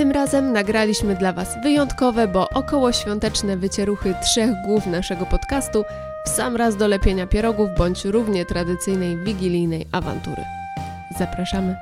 [0.00, 5.84] Tym razem nagraliśmy dla Was wyjątkowe, bo około świąteczne wycieruchy trzech głów naszego podcastu
[6.26, 10.42] w sam raz do lepienia pierogów bądź równie tradycyjnej wigilijnej awantury.
[11.18, 11.76] Zapraszamy.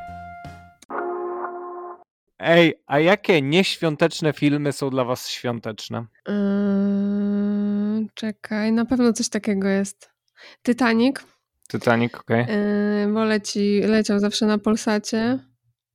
[2.39, 6.07] Ej, a jakie nieświąteczne filmy są dla was świąteczne?
[6.29, 6.35] Yy,
[8.15, 10.11] czekaj, na pewno coś takiego jest.
[10.63, 11.17] Titanic,
[11.71, 12.47] Titanic, okej.
[13.07, 15.48] yy, bo leci, leciał zawsze na Polsacie.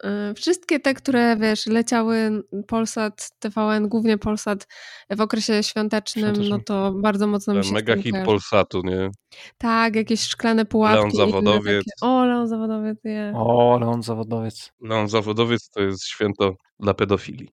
[0.03, 4.67] Yy, wszystkie te, które wiesz, leciały Polsat, TVN, głównie Polsat
[5.09, 8.25] w okresie świątecznym, no to bardzo mocno mi się Mega hit kojarzy.
[8.25, 9.09] Polsatu, nie?
[9.57, 10.97] Tak, jakieś szklane pułapki.
[10.97, 11.83] Leon Zawodowiec.
[11.85, 12.11] Takie.
[12.11, 13.33] O, Leon Zawodowiec, nie.
[13.35, 14.71] O, Leon Zawodowiec.
[14.81, 17.49] No, zawodowiec to jest święto dla pedofili.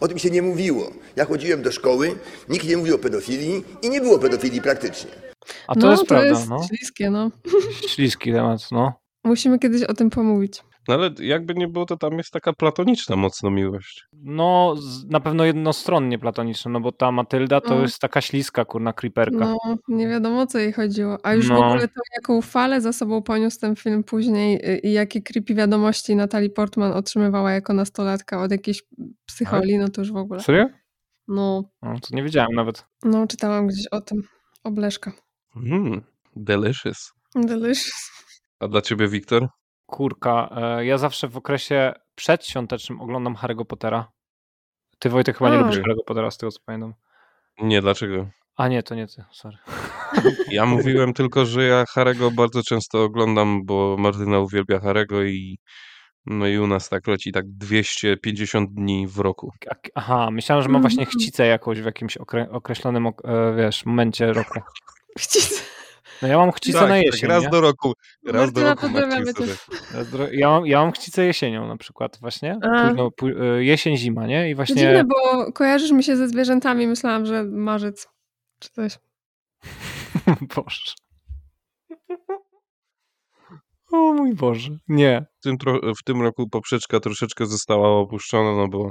[0.00, 0.90] O tym się nie mówiło.
[1.16, 5.10] Ja chodziłem do szkoły, nikt nie mówił o pedofilii i nie było pedofilii praktycznie.
[5.66, 6.66] A to no, jest to prawda, jest no.
[6.68, 7.30] śliskie, no.
[7.88, 8.92] Śliski temat, no.
[9.24, 10.62] Musimy kiedyś o tym pomówić.
[10.88, 14.04] No ale jakby nie było, to tam jest taka platoniczna mocno miłość.
[14.12, 17.82] No, z- na pewno jednostronnie platoniczne, no bo ta Matylda to No.
[17.82, 19.38] jest taka śliska, kurna, creeperka.
[19.38, 21.18] No, nie wiadomo o co jej chodziło.
[21.22, 21.66] A już w No.
[21.66, 26.16] ogóle to, jaką falę za sobą poniósł ten film później y, i jakie creepy wiadomości
[26.16, 28.82] Natalie Portman otrzymywała jako nastolatka od jakiejś
[29.26, 30.40] psycholi, no to już w ogóle.
[30.40, 30.66] Serio?
[31.28, 32.84] No, No, to nie wiedziałem nawet.
[33.04, 34.22] no czytałam gdzieś o tym.
[34.64, 35.12] Obleszka.
[35.56, 36.02] Mm,
[36.36, 37.12] delicious.
[37.34, 38.10] Delicious.
[38.60, 39.48] A dla ciebie, Wiktor?
[39.96, 44.12] Kurka, e, ja zawsze w okresie przedświątecznym oglądam Harry'ego Pottera.
[44.98, 46.94] Ty, Wojtek, chyba nie lubisz Harry'ego Pottera, z tego co pamiętam.
[47.62, 48.26] Nie, dlaczego?
[48.56, 49.56] A nie, to nie ty, sorry.
[50.50, 55.58] Ja mówiłem tylko, że ja Harego bardzo często oglądam, bo Martyna uwielbia Harego i
[56.26, 59.52] no i u nas tak leci tak 250 dni w roku.
[59.94, 61.18] Aha, myślałem, że ma właśnie Mhm.
[61.20, 64.60] chcicę jakąś w jakimś okre określonym, ok- e, wiesz, momencie roku.
[65.18, 65.72] Chcic.
[66.22, 67.50] No ja mam chcicę tak, na tak, jesień, raz nie?
[67.50, 67.92] do roku.
[68.26, 69.54] Raz do roku pozdrawiamy sobie.
[70.32, 72.58] Ja mam, ja mam chcicę jesienią na przykład właśnie.
[72.62, 74.48] Późno, pó- e, jesień, zima, nie?
[74.48, 74.74] I To właśnie...
[74.76, 76.86] dziwne, bo kojarzysz mi się ze zwierzętami.
[76.86, 78.08] Myślałam, że marzec
[78.58, 78.98] czy coś.
[80.56, 80.92] Boże.
[83.92, 84.70] O mój Boże.
[84.88, 85.26] Nie.
[85.40, 88.90] W tym, tro- w tym roku poprzeczka troszeczkę została opuszczona, no bo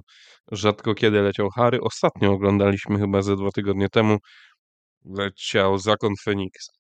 [0.52, 1.82] rzadko kiedy leciał Harry.
[1.82, 4.18] Ostatnio oglądaliśmy chyba ze dwa tygodnie temu.
[5.06, 6.72] Leciał Zakon Feniksa.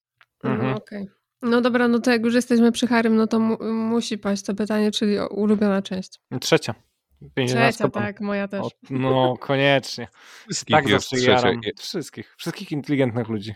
[0.43, 0.69] Mhm.
[0.69, 1.07] No, okej.
[1.41, 4.55] no dobra, no to jak już jesteśmy przy Harym, no to mu musi paść to
[4.55, 6.19] pytanie, czyli ulubiona część.
[6.41, 6.75] Trzecia.
[7.47, 8.61] Trzecia, tak, moja też.
[8.61, 10.07] O, no, koniecznie.
[10.45, 11.31] Wszystkich Tak jest zawsze trzecia.
[11.31, 11.61] jaram.
[11.79, 12.35] Wszystkich.
[12.37, 13.53] Wszystkich inteligentnych ludzi.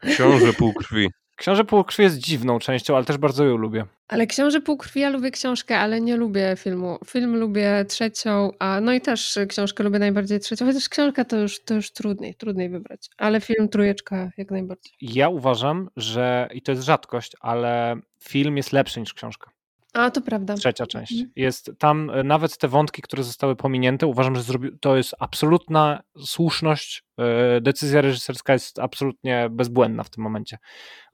[0.00, 1.10] Książę półkrwi.
[1.36, 3.84] Książę Półkrwi jest dziwną częścią, ale też bardzo ją lubię.
[4.08, 6.98] Ale Książę Półkrwi, ja lubię książkę, ale nie lubię filmu.
[7.06, 11.64] Film lubię trzecią, a no i też książkę lubię najbardziej trzecią, chociaż książka to już,
[11.64, 13.08] to już trudniej, trudniej wybrać.
[13.18, 14.92] Ale film trójeczka jak najbardziej.
[15.00, 19.51] Ja uważam, że, i to jest rzadkość, ale film jest lepszy niż książka.
[19.92, 20.54] A, to prawda.
[20.54, 21.12] Trzecia część.
[21.12, 21.30] Mhm.
[21.36, 24.42] Jest tam e, nawet te wątki, które zostały pominięte, uważam, że
[24.80, 27.04] to jest absolutna słuszność.
[27.18, 30.58] e, Decyzja reżyserska jest absolutnie bezbłędna w tym momencie.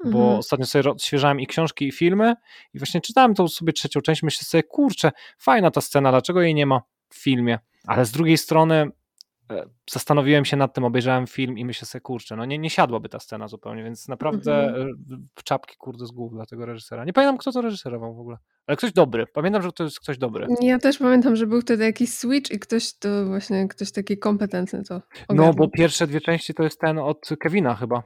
[0.05, 0.39] Bo Mhm.
[0.39, 2.35] ostatnio sobie odświeżałem i książki, i filmy,
[2.75, 4.23] i właśnie czytałem tą sobie trzecią część.
[4.23, 7.59] Myślę sobie, kurczę, fajna ta scena, dlaczego jej nie ma w filmie?
[7.87, 8.91] Ale z drugiej strony
[9.91, 13.19] zastanowiłem się nad tym, obejrzałem film i myślę sobie, kurczę, no nie, nie siadłaby ta
[13.21, 14.89] scena zupełnie, więc naprawdę Mhm.
[15.39, 17.05] e, czapki kurde z głów dla tego reżysera.
[17.05, 19.27] Nie pamiętam, kto to reżyserował w ogóle, ale ktoś dobry.
[19.27, 20.47] Pamiętam, że to jest ktoś dobry.
[20.61, 24.83] Ja też pamiętam, że był wtedy jakiś switch i ktoś to właśnie, ktoś taki kompetentny
[24.85, 28.03] to No, bo pierwsze dwie części to jest ten od Kevina chyba.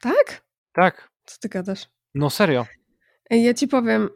[0.00, 0.44] Tak?
[0.72, 1.86] Tak, Co ty gadasz?
[2.14, 2.66] no serio.
[3.30, 4.08] Ja ci powiem,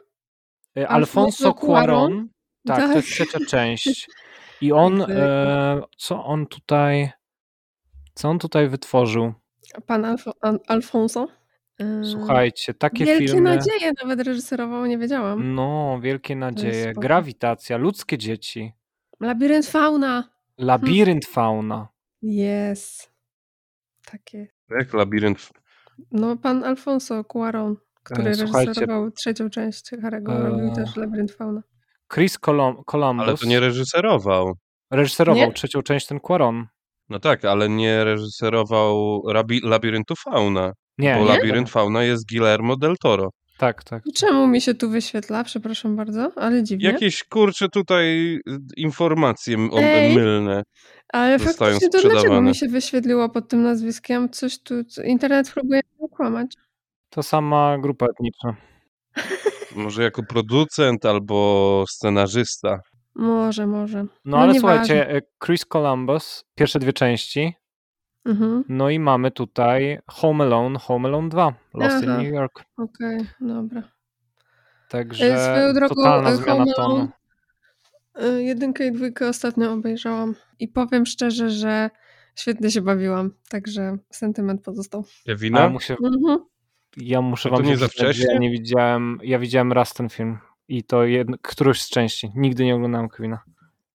[0.78, 2.10] E, Alfonso Alfonso Cuarón?
[2.10, 2.28] Cuarón,
[2.66, 3.15] tak, to jest Tak.
[3.16, 4.06] trzecia część.
[4.60, 7.10] I on, e, co on tutaj,
[8.15, 9.32] co on tutaj wytworzył?
[9.87, 11.28] pan Alfo, An- Alfonso.
[11.78, 13.41] Yy, Słuchajcie, takie Wielkie filmy.
[13.56, 15.54] nadzieje nawet reżyserował, nie wiedziałam.
[15.54, 16.93] No, wielkie nadzieje.
[16.93, 18.72] Grawitacja, ludzkie dzieci,
[19.20, 20.31] Labirynt fauna.
[20.59, 21.88] labirynt fauna.
[22.22, 23.12] Jest.
[24.10, 24.47] Takie.
[24.70, 25.50] Jak labirynt.
[26.12, 31.62] No, pan Alfonso Cuarón, który E, reżyserował trzecią część Harry'ego, e, robił też Labirynt fauna.
[32.15, 34.53] Chris Colum- Columbus Ale to nie reżyserował.
[34.93, 35.53] reżyserował Nie?
[35.53, 36.65] trzecią część ten Cuarón.
[37.09, 40.73] No tak, ale nie reżyserował rabi- Labiryntu Fauna.
[40.99, 41.29] Nie, bo nie?
[41.29, 43.31] Labirynt Fauna jest Guillermo del Toro.
[43.59, 44.03] Tak, tak.
[44.15, 45.45] Czemu mi się tu wyświetla?
[45.45, 46.87] Przepraszam bardzo, ale dziwnie.
[46.87, 48.41] Jakieś kurcze tutaj y,
[48.77, 50.15] informacje Ej.
[50.15, 50.62] mylne.
[51.12, 54.31] Ale faktycznie to dlaczego mi się wyświetliło pod tym nazwiskiem?
[54.31, 54.75] Coś tu,
[55.05, 56.55] internet próbuje mnie okłamać.
[57.11, 58.57] To sama grupa etniczna.
[59.76, 62.81] Może jako producent albo scenarzysta.
[63.14, 64.02] Może, może.
[64.02, 67.55] No, No ale słuchajcie, e, Chris Columbus, pierwsze dwie części,
[68.25, 72.05] Mhm, no i mamy tutaj Home Alone, Home Alone 2, Lost Aha.
[72.05, 72.64] in New York.
[72.76, 73.82] okej, dobra.
[74.88, 76.94] Także swoją drogą, totalna e, zmiana Home tonu.
[76.94, 77.08] Alone
[78.38, 81.90] Y, Jedynkę i dwójkę ostatnio obejrzałam i powiem szczerze, że
[82.37, 85.05] świetnie się bawiłam, także sentyment pozostał.
[85.26, 85.69] Ja, Kevina?
[85.69, 86.38] muszę, Mhm.
[86.96, 88.26] Ja muszę to wam nie za że wcześnie?
[88.32, 90.38] Ja nie widziałem, ja widziałem raz ten film
[90.69, 92.31] i to jedno, którąś z części.
[92.34, 93.38] Nigdy nie oglądałem Kevina.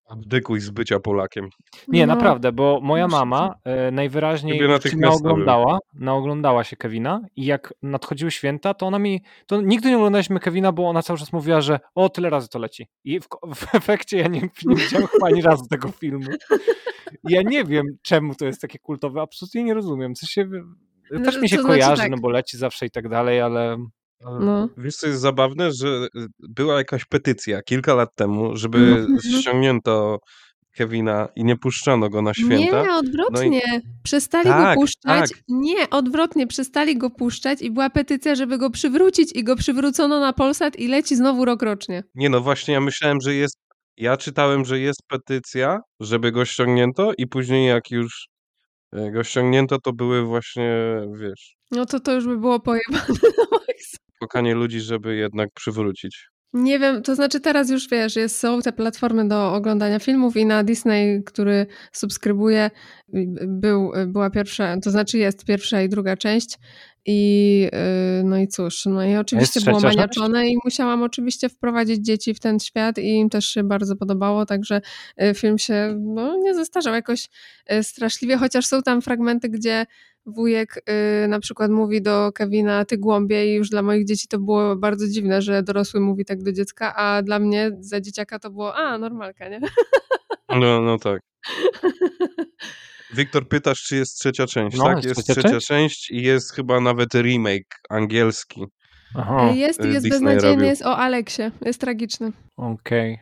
[0.08, 1.48] Abdykuj z bycia Polakiem.
[1.88, 4.60] Nie, No, naprawdę, bo moja mama e, najwyraźniej
[4.96, 10.40] naoglądała, naoglądała się Kevina i jak nadchodziły święta, to ona mi, to nigdy nie oglądaliśmy
[10.40, 12.88] Kevina, bo ona cały czas mówiła, że o, tyle razy to leci.
[13.04, 16.26] I w, w efekcie ja nie, nie widziałem chyba ani razu tego filmu.
[17.24, 20.14] Ja nie wiem, czemu to jest takie kultowe, absolutnie nie rozumiem.
[20.14, 20.62] Co się, No,
[21.24, 22.10] też mi się to znaczy kojarzy, tak.
[22.10, 23.76] no bo leci zawsze i tak dalej, ale
[24.40, 24.68] No.
[24.76, 29.18] Wiesz, co jest zabawne, że y, była jakaś petycja kilka lat temu, żeby Mhm.
[29.20, 30.18] ściągnięto
[30.76, 32.82] Kevina i nie puszczano go na święta.
[32.82, 33.62] Nie, odwrotnie.
[34.02, 35.30] Przestali Tak, go puszczać.
[35.30, 35.40] tak.
[35.48, 36.46] Nie, odwrotnie.
[36.46, 40.88] Przestali go puszczać i była petycja, żeby go przywrócić i go przywrócono na Polsat i
[40.88, 42.02] leci znowu rok rocznie.
[42.14, 43.58] Nie no, właśnie ja myślałem, że jest.
[43.96, 48.26] Ja czytałem, że jest petycja, żeby go ściągnięto, i później jak już
[48.92, 53.06] e, go ściągnięto, to były właśnie, wiesz, No to to już by było pojebane.
[54.22, 56.28] szukanie ludzi, żeby jednak przywrócić.
[56.52, 60.46] Nie wiem, to znaczy teraz już wiesz, jest, są te platformy do oglądania filmów i
[60.46, 62.70] na Disney, który subskrybuję,
[63.46, 66.58] był, była pierwsza, to znaczy jest pierwsza i druga część
[67.06, 72.34] i yy, no i cóż, no i oczywiście było maniaczone i musiałam oczywiście wprowadzić dzieci
[72.34, 74.80] w ten świat i im też się bardzo podobało, także
[75.22, 77.28] y, film się no, nie zestarzał jakoś
[77.72, 79.86] y, straszliwie, chociaż są tam fragmenty, gdzie
[80.26, 80.82] wujek
[81.24, 84.76] y, na przykład mówi do Kevina ty głąbie i już dla moich dzieci to było
[84.76, 88.74] bardzo dziwne, że dorosły mówi tak do dziecka, a dla mnie za dzieciaka to było
[88.74, 89.60] a, normalka, nie?
[90.48, 91.20] No, no tak.
[93.14, 94.96] Wiktor, pytasz, czy jest trzecia część, No, tak?
[94.96, 95.66] jest Jest trzecia trzecia część?
[95.66, 98.64] część i jest chyba nawet remake angielski.
[99.14, 100.66] aha, Jest, y, jest Disney beznadziejny, robił.
[100.66, 102.32] jest o Aleksie, jest tragiczny.
[102.56, 103.18] okej.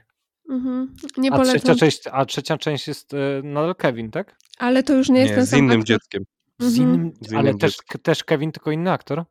[0.50, 0.94] Mhm.
[1.16, 4.36] Nie A trzecia polecam, część, a trzecia część jest e, nadal Kevin, tak?
[4.58, 5.84] ale to już nie jest Nie, ten z sam innym aktor.
[5.86, 6.22] dzieckiem.
[6.58, 6.94] Z Mhm.
[6.94, 8.00] innym, Z ale innym też, dzieckiem.
[8.00, 9.24] też Kevin, tylko inny aktor?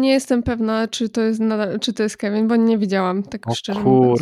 [0.00, 3.48] Nie jestem pewna, czy to jest nadal, czy to jest Kevin, bo nie widziałam, tak
[3.50, 4.20] O szczerze mówiąc.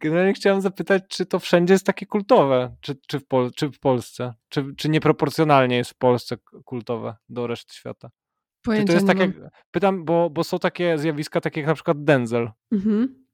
[0.00, 3.80] Generalnie chciałem zapytać, czy to wszędzie jest takie kultowe, czy, czy, w, Pol- czy w
[3.80, 8.10] Polsce, czy, czy nieproporcjonalnie jest w Polsce kultowe do reszty świata.
[8.64, 9.30] Czy to jest tak jak,
[9.70, 12.50] pytam, bo, bo są takie zjawiska, takie jak na przykład Denzel.
[12.72, 13.26] Mhm.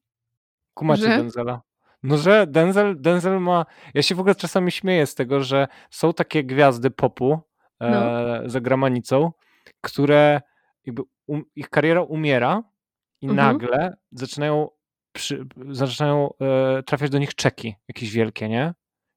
[0.73, 1.09] Kumacie Że?
[1.17, 1.61] Denzela?
[2.03, 3.65] No, że Denzel, Denzel ma.
[3.93, 7.39] Ja się w ogóle czasami śmieję z tego, że są takie gwiazdy popu
[7.79, 7.87] No.
[7.87, 9.31] e, za granicą,
[9.81, 10.41] które
[10.85, 12.63] jakby um, ich kariera umiera
[13.21, 13.47] i Mhm.
[13.47, 14.69] nagle zaczynają,
[15.13, 18.73] przy, zaczynają e, trafiać do nich czeki jakieś wielkie, nie?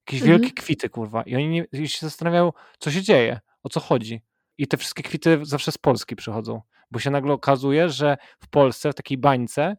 [0.07, 0.41] Jakieś Mhm.
[0.41, 1.23] wielkie kwity, kurwa.
[1.23, 4.23] I oni nie, i się zastanawiają, co się dzieje, o co chodzi.
[4.59, 6.61] I te wszystkie kwity zawsze z Polski przychodzą,
[6.91, 9.77] bo się nagle okazuje, że w Polsce, w takiej bańce,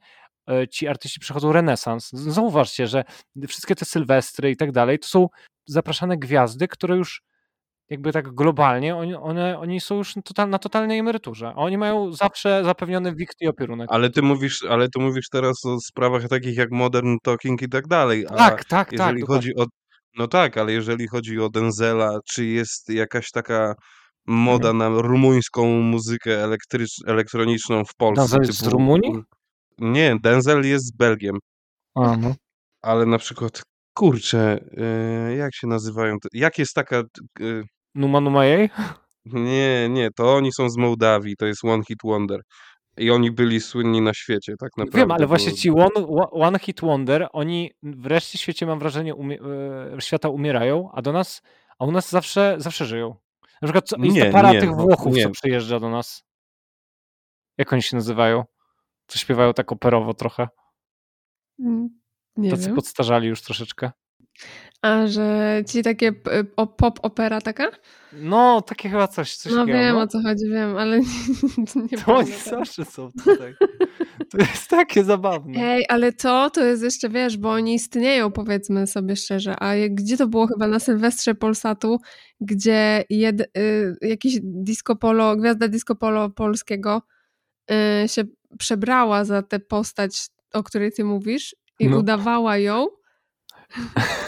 [0.49, 2.09] e, ci artyści przychodzą renesans.
[2.11, 3.03] Zauważcie, że
[3.47, 5.29] wszystkie te sylwestry i tak dalej, to są
[5.65, 7.23] zapraszane gwiazdy, które już
[7.89, 11.47] jakby tak globalnie, oni, one, oni są już total, na totalnej emeryturze.
[11.47, 13.87] A oni mają zawsze zapewniony wikt i opierunek.
[13.91, 17.87] Ale ty mówisz, ale ty mówisz teraz o sprawach takich jak Modern Talking i tak
[17.87, 18.25] dalej.
[18.29, 18.91] A tak, tak, tak.
[18.91, 19.51] jeżeli dokładnie.
[19.51, 19.65] chodzi o.
[20.17, 23.75] No tak, ale jeżeli chodzi o Denzela, czy jest jakaś taka
[24.27, 24.93] moda Mhm.
[24.93, 28.21] na rumuńską muzykę elektrycz, elektroniczną w Polsce?
[28.21, 29.13] Denzel jest z typu- Rumunii?
[29.79, 31.37] Nie, Denzel jest z Belgiem,
[31.95, 32.33] A, no.
[32.81, 33.61] ale na przykład,
[33.93, 34.59] kurczę,
[35.29, 36.19] yy, jak się nazywają?
[36.19, 37.03] te- Jak jest taka.
[37.39, 37.63] Yy,
[37.95, 38.69] Numa Numa jej?
[39.25, 42.41] nie, nie, to oni są z Mołdawii, to jest One Hit Wonder.
[42.97, 44.97] I oni byli słynni na świecie, tak naprawdę.
[44.99, 49.39] Wiem, ale właśnie ci one, one Hit Wonder, oni wreszcie w świecie, mam wrażenie, umie,
[49.95, 51.41] e, świata umierają, a do nas,
[51.79, 53.15] a u nas zawsze, zawsze żyją.
[53.61, 55.23] Na przykład co, jest Nie, para nie, tych no, Włochów, nie.
[55.23, 56.23] co przyjeżdża do nas.
[57.57, 58.43] Jak oni się nazywają?
[59.07, 60.47] Co śpiewają tak operowo trochę.
[61.59, 61.89] Mm,
[62.37, 62.75] Nie Tacy wiem.
[62.75, 63.91] podstarzali już troszeczkę.
[64.81, 66.11] A, że ci takie
[66.55, 67.71] o, pop opera taka?
[68.13, 69.35] No, takie chyba coś.
[69.35, 70.01] coś No takiego, wiem no.
[70.01, 70.99] o co chodzi, wiem, ale
[71.91, 73.55] nie To oni zawsze są tutaj.
[74.31, 75.59] To jest takie zabawne.
[75.63, 80.17] Ej, ale to, to jest jeszcze, wiesz, bo oni istnieją, powiedzmy sobie szczerze, a gdzie
[80.17, 81.97] to było chyba na Sylwestrze Polsatu,
[82.41, 87.01] gdzie jed, y, jakiś disco polo, gwiazda disco polo polskiego
[88.03, 88.23] y, się
[88.59, 91.97] przebrała za tę postać, o której ty mówisz i No.
[91.97, 92.87] udawała ją.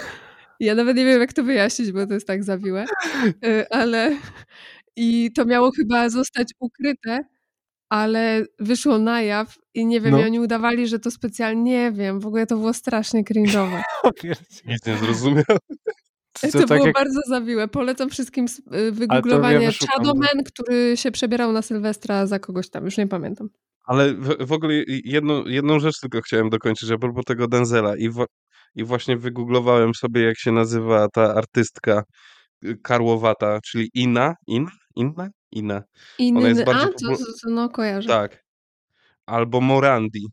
[0.60, 2.84] Ja nawet nie wiem, jak to wyjaśnić, bo to jest tak zawiłe,
[3.46, 4.16] y, ale
[4.96, 7.24] i to miało chyba zostać ukryte,
[7.88, 10.20] ale wyszło na jaw i nie wiem, No.
[10.20, 13.82] i oni udawali, że to specjalnie, nie wiem, w ogóle to było strasznie cringe'owe.
[14.66, 15.44] Nic nie zrozumiał.
[16.40, 17.68] To, To, tak było jak, bardzo zawiłe.
[17.68, 22.84] Polecam wszystkim y, wygooglowanie wyszukam, bo- Shadowman, który się przebierał na Sylwestra za kogoś tam,
[22.84, 23.48] już nie pamiętam.
[23.84, 24.74] Ale w, w ogóle
[25.04, 27.96] jedną, jedną rzecz tylko chciałem dokończyć a propos tego Denzela.
[27.96, 28.24] I w,
[28.74, 32.02] i właśnie wygooglowałem sobie, jak się nazywa ta artystka
[32.64, 34.34] y, karłowata, czyli Ina.
[34.46, 34.66] In?
[34.96, 35.28] Inna?
[35.52, 35.82] Ina.
[36.18, 38.08] Inny, jest a, bardziej to, popul- to, to no kojarzę.
[38.08, 38.44] Tak.
[39.26, 40.26] Albo Morandi.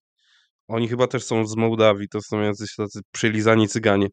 [0.67, 4.07] Oni chyba też są z Mołdawii, to są jacyś tacy przylizani cyganie.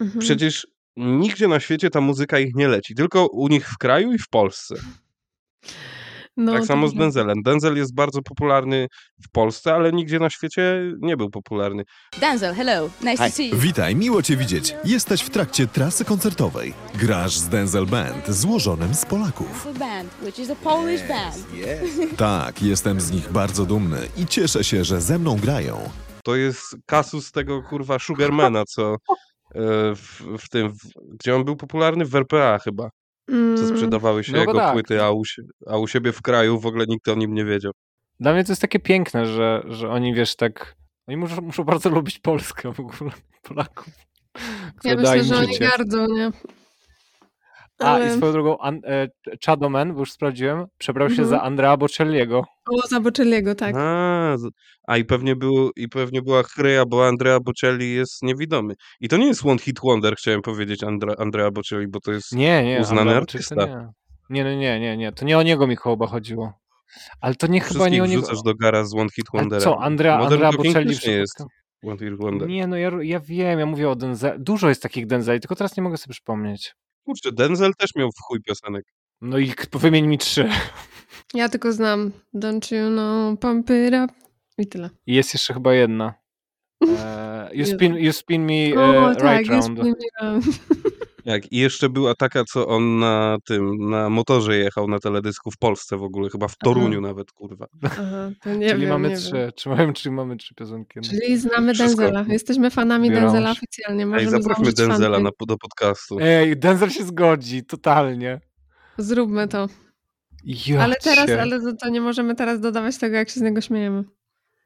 [0.00, 0.20] Mhm.
[0.20, 4.18] Przecież nigdzie na świecie ta muzyka ich nie leci, tylko u nich w kraju i
[4.18, 4.74] w Polsce.
[6.38, 6.94] no, tak samo z.
[6.94, 7.42] Denzelem.
[7.42, 8.86] Denzel jest bardzo popularny
[9.22, 11.82] w Polsce, ale nigdzie na świecie nie był popularny.
[12.20, 12.90] Denzel, hello.
[13.02, 13.56] Nice to see you.
[13.56, 14.74] Witaj, miło Cię widzieć.
[14.84, 16.74] Jesteś w trakcie trasy koncertowej.
[16.94, 19.78] Grasz z Denzel Band, złożonym z Polaków.
[19.78, 21.36] Band, which is a Polish band.
[22.16, 25.78] Tak, jestem z nich bardzo dumny i cieszę się, że ze mną grają.
[26.24, 28.96] To jest kasus tego kurwa Sugarmana, co e,
[29.94, 30.78] w, w tym, w,
[31.14, 32.90] gdzie on był popularny w RPA chyba,
[33.28, 34.72] co Mm, sprzedawały się No jego tak.
[34.72, 35.22] płyty, a u,
[35.66, 37.72] a u siebie w kraju w ogóle nikt o nim nie wiedział.
[38.20, 40.76] Dla mnie to jest takie piękne, że, że oni, wiesz, tak...
[41.08, 43.10] Oni muszą, muszą bardzo lubić Polskę w ogóle,
[43.42, 43.88] Polaków.
[44.84, 46.30] ja myślę, że oni gardzą, nie?
[47.78, 49.08] A, Ale- i swoją drogą, An, e,
[49.46, 51.28] Chadoman, bo już sprawdziłem, przebrał się Mhm.
[51.28, 52.38] za Andrea Bocelliego.
[52.70, 53.74] O, Zaboczyliego, tak.
[53.78, 54.36] A,
[54.86, 58.74] a i pewnie, był, i pewnie była chryja, bo Andrea Bocelli jest niewidomy.
[59.00, 62.32] I to nie jest One Hit Wonder, chciałem powiedzieć, Andra, Andrea Bocelli, bo to jest
[62.32, 63.54] Nie, nie, uznany Andrea artysta.
[63.56, 63.88] to nie.
[64.30, 66.52] Nie, no nie, nie, nie, to nie o niego mi chyba chodziło.
[67.20, 68.22] Ale to nie chyba nie o niego.
[68.22, 69.62] wrzucasz do gara z One Hit Wondera.
[69.62, 71.44] co, Andrea, Modern Andrea Bocelli też nie jest?
[71.86, 72.48] One Hit Wonder.
[72.48, 74.36] Nie, no ja, ja wiem, ja mówię o Denzel.
[74.42, 76.74] Dużo jest takich Denzeli, tylko teraz nie mogę sobie przypomnieć.
[77.08, 78.84] Kurczę, Denzel też miał w chuj piosenek.
[79.20, 80.48] No i wymień mi trzy.
[81.34, 84.14] Ja tylko znam Don't you know, pump it up
[84.58, 84.90] i tyle.
[85.06, 86.14] I jest jeszcze chyba jedna.
[86.98, 90.48] E, you, spin, you spin me O, e, tak, right jest round.
[91.28, 95.58] Jak i jeszcze była taka, co on na tym, na motorze jechał na teledysku w
[95.58, 97.66] Polsce w ogóle, chyba w Toruniu nawet, kurwa.
[97.84, 99.32] Aha, to nie czyli wiem, mamy nie trzy.
[99.32, 99.50] Wiem.
[99.56, 100.92] Czy mamy, czy mamy trzy piosenki?
[100.96, 101.02] No.
[101.02, 102.02] Czyli znamy Wszystko.
[102.02, 102.24] Denzela.
[102.28, 103.10] Jesteemy fanami.
[103.10, 104.02] Denzela oficjalnie.
[104.02, 106.18] Ej, Możemy zaprośmy założyć Denzela na, do podcastu.
[106.20, 108.40] Ej, Denzel się zgodzi, totalnie.
[108.98, 109.68] Zróbmy to.
[110.44, 113.60] Ja ale teraz, ale to, to nie możemy teraz dodawać tego, jak się z niego
[113.60, 114.04] śmiejemy.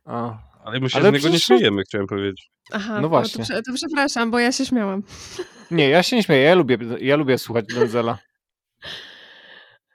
[0.04, 0.51] A.
[0.64, 2.50] Ale my się Ale z niego nie śmiejemy, chciałem powiedzieć.
[2.72, 3.44] Aha, No właśnie.
[3.46, 5.02] To, to przepraszam, bo ja się śmiałam.
[5.70, 8.18] Nie, ja się nie śmieję, ja lubię, ja lubię słuchać Denzela.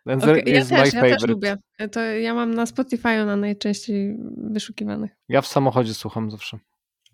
[0.05, 1.19] Denzel ja jest my też, ja favorite.
[1.19, 1.57] też lubię.
[1.91, 5.11] To ja mam na Spotify na najczęściej wyszukiwanych.
[5.29, 6.59] Ja w samochodzie słucham zawsze.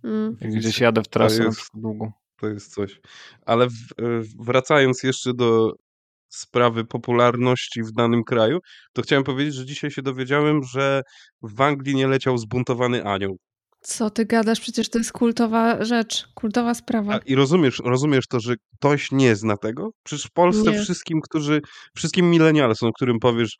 [0.03, 0.38] Mm.
[0.41, 2.12] Jak gdzieś jadę w trasę na jest- długą.
[2.39, 3.01] To jest coś.
[3.45, 4.03] Ale w, e,
[4.39, 5.74] wracając jeszcze do
[6.36, 8.60] sprawy popularności w danym kraju,
[8.94, 11.02] to chciałem powiedzieć, że dzisiaj się dowiedziałem, że
[11.42, 13.38] w Anglii nie leciał zbuntowany anioł.
[13.82, 14.60] Co ty gadasz?
[14.60, 17.13] Przecież to jest kultowa rzecz, kultowa sprawa.
[17.13, 19.90] A, I rozumiesz, rozumiesz to, że ktoś nie zna tego?
[20.04, 20.80] Przecież w Polsce Nie.
[20.80, 21.62] wszystkim, którzy,
[21.96, 23.58] wszystkim milenialsom, którym powiesz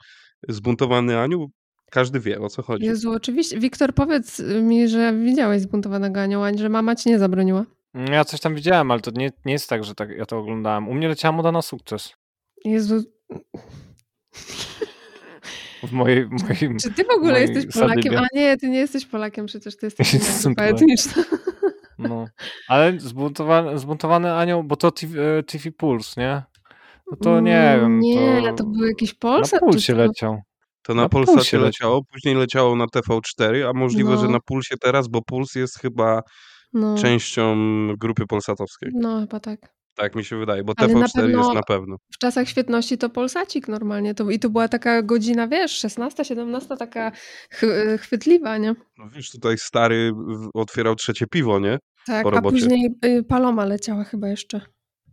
[0.50, 1.51] zbuntowany anioł,
[1.92, 2.86] każdy wie o co chodzi.
[2.86, 3.60] Jezu, oczywiście.
[3.60, 7.65] Wiktor, powiedz mi, że widziałeś zbuntowanego anioła, że mama ci nie zabroniła.
[7.94, 10.89] Ja coś tam widziałem, ale to nie, nie jest tak, że tak, ja to oglądałem.
[10.89, 12.13] U mnie leciała moda na sukces.
[12.65, 13.03] Jezu,
[15.84, 16.77] W mojej, w moim...
[16.79, 18.03] czy ty w ogóle mojej jesteś Polakiem?
[18.03, 18.20] sadybie.
[18.20, 20.12] A nie, ty nie jesteś Polakiem, przecież ty jesteś
[20.43, 20.75] Polakiem.
[20.75, 21.24] etniczna.
[21.98, 22.25] No.
[22.67, 26.43] Ale zbuntowany, zbuntowany anioł, bo to TV, e, TV Puls, nie?
[27.12, 28.00] No to nie wiem.
[28.00, 29.60] Nie, to, to był jakiś na Polsat.
[29.60, 30.00] czy pulsie co?
[30.00, 30.41] leciał.
[30.82, 34.32] To na na Polsacie leciało, później leciało na TV4, a możliwe, że No.
[34.32, 36.22] na Pulsie teraz, bo Puls jest chyba
[36.74, 37.55] No, częścią
[37.98, 38.89] grupy polsatowskiej.
[38.93, 39.60] no, chyba tak.
[39.95, 41.97] Tak mi się wydaje, bo Ale na TV4 jest na pewno.
[42.12, 44.13] W czasach świetności to Polsacik normalnie.
[44.15, 47.12] To, I to była taka godzina, wiesz, 16, 17, taka
[47.51, 47.62] ch
[48.00, 48.75] chwytliwa, nie?
[48.97, 50.12] No wiesz, tutaj stary
[50.53, 51.79] otwierał trzecie piwo, nie?
[52.05, 54.62] Tak, Po a później y, Paloma leciała chyba jeszcze.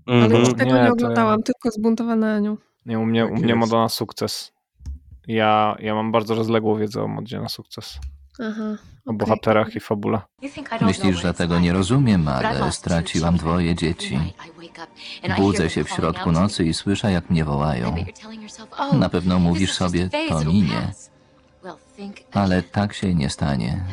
[0.07, 0.41] Ale Mhm.
[0.41, 2.57] już tego Nie, nie, oglądałam, tylko zbuntowany anioł.
[2.87, 3.59] Nie, u mnie, Tak u mnie jest.
[3.59, 4.53] moda na sukces.
[5.27, 7.99] Ja, ja mam bardzo rozległą wiedzę o modzie na sukces.
[8.43, 9.19] Aha, O okej.
[9.19, 10.21] bohaterach i fabule.
[10.81, 14.19] Myślisz, że tego nie rozumiem, ale straciłam dwoje dzieci.
[15.37, 17.97] Budzę się w środku nocy i słyszę, jak mnie wołają.
[18.93, 20.93] Na pewno mówisz sobie, to minie.
[22.33, 23.85] Ale tak się nie stanie.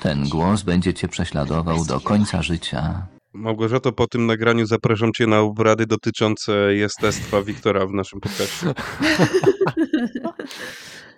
[0.00, 3.06] Ten głos będzie cię prześladował do końca życia.
[3.32, 8.66] Małgorzato, po tym nagraniu zapraszam cię na obrady dotyczące jestestwa Wiktora w naszym podcaście.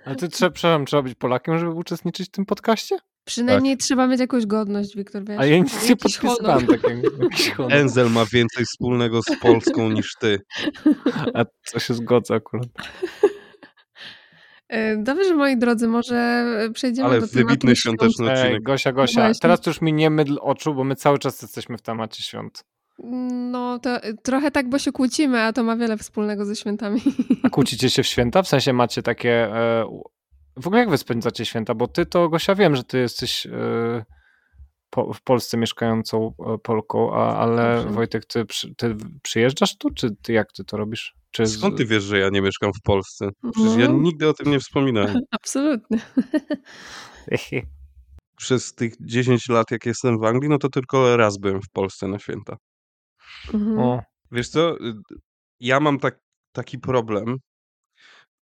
[0.04, 2.99] Ale ty trzeba, przepraszam, trzeba być Polakiem, żeby uczestniczyć w tym podcaście?
[3.25, 5.38] Przynajmniej trzeba mieć jakąś godność, Wiktor, wiesz?
[5.40, 5.96] A ja nic nie
[6.28, 6.62] honor.
[6.66, 7.68] takiego.
[7.70, 10.40] Enzel ma więcej wspólnego z Polską niż ty.
[11.34, 12.68] A to się zgodzę akurat.
[14.68, 16.44] E, Dobrze, moi drodzy, może
[16.75, 18.00] przejdziemy Ale do tematu wybitny świąt.
[18.00, 18.62] świąteczny Ej, odcinek.
[18.62, 22.23] Gosia, Gosia, teraz już mi nie mydl oczu, bo my cały czas jesteśmy w temacie
[22.23, 22.64] świąt.
[22.99, 27.01] No, to e, trochę tak, bo się kłócimy, a to ma wiele wspólnego ze świętami.
[27.43, 28.43] A kłócicie się w święta?
[28.43, 29.31] W sensie macie takie...
[29.57, 29.85] E,
[30.57, 31.75] w ogóle jak wy spędzacie święta?
[31.75, 34.05] Bo ty to, Gosia, wiem, że ty jesteś e,
[34.91, 37.95] po, w Polsce mieszkającą e, Polką, a, ale Dobrze.
[37.95, 41.15] Wojtek, ty, przy- ty przyjeżdżasz tu, czy ty jak ty to robisz?
[41.31, 43.29] Czy z- Skąd ty wiesz, że ja nie mieszkam w Polsce?
[43.53, 43.99] Przecież ja No.
[43.99, 45.17] nigdy o tym nie wspominałem.
[45.31, 45.99] Absolutnie.
[48.37, 52.09] Przez tych 10 lat, jak jestem w Anglii, no to tylko raz byłem w Polsce
[52.09, 52.57] na święta.
[53.54, 53.78] Mhm.
[53.78, 54.02] O,
[54.33, 54.95] Wiesz co, y,
[55.61, 56.19] ja mam tak,
[56.52, 57.37] taki problem,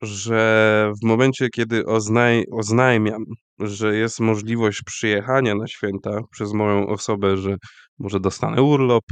[0.03, 3.25] że w momencie, kiedy oznaj, oznajmiam,
[3.59, 7.57] że jest możliwość przyjechania na święta przez moją osobę, że
[7.99, 9.05] może dostanę urlop,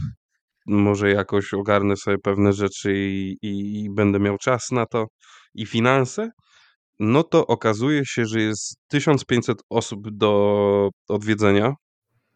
[0.66, 5.06] może jakoś ogarnę sobie pewne rzeczy i, i, i będę miał czas na to
[5.54, 6.30] i finanse,
[7.00, 11.74] no to okazuje się, że jest 1500 osób do odwiedzenia.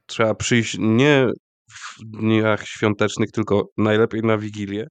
[0.06, 1.26] Trzeba przyjść nie
[1.72, 4.86] w dniach świątecznych, tylko najlepiej na Wigilię.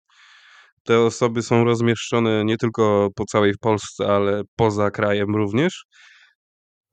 [0.83, 5.85] Te osoby są rozmieszczone nie tylko po całej Polsce, ale poza krajem również.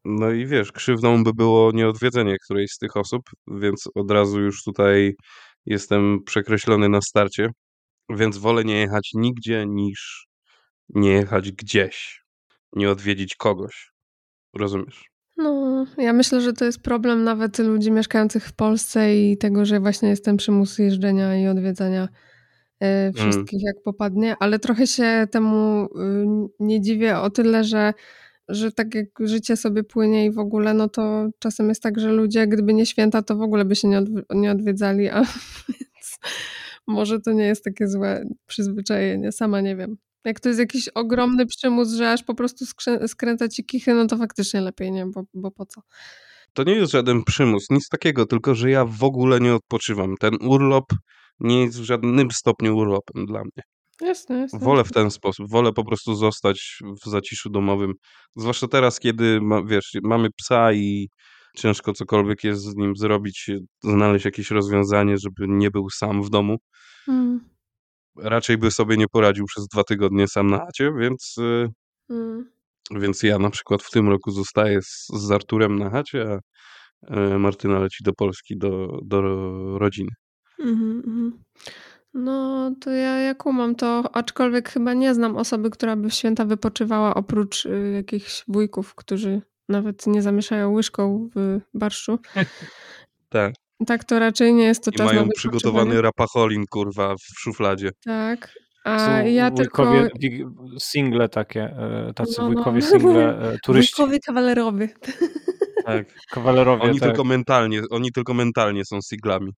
[0.05, 4.63] No i wiesz, krzywdą by było nieodwiedzenie którejś z tych osób, więc od razu już
[4.65, 5.15] tutaj
[5.67, 7.49] jestem przekreślony na starcie.
[8.11, 10.27] Więc wolę nie jechać nigdzie niż
[10.89, 12.23] nie jechać gdzieś,
[12.73, 13.91] nie odwiedzić kogoś.
[14.55, 15.08] Rozumiesz?
[15.39, 19.81] No, ja myślę, że to jest problem nawet ludzi mieszkających w Polsce i tego, że
[19.81, 22.09] właśnie jest ten przymus jeżdżenia i odwiedzania
[22.81, 25.89] e, wszystkich jak popadnie, ale trochę się temu y,
[26.61, 27.95] nie dziwię o tyle, że,
[28.49, 32.13] że tak jak życie sobie płynie i w ogóle, no to czasem jest tak, że
[32.13, 35.23] ludzie, gdyby nie święta, to w ogóle by się nie, odw- nie odwiedzali, a
[35.69, 36.19] więc
[36.87, 39.97] może to nie jest takie złe przyzwyczajenie, sama nie wiem.
[40.25, 44.07] Jak to jest jakiś ogromny przymus, że aż po prostu skrę- skręca ci kichy, no
[44.07, 45.07] to faktycznie lepiej, nie?
[45.07, 45.81] Bo, bo po co?
[46.53, 50.15] To nie jest żaden przymus, nic takiego, tylko że ja w ogóle nie odpoczywam.
[50.21, 50.85] Ten urlop
[51.41, 53.63] nie jest w żadnym stopniu urlopem dla mnie.
[54.01, 54.59] Jasne, jasne.
[54.59, 57.93] Wolę w ten sposób, wolę po prostu zostać w zaciszu domowym.
[58.37, 61.09] Zwłaszcza teraz, kiedy ma, wiesz, mamy psa i
[61.57, 63.51] ciężko cokolwiek jest z nim zrobić,
[63.83, 66.57] znaleźć jakieś rozwiązanie, żeby nie był sam w domu.
[67.09, 67.41] Mm,
[68.23, 71.69] Raczej by sobie nie poradził przez dwa tygodnie sam na chacie, więc, y,
[72.11, 72.51] mm.
[72.91, 76.41] więc ja na przykład w tym roku zostaję z, z Arturem na chacie,
[77.03, 80.11] a y, Martyna leci do Polski, do, do ro- rodziny.
[80.59, 81.45] Mhm, mhm.
[82.15, 86.45] No, to ja, ja kumam to, aczkolwiek chyba nie znam osoby, która by w święta
[86.45, 92.19] wypoczywała oprócz y, jakichś wujków, którzy nawet nie zamieszają łyżką w barszczu.
[93.31, 93.55] Tak.
[93.87, 97.91] Tak, to raczej nie jest to I czas na mają przygotowany rapacholin, kurwa, w szufladzie.
[98.05, 98.53] Tak,
[98.85, 99.85] a są ja tylko...
[99.85, 100.47] wujkowie, wig-
[100.81, 102.55] single takie, e, tacy No, no.
[102.55, 104.89] wujkowie single, e, turyści, Wujkowie kawalerowie.
[105.85, 106.07] Tak.
[106.31, 107.09] kawalerowie, Oni tak.
[107.09, 109.53] tylko mentalnie, oni tylko mentalnie są siglami.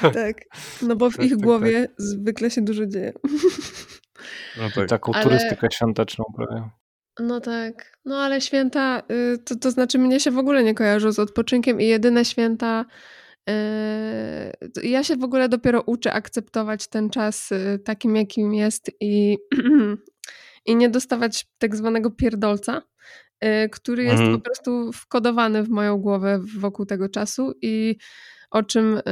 [0.14, 0.36] tak,
[0.82, 3.12] no bo w Tak, ich tak, głowie zwykle się dużo dzieje.
[4.60, 4.88] No tak.
[4.88, 6.68] taką Ale- turystykę świąteczną prawie.
[7.20, 7.98] No tak.
[8.04, 9.02] No ale święta,
[9.34, 12.84] y, to, to znaczy mnie się w ogóle nie kojarzą z odpoczynkiem i jedyne święta.
[13.50, 18.90] Y, to Ja się w ogóle dopiero uczę akceptować ten czas y, takim, jakim jest
[19.00, 19.38] i,
[20.66, 22.82] i nie dostawać tak zwanego pierdolca,
[23.44, 24.36] y, który jest Mhm.
[24.36, 27.96] po prostu wkodowany w moją głowę wokół tego czasu i
[28.50, 29.02] o czym y,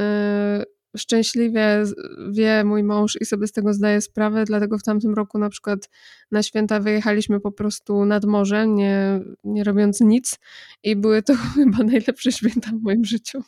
[0.97, 1.83] szczęśliwie
[2.31, 5.89] wie mój mąż i sobie z tego zdaje sprawę, dlatego w tamtym roku na przykład
[6.31, 10.39] na święta wyjechaliśmy po prostu nad morze, nie, nie robiąc nic
[10.83, 13.43] i były to chyba najlepsze święta w moim życiu.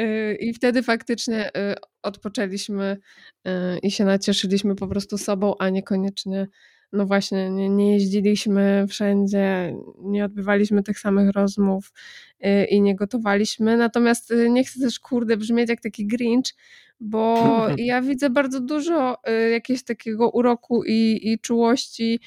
[0.00, 1.50] Y, I wtedy faktycznie y,
[2.02, 2.96] odpoczęliśmy
[3.48, 3.50] y,
[3.82, 6.48] i się nacieszyliśmy po prostu sobą, a niekoniecznie,
[6.92, 11.92] no właśnie, nie, nie jeździliśmy wszędzie, nie odbywaliśmy tych samych rozmów
[12.68, 13.76] i nie gotowaliśmy.
[13.76, 16.54] Natomiast nie chcę też, kurde, brzmieć jak taki Grinch,
[17.00, 17.36] bo
[17.78, 19.16] ja widzę bardzo dużo
[19.52, 22.20] jakiegoś takiego uroku i, i czułości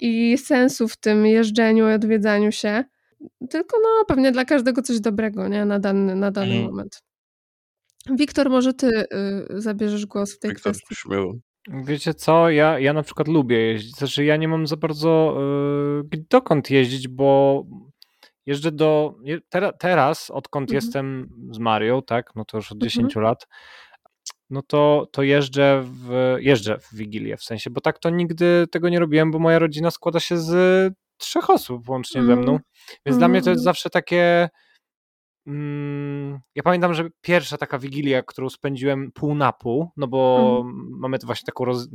[0.00, 2.84] i sensu w tym jeżdżeniu i odwiedzaniu się.
[3.50, 5.64] Tylko no pewnie dla każdego coś dobrego, nie?
[5.64, 6.64] Na dany, na dany Mhm.
[6.70, 7.02] moment.
[8.18, 9.04] Wiktor, może ty y,
[9.60, 10.94] zabierzesz głos w tej Wiktor, kwestii.
[10.94, 11.34] śmiało.
[11.68, 15.38] Wiecie co, ja, ja na przykład lubię jeździć, znaczy ja nie mam za bardzo
[16.14, 17.62] y, dokąd jeździć, bo
[18.46, 19.14] jeżdżę do,
[19.48, 20.74] tera, teraz odkąd Mhm.
[20.76, 22.88] jestem z Marią, tak, no to już od Mhm.
[22.90, 23.46] 10 lat,
[24.50, 28.88] no to, to jeżdżę w, jeżdżę w Wigilię, w sensie, bo tak to nigdy tego
[28.88, 32.60] nie robiłem, bo moja rodzina składa się z trzech osób łącznie ze mną, Mhm.
[33.06, 33.54] więc dla mnie to Mhm.
[33.54, 34.48] jest zawsze takie
[35.48, 41.18] Mm, Ja pamiętam, że pierwsza taka wigilia, którą spędziłem pół na pół, no bo mamy
[41.18, 41.88] to właśnie taką, roz,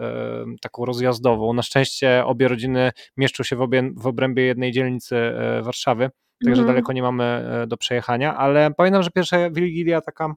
[0.00, 1.52] e, taką rozjazdową.
[1.52, 6.10] Na szczęście obie rodziny mieszczą się w, obie, w obrębie jednej dzielnicy e, Warszawy,
[6.44, 6.66] także Mhm.
[6.66, 10.36] daleko nie mamy e, do przejechania, ale pamiętam, że pierwsza wigilia taka mm,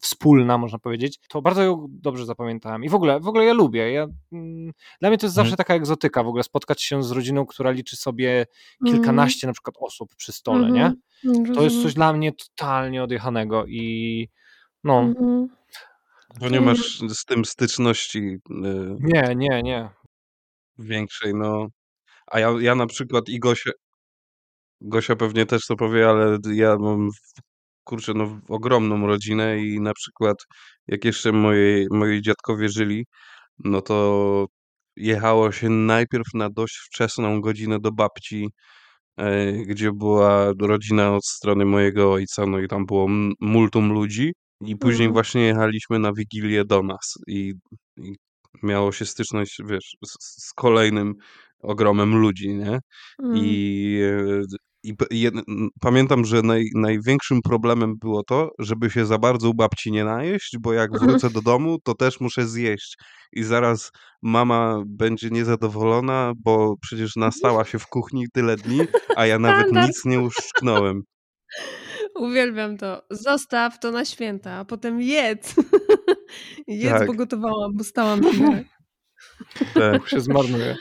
[0.00, 2.84] wspólna, można powiedzieć, to bardzo ją dobrze zapamiętałem.
[2.84, 3.92] I w ogóle, w ogóle ja lubię.
[3.92, 5.46] Ja, mm, dla mnie to jest Mhm.
[5.46, 8.46] zawsze taka egzotyka, w ogóle spotkać się z rodziną, która liczy sobie
[8.82, 8.96] Mhm.
[8.96, 10.92] kilkanaście na przykład osób przy stole, nie?
[11.24, 11.54] Mhm.
[11.54, 14.28] To jest coś dla mnie totalnie odjechanego i
[14.84, 15.12] no.
[16.40, 18.40] Bo nie masz z tym styczności y,
[19.00, 19.88] nie, nie, nie.
[20.78, 21.66] większej, no.
[22.26, 23.70] A ja, ja na przykład i Gosia,
[24.80, 27.10] Gosia pewnie też to powie, ale ja mam,
[27.86, 30.36] kurczę, no ogromną rodzinę i na przykład
[30.88, 33.06] jak jeszcze moi, moi dziadkowie żyli,
[33.64, 34.46] no to
[34.96, 38.48] jechało się najpierw na dość wczesną godzinę do babci,
[39.18, 44.32] e, gdzie była rodzina od strony mojego ojca, no i tam było m- multum ludzi
[44.60, 45.12] i później Mhm.
[45.14, 47.54] właśnie jechaliśmy na Wigilię do nas i,
[47.98, 48.14] i
[48.62, 50.12] miało się styczność, wiesz, z,
[50.48, 51.14] z kolejnym
[51.62, 52.78] ogromem ludzi, nie?
[53.32, 54.42] I, e,
[55.10, 55.28] i
[55.80, 60.56] pamiętam, że naj, największym problemem było to, żeby się za bardzo u babci nie najeść,
[60.60, 61.10] bo jak Mhm.
[61.10, 62.96] wrócę do domu, to też muszę zjeść.
[63.32, 63.90] I zaraz
[64.22, 68.80] mama będzie niezadowolona, bo przecież nastała się w kuchni tyle dni,
[69.16, 71.02] a ja nawet nic nie uszczknąłem.
[72.14, 73.02] Uwielbiam to.
[73.10, 75.54] Zostaw to na święta, a potem jedz.
[76.68, 77.06] jedz, Tak.
[77.06, 78.64] bo gotowałam, bo stałam chwilę.
[79.74, 80.08] Tak.
[80.08, 80.76] Się zmarnuje.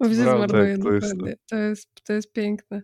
[0.00, 1.26] Bo się zmarnuje, tak, to jest to.
[1.50, 2.82] To jest, to jest piękne.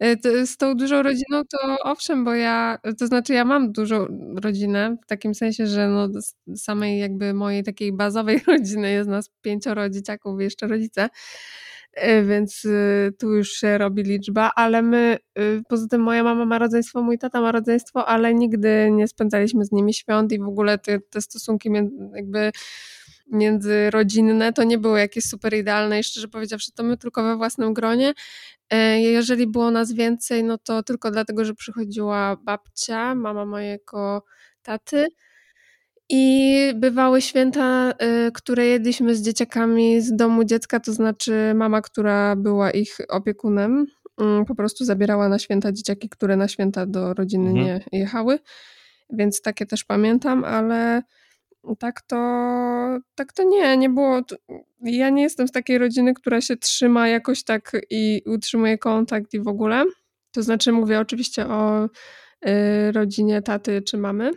[0.00, 4.06] E, z tą dużą rodziną to owszem, bo ja, to znaczy ja mam dużą
[4.42, 6.08] rodzinę, w takim sensie, że no
[6.56, 11.08] samej jakby mojej takiej bazowej rodziny jest nas pięcioro dzieciaków jeszcze rodzice,
[11.92, 12.66] E, więc
[13.18, 15.18] tu już się robi liczba, ale my,
[15.68, 19.72] poza tym moja mama ma rodzeństwo, mój tata ma rodzeństwo, ale nigdy nie spędzaliśmy z
[19.72, 21.70] nimi świąt i w ogóle te, te stosunki
[22.14, 22.52] jakby
[23.32, 27.74] międzyrodzinne to nie były jakieś super idealne i szczerze powiedziawszy to my tylko we własnym
[27.74, 28.12] gronie.
[28.70, 34.24] E, Jeżeli było nas więcej, no to tylko dlatego, że przychodziła babcia, mama mojego
[34.62, 35.06] taty
[36.10, 37.92] i bywały święta,
[38.28, 43.86] y, które jedliśmy z dzieciakami z domu dziecka, to znaczy mama, która była ich opiekunem,
[44.20, 47.66] mm, po prostu zabierała na święta dzieciaki, które na święta do rodziny Mhm.
[47.92, 48.38] nie jechały,
[49.10, 51.02] więc takie też pamiętam, ale
[51.76, 52.16] tak to,
[53.14, 54.20] tak to nie, nie było.
[54.80, 59.40] Ja nie jestem z takiej rodziny, która się trzyma jakoś tak i utrzymuje kontakt i
[59.40, 59.84] w ogóle.
[60.32, 64.30] To znaczy, mówię oczywiście o y, rodzinie taty czy mamy.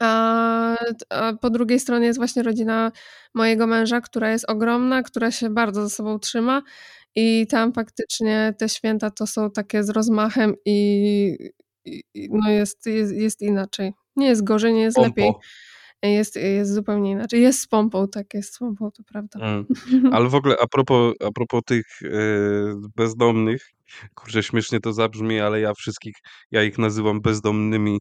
[0.00, 0.76] A,
[1.10, 2.92] a po drugiej stronie jest właśnie rodzina
[3.34, 6.62] mojego męża, która jest ogromna, która się bardzo ze sobą trzyma.
[7.16, 11.50] I tam faktycznie te święta to są takie z rozmachem i, i
[12.14, 13.92] i no jest, jest, jest inaczej.
[14.16, 15.32] Nie jest gorzej, nie jest lepiej.
[16.02, 17.42] Jest, jest zupełnie inaczej.
[17.42, 19.40] Jest z pompą, tak, jest z pompą, to prawda.
[19.40, 19.66] Mm.
[20.14, 22.08] Ale w ogóle a propos, a propos tych e,
[22.96, 23.70] bezdomnych,
[24.14, 26.14] kurczę, śmiesznie to zabrzmi, ale ja wszystkich,
[26.50, 27.98] ja ich nazywam bezdomnymi,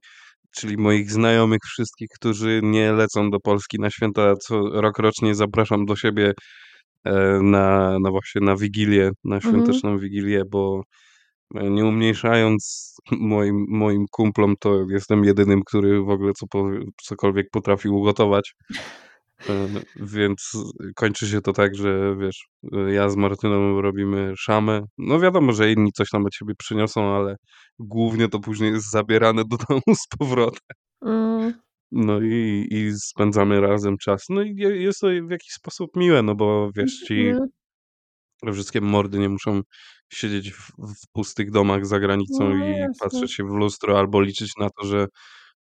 [0.52, 5.86] czyli moich znajomych wszystkich, którzy nie lecą do Polski na święta, co rok rocznie zapraszam
[5.86, 6.34] do siebie
[7.06, 9.54] e, na, na właśnie na Wigilię, na Mhm.
[9.54, 10.84] świąteczną Wigilię, bo
[11.54, 16.46] nie umniejszając moim, moim kumplom, to jestem jedynym, który w ogóle co,
[17.04, 18.56] cokolwiek potrafił ugotować.
[19.96, 20.52] Więc
[20.96, 22.48] kończy się to tak, że wiesz,
[22.94, 24.82] ja z Martyną robimy szamę.
[24.98, 27.36] No wiadomo, że inni coś tam od siebie przyniosą, ale
[27.80, 30.60] głównie to później jest zabierane do domu z powrotem.
[31.06, 31.54] Mm,
[31.92, 34.26] No i, i spędzamy razem czas.
[34.30, 37.46] No i je- jest to w jakiś sposób miłe, no bo wiesz, ci no,
[38.52, 39.62] wszystkie mordy nie muszą
[40.14, 42.94] siedzieć w, w pustych domach za granicą No i jasne.
[43.00, 45.08] patrzeć się w lustro albo liczyć na to, że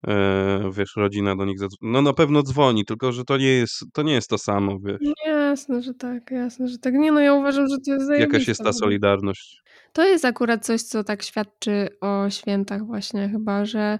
[0.08, 1.92] e, wiesz, rodzina do nich zadzwoni.
[1.92, 4.98] No na pewno dzwoni, tylko że to nie jest to, nie jest to samo, wiesz.
[5.26, 6.94] Jasne, że tak, jasne, że tak.
[6.94, 8.78] Nie no, ja uważam, że to jest Jakaś zajebiste jest w ta ogóle.
[8.80, 9.62] solidarność.
[9.92, 13.98] To jest akurat coś, co tak świadczy o świętach właśnie chyba, że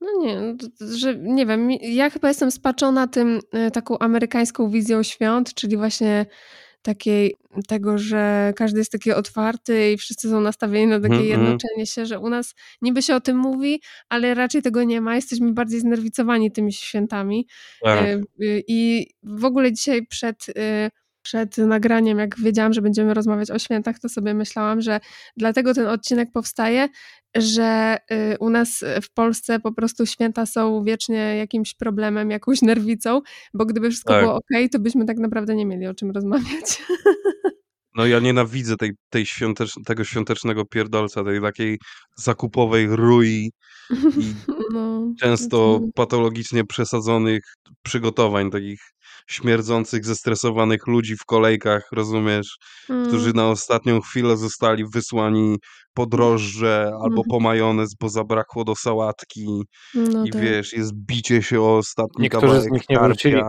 [0.00, 0.54] no nie, no,
[0.96, 6.26] że nie wiem, ja chyba jestem spaczona tym e, taką amerykańską wizją świąt, czyli właśnie
[6.82, 7.36] takiej
[7.68, 11.42] tego, że każdy jest taki otwarty i wszyscy są nastawieni na takie Mhm, mhm.
[11.42, 15.14] jednoczenie się, że u nas niby się o tym mówi, ale raczej tego nie ma.
[15.16, 17.46] Jesteśmy bardziej znerwicowani tymi świętami.
[17.82, 17.98] Tak.
[17.98, 20.52] E, y, I w ogóle dzisiaj przed, y,
[21.28, 25.00] przed nagraniem, jak wiedziałam, że będziemy rozmawiać o świętach, to sobie myślałam, że
[25.36, 26.88] dlatego ten odcinek powstaje,
[27.36, 33.20] że y, u nas w Polsce po prostu święta są wiecznie jakimś problemem, jakąś nerwicą,
[33.54, 34.22] bo gdyby wszystko Tak.
[34.22, 36.82] było ok, to byśmy tak naprawdę nie mieli o czym rozmawiać.
[37.94, 41.78] No ja nienawidzę tej, tej świątecz, tego świątecznego pierdolca, tej takiej
[42.16, 43.50] zakupowej rui i
[44.72, 47.42] No, często patologicznie przesadzonych
[47.82, 48.80] przygotowań takich
[49.30, 53.36] śmierdzących, zestresowanych ludzi w kolejkach, rozumiesz, którzy Mm.
[53.36, 55.56] na ostatnią chwilę zostali wysłani
[55.94, 57.28] po drożdże albo Mhm.
[57.30, 59.62] po majonez, bo zabrakło do sałatki
[59.94, 60.42] No i tak.
[60.42, 63.42] wiesz, jest bicie się o ostatni Niektórzy z kawałek nich nie wrócili.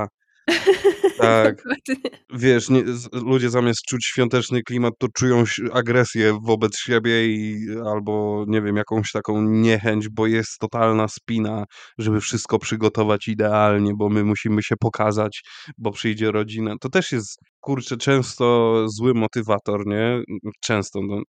[1.19, 1.63] Tak.
[2.33, 8.45] Wiesz, nie, z, ludzie zamiast czuć świąteczny klimat, to czują agresję wobec siebie i albo,
[8.47, 11.63] nie wiem, jakąś taką niechęć, bo jest totalna spina,
[11.97, 15.41] żeby wszystko przygotować idealnie, bo my musimy się pokazać,
[15.77, 16.75] bo przyjdzie rodzina.
[16.81, 20.21] To też jest, kurczę, często zły motywator, nie?
[20.61, 21.21] Często, no.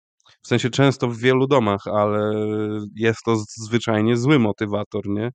[0.43, 2.33] W sensie często w wielu domach, ale
[2.97, 5.25] jest to zwyczajnie zły motywator, nie?
[5.25, 5.33] Mhm.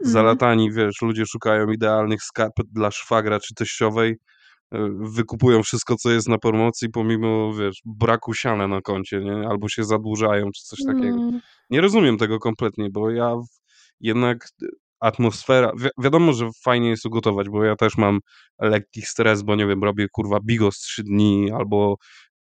[0.00, 4.16] Zalatani, wiesz, ludzie szukają idealnych skarpet dla szwagra czy teściowej,
[4.74, 9.48] e, wykupują wszystko, co jest na promocji, pomimo, wiesz, braku siana na koncie, nie?
[9.48, 11.16] Albo się zadłużają, czy coś takiego.
[11.16, 11.40] No.
[11.70, 13.36] Nie rozumiem tego kompletnie, bo ja
[14.00, 14.66] jednak e,
[15.00, 18.20] atmosfera, wi wiadomo, że fajnie jest ugotować, bo ja też mam
[18.60, 21.96] lekki stres, bo nie wiem, robię kurwa bigos trzy dni, albo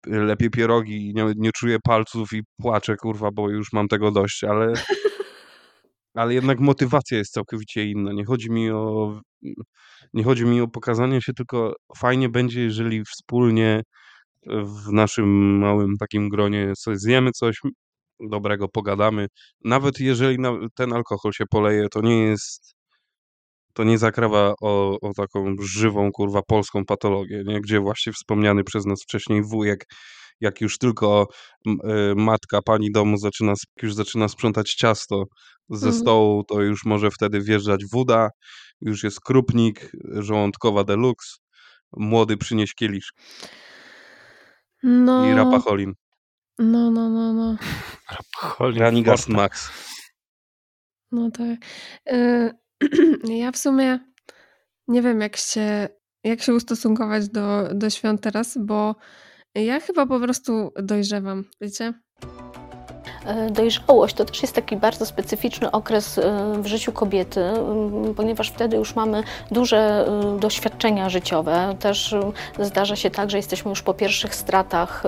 [0.06, 4.44] lepiej pierogi i nie, nie czuję palców i płaczę, kurwa, bo już mam tego dość,
[4.44, 4.72] ale
[6.14, 8.12] ale jednak motywacja jest całkowicie inna.
[8.12, 9.20] Nie chodzi mi o
[10.14, 13.82] nie chodzi mi o pokazanie się, tylko fajnie będzie, jeżeli wspólnie
[14.46, 17.60] w naszym małym takim gronie sobie zjemy coś
[18.30, 19.26] dobrego, pogadamy.
[19.64, 20.38] Nawet jeżeli
[20.74, 22.74] ten alkohol się poleje, to nie jest
[23.72, 27.60] to nie zakrawa o o taką żywą, kurwa, polską patologię, nie?
[27.60, 29.84] Gdzie właśnie wspomniany przez nas wcześniej wujek,
[30.40, 31.26] jak już tylko
[31.66, 31.72] y,
[32.16, 35.24] matka, pani domu zaczyna już zaczyna sprzątać ciasto
[35.70, 36.02] ze Mhm.
[36.02, 38.28] stołu, to już może wtedy wjeżdżać woda,
[38.80, 41.36] już jest krupnik, żołądkowa deluxe,
[41.96, 43.14] młody przynieś kieliszek
[44.82, 45.34] i No.
[45.36, 45.92] rapacholin.
[46.58, 47.56] No, no, no, no.
[48.10, 49.32] Rapacholin Ranigas Forte.
[49.32, 49.70] Max.
[51.12, 51.58] No tak.
[52.12, 52.50] Y,
[53.24, 53.98] ja w sumie
[54.88, 55.88] nie wiem, jak się
[56.24, 58.94] jak się ustosunkować do do świąt teraz, bo
[59.54, 61.94] ja chyba po prostu dojrzewam, wiecie?
[63.26, 66.22] E, Dojrzałość to też jest taki bardzo specyficzny okres e,
[66.62, 67.40] w życiu kobiety,
[68.16, 71.74] ponieważ wtedy już mamy duże e, doświadczenia życiowe.
[71.80, 72.14] Też
[72.60, 75.02] zdarza się tak, że jesteśmy już po pierwszych stratach,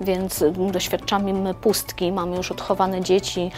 [0.00, 3.50] więc doświadczamy pustki, mamy już odchowane dzieci,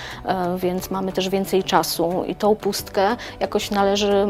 [0.57, 4.27] więc mamy też więcej czasu i tą pustkę jakoś należy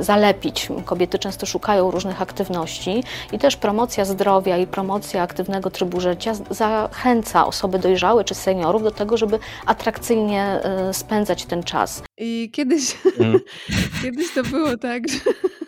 [0.00, 0.68] zalepić.
[0.84, 7.46] Kobiety często szukają różnych aktywności i też promocja zdrowia i promocja aktywnego trybu życia zachęca
[7.46, 12.02] osoby dojrzałe czy seniorów do tego, żeby atrakcyjnie e, spędzać ten czas.
[12.18, 13.40] I kiedyś Mhm.
[14.02, 15.18] kiedyś to było tak, że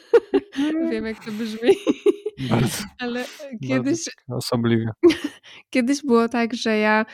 [0.91, 1.71] wiem, jak to brzmi,
[2.51, 4.91] Bardzo ale bardzo kiedyś osobliwie.
[5.71, 7.07] kiedyś było tak, że ja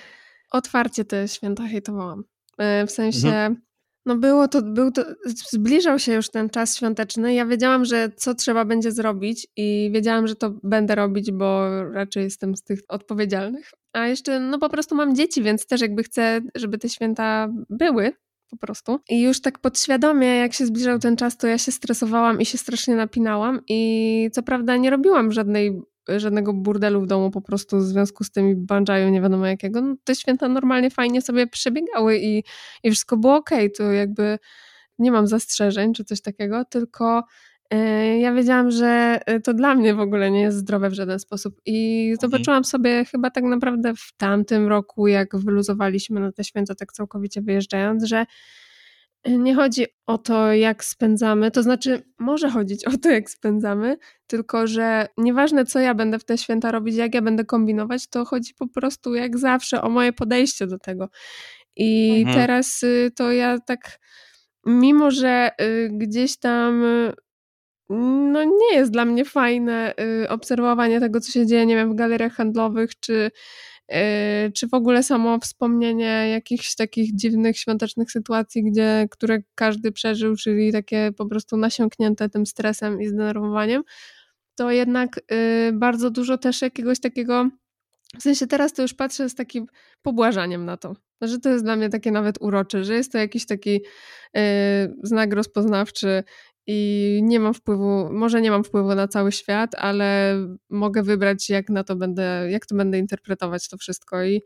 [0.50, 2.24] otwarcie te święta hejtowałam.
[2.58, 3.62] E, w sensie, Mhm.
[4.06, 5.02] No było to był to
[5.50, 7.34] zbliżał się już ten czas świąteczny.
[7.34, 12.24] Ja wiedziałam, że co trzeba będzie zrobić i wiedziałam, że to będę robić, bo raczej
[12.24, 13.70] jestem z tych odpowiedzialnych.
[13.92, 18.12] A jeszcze, no po prostu mam dzieci, więc też jakby chcę, żeby te święta były
[18.50, 19.00] po prostu.
[19.08, 22.58] I już tak podświadomie, jak się zbliżał ten czas, to ja się stresowałam i się
[22.58, 25.80] strasznie napinałam i co prawda nie robiłam żadnej
[26.16, 29.80] żadnego burdelu w domu po prostu w związku z tymi banjaju nie wiadomo jakiego.
[29.80, 32.44] No, te święta normalnie fajnie sobie przebiegały i,
[32.82, 34.38] i wszystko było okej, to jakby
[34.98, 37.24] nie mam zastrzeżeń czy coś takiego, tylko
[37.70, 41.18] e, ja wiedziałam, że e, to dla mnie w ogóle nie jest zdrowe w żaden
[41.18, 42.30] sposób i Mhm.
[42.30, 47.42] zobaczyłam sobie chyba tak naprawdę w tamtym roku, jak wyluzowaliśmy na te święta tak całkowicie
[47.42, 48.24] wyjeżdżając, że
[49.26, 54.66] nie chodzi o to, jak spędzamy, to znaczy może chodzić o to, jak spędzamy, tylko
[54.66, 58.54] że nieważne, co ja będę w te święta robić, jak ja będę kombinować, to chodzi
[58.54, 61.08] po prostu jak zawsze o moje podejście do tego.
[61.76, 62.37] I Mhm.
[62.37, 63.98] teraz y, to ja tak,
[64.66, 67.12] mimo że y, gdzieś tam y,
[68.32, 69.94] no nie jest dla mnie fajne
[70.28, 73.30] obserwowanie tego, co się dzieje, nie wiem, w galeriach handlowych, czy,
[74.54, 80.72] czy w ogóle samo wspomnienie jakichś takich dziwnych, świątecznych sytuacji, gdzie, które każdy przeżył, czyli
[80.72, 83.82] takie po prostu nasiąknięte tym stresem i zdenerwowaniem,
[84.54, 87.48] to jednak y, bardzo dużo też jakiegoś takiego,
[88.18, 89.66] w sensie teraz to już patrzę z takim
[90.02, 93.46] pobłażaniem na to, że to jest dla mnie takie nawet urocze, że jest to jakiś
[93.46, 93.80] taki
[94.36, 94.40] y,
[95.02, 96.24] znak rozpoznawczy
[96.66, 100.37] i nie mam wpływu, może nie mam wpływu na cały świat, ale
[100.70, 104.42] mogę wybrać, jak na to będę, jak to będę interpretować to wszystko i,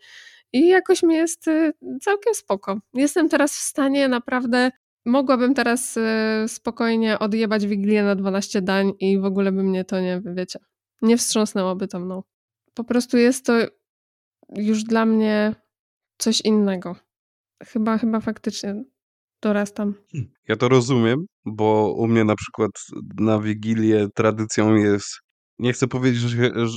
[0.53, 2.81] i jakoś mi jest y, całkiem spoko.
[2.95, 4.71] Jestem teraz w stanie naprawdę,
[5.07, 6.03] mogłabym teraz y,
[6.49, 10.59] spokojnie odjebać Wigilię na 12 dań i w ogóle by mnie to nie, wiecie,
[11.03, 12.23] nie wstrząsnęłoby to mną.
[12.75, 13.53] Po prostu jest to
[14.57, 15.55] już dla mnie
[16.19, 16.97] coś innego.
[17.65, 18.85] Chyba, chyba faktycznie
[19.43, 19.95] dorastam.
[20.49, 22.71] Ja to rozumiem, bo u mnie na przykład
[23.21, 25.09] na Wigilię tradycją jest,
[25.59, 26.77] nie chcę powiedzieć, że, że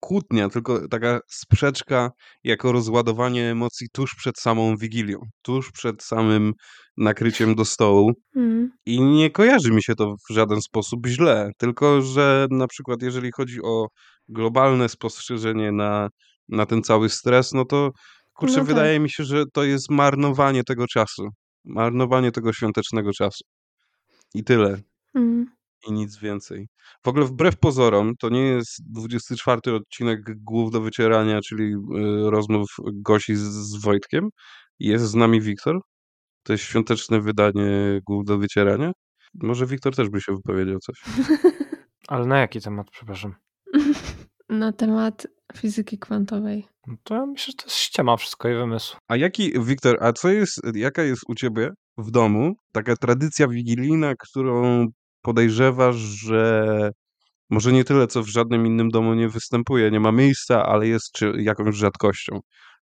[0.00, 2.10] kłótnia, tylko taka sprzeczka
[2.44, 6.52] jako rozładowanie emocji tuż przed samą Wigilią, tuż przed samym
[6.96, 8.12] nakryciem do stołu.
[8.36, 8.70] Mhm.
[8.86, 13.30] I nie kojarzy mi się to w żaden sposób źle, tylko że na przykład jeżeli
[13.32, 13.86] chodzi o
[14.28, 16.08] globalne spostrzeżenie na,
[16.48, 17.90] na ten cały stres, no to
[18.34, 18.66] kurczę, No tak.
[18.68, 21.28] wydaje mi się, że to jest marnowanie tego czasu.
[21.64, 23.44] Marnowanie tego świątecznego czasu.
[24.34, 24.80] I tyle.
[25.14, 25.46] Mhm.
[25.88, 26.68] I nic więcej.
[27.04, 31.76] W ogóle wbrew pozorom, to nie jest 24 odcinek Głów do wycierania, czyli y,
[32.30, 34.28] rozmów Gosi z, z Wojtkiem.
[34.78, 35.80] Jest z nami Wiktor.
[36.42, 38.92] To jest świąteczne wydanie Głów do wycierania.
[39.34, 41.02] Może Wiktor też by się wypowiedział coś.
[42.08, 43.34] Ale na jaki temat, przepraszam?
[44.48, 46.66] Na temat fizyki kwantowej.
[46.86, 48.96] No to ja myślę, że to jest ściema wszystko i wymysł.
[49.08, 54.14] A jaki, Wiktor, a co jest, jaka jest u ciebie w domu taka tradycja wigilijna,
[54.18, 54.86] którą
[55.22, 56.64] podejrzewasz, że
[57.50, 61.12] może nie tyle, co w żadnym innym domu nie występuje, nie ma miejsca, ale jest
[61.12, 62.40] czy, jakąś rzadkością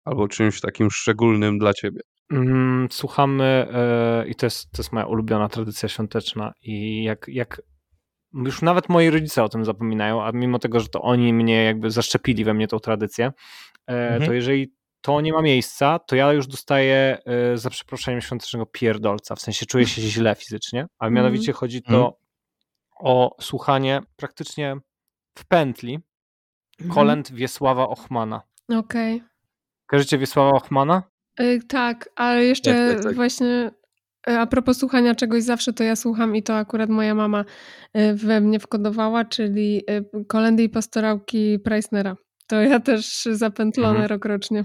[0.04, 2.00] albo czymś takim szczególnym dla ciebie?
[2.30, 7.62] Mm, Słuchamy e, i to jest, to jest moja ulubiona tradycja świąteczna i jak, jak
[8.34, 11.90] już nawet moi rodzice o tym zapominają, a mimo tego, że to oni mnie jakby
[11.90, 13.32] zaszczepili we mnie tą tradycję, e,
[14.12, 14.26] Mhm.
[14.26, 19.34] to jeżeli to nie ma miejsca, to ja już dostaję e, za przeproszeniem świątecznego pierdolca,
[19.34, 21.14] w sensie czuję się źle fizycznie, a Mhm.
[21.14, 22.18] mianowicie chodzi to
[23.00, 24.76] o słuchanie praktycznie
[25.38, 25.98] w pętli
[26.94, 28.42] kolęd Wiesława Ochmana.
[28.78, 29.22] Okej.
[29.86, 31.02] Kojarzycie Wiesława Ochmana?
[31.40, 33.14] Y, Tak, ale jeszcze Tak, tak, tak.
[33.14, 33.70] właśnie
[34.26, 37.44] a propos słuchania czegoś zawsze to ja słucham i to akurat moja mama
[37.96, 42.16] y, we mnie wkodowała, czyli y, kolendy i pastorałki Preissnera.
[42.46, 44.06] To ja też zapętlone Mhm.
[44.08, 44.64] rokrocznie.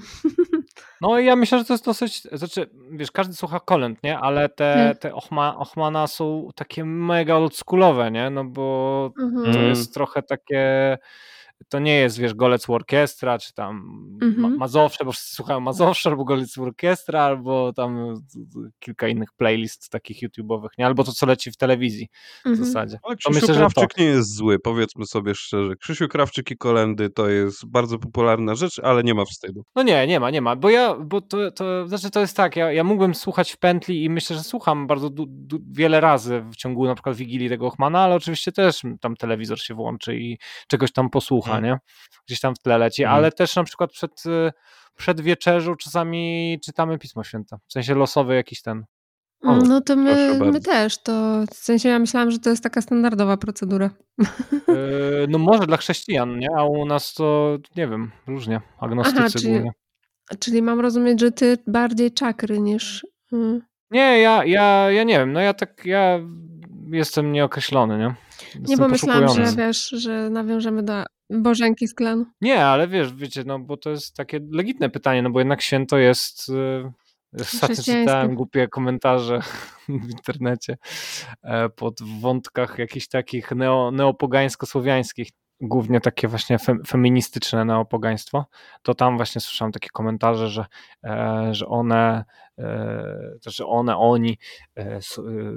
[1.01, 4.19] No i ja myślę, że to jest dosyć, znaczy, wiesz, każdy słucha kolęd, nie?
[4.19, 4.97] Ale te, Tak.
[4.97, 8.29] te Ochma, Ochmana są takie mega oldschoolowe, nie?
[8.29, 9.53] No bo Mhm.
[9.53, 10.97] to jest trochę takie,
[11.69, 13.75] to nie jest, wiesz, Golec Orkiestra, czy tam
[14.21, 14.57] Ma Mhm.
[14.57, 19.89] Mazowsze, bo wszyscy słuchają Mazowsze, albo Golec Orkiestra, albo tam z- z- kilka innych playlist
[19.89, 20.85] takich YouTube'owych, nie?
[20.85, 22.07] Albo to, co leci w telewizji
[22.43, 22.65] w Mhm.
[22.65, 22.97] zasadzie.
[23.03, 23.67] Ale To Krzysiu myślę, że to.
[23.69, 25.75] Krawczyk nie jest zły, powiedzmy sobie szczerze.
[25.75, 29.63] Krzysiu Krawczyk i kolendy to jest bardzo popularna rzecz, ale nie ma wstydu.
[29.75, 32.55] No nie, nie ma, nie ma, bo ja, bo to, to znaczy to jest tak,
[32.55, 36.41] ja, ja mógłbym słuchać w pętli i myślę, że słucham bardzo du, du, wiele razy
[36.51, 40.37] w ciągu na przykład Wigilii tego Ochmana, ale oczywiście też tam telewizor się włączy i
[40.67, 41.63] czegoś tam posłucha, Mhm.
[41.73, 41.77] nie?
[42.27, 43.17] Gdzieś tam w tle leci, Mhm.
[43.17, 44.51] ale też na przykład przed, y,
[44.97, 48.85] przed wieczerzą czasami czytamy Pismo Święte, w sensie losowy jakiś ten.
[49.43, 51.03] O, No to my, my też.
[51.03, 53.89] To w sensie ja myślałam, że to jest taka standardowa procedura.
[54.69, 56.47] Y, no może dla chrześcijan, nie?
[56.57, 59.71] A u nas to, nie wiem, różnie, agnostycy Aha, czyli, głównie.
[60.39, 63.05] czyli mam rozumieć, że ty bardziej czakry niż.
[63.33, 63.61] mm.
[63.91, 66.19] Nie, ja, ja, ja nie wiem, no ja tak, ja
[66.91, 68.15] jestem nieokreślony, nie?
[68.67, 72.25] Nie pomyślałam, że wiesz, że nawiążemy do Bożenki z klanu.
[72.41, 75.97] Nie, ale wiesz, wiecie, no bo to jest takie legitne pytanie, no bo jednak święto
[75.97, 76.51] jest.
[77.33, 78.05] Ostatnio Chrześcijańskie.
[78.05, 79.39] czytałem głupie komentarze
[79.87, 80.77] w internecie
[81.43, 85.29] e, pod wątkach jakichś takich neo, neopogańsko-słowiańskich,
[85.61, 88.45] głównie takie właśnie fem, feministyczne neopogaństwo,
[88.81, 90.65] to tam właśnie słyszałem takie komentarze, że,
[91.03, 92.23] e, że one, e,
[93.43, 94.37] to, że one, oni
[94.77, 94.99] e,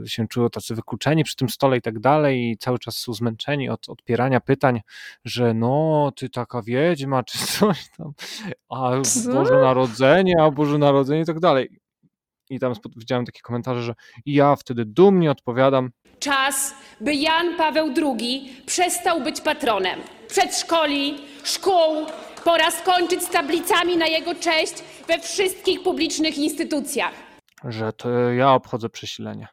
[0.02, 3.12] e, się czują tacy wykluczeni przy tym stole i tak dalej i cały czas są
[3.12, 4.80] zmęczeni od odpierania pytań,
[5.24, 8.12] że no, ty taka wiedźma, czy coś tam,
[8.68, 9.32] a Co?
[9.32, 11.68] Boże Narodzenie, a Boże Narodzenie i tak dalej.
[12.50, 13.94] I tam widziałem takie komentarze, że
[14.26, 22.06] ja wtedy dumnie odpowiadam, Czas, by Jan Paweł II przestał być patronem przedszkoli, szkół.
[22.44, 24.74] Pora skończyć z tablicami na jego cześć
[25.08, 27.12] we wszystkich publicznych instytucjach.
[27.64, 29.48] że to ja obchodzę przesilenie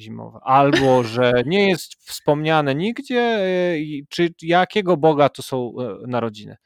[0.00, 0.38] zimowe.
[0.42, 3.76] Albo, że nie jest wspomniane nigdzie, e,
[4.08, 6.56] czy jakiego Boga to są e, narodziny.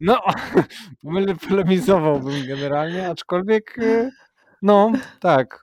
[0.00, 0.20] No,
[1.04, 4.10] pole- polemizowałbym generalnie, aczkolwiek e,
[4.62, 5.62] no, tak.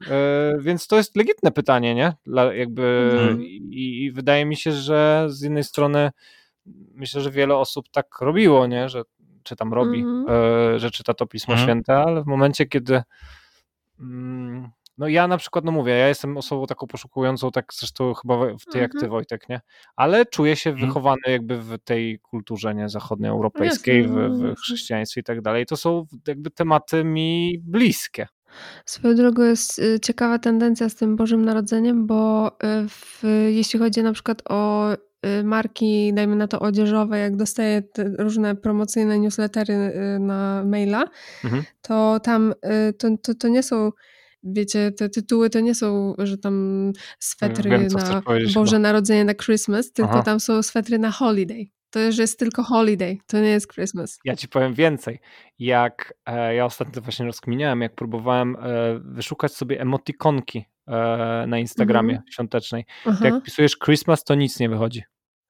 [0.59, 2.13] Więc to jest legitne pytanie, nie?
[2.25, 3.41] Dla, jakby Mhm.
[3.41, 6.11] i, i wydaje mi się, że z jednej strony
[6.95, 8.89] myślę, że wiele osób tak robiło, nie?
[8.89, 9.01] Że
[9.43, 10.25] czy tam robi, Mhm.
[10.75, 11.67] e, że czyta to Pismo Mhm.
[11.69, 13.01] Święte, ale w momencie, kiedy
[13.99, 18.37] mm, no ja na przykład, no mówię, ja jestem osobą taką poszukującą, tak zresztą chyba
[18.37, 19.11] w tej jak ty Mhm.
[19.11, 19.61] Wojtek, nie?
[19.95, 20.87] Ale czuję się Mhm.
[20.87, 25.65] wychowany jakby w tej kulturze nie zachodnioeuropejskiej, w, no, w chrześcijaństwie i tak dalej.
[25.65, 28.27] To są jakby tematy mi bliskie.
[28.85, 34.03] Swoją drogą jest y, ciekawa tendencja z tym Bożym Narodzeniem, bo y, w, jeśli chodzi
[34.03, 34.89] na przykład o
[35.43, 37.81] marki, dajmy na to odzieżowe, jak dostaję
[38.19, 41.05] różne promocyjne newslettery y, na maila,
[41.43, 41.63] Mhm.
[41.81, 42.53] to tam
[42.89, 43.91] y, to, to, to nie są
[44.43, 48.21] wiecie, te tytuły to nie są, że tam swetry Wiem, na
[48.53, 48.79] Boże chyba.
[48.79, 50.23] Narodzenie na Christmas, tylko Aha.
[50.23, 51.65] tam są swetry na holiday.
[51.89, 54.19] To już jest tylko holiday, to nie jest Christmas.
[54.25, 55.19] Ja ci powiem więcej.
[55.59, 60.65] Jak e, ja ostatnio właśnie rozkminiałem, jak próbowałem e, wyszukać sobie emotikonki
[61.47, 62.31] na Instagramie Mhm.
[62.31, 63.25] świątecznej, Aha.
[63.25, 65.03] jak wpisujesz Christmas, to nic nie wychodzi.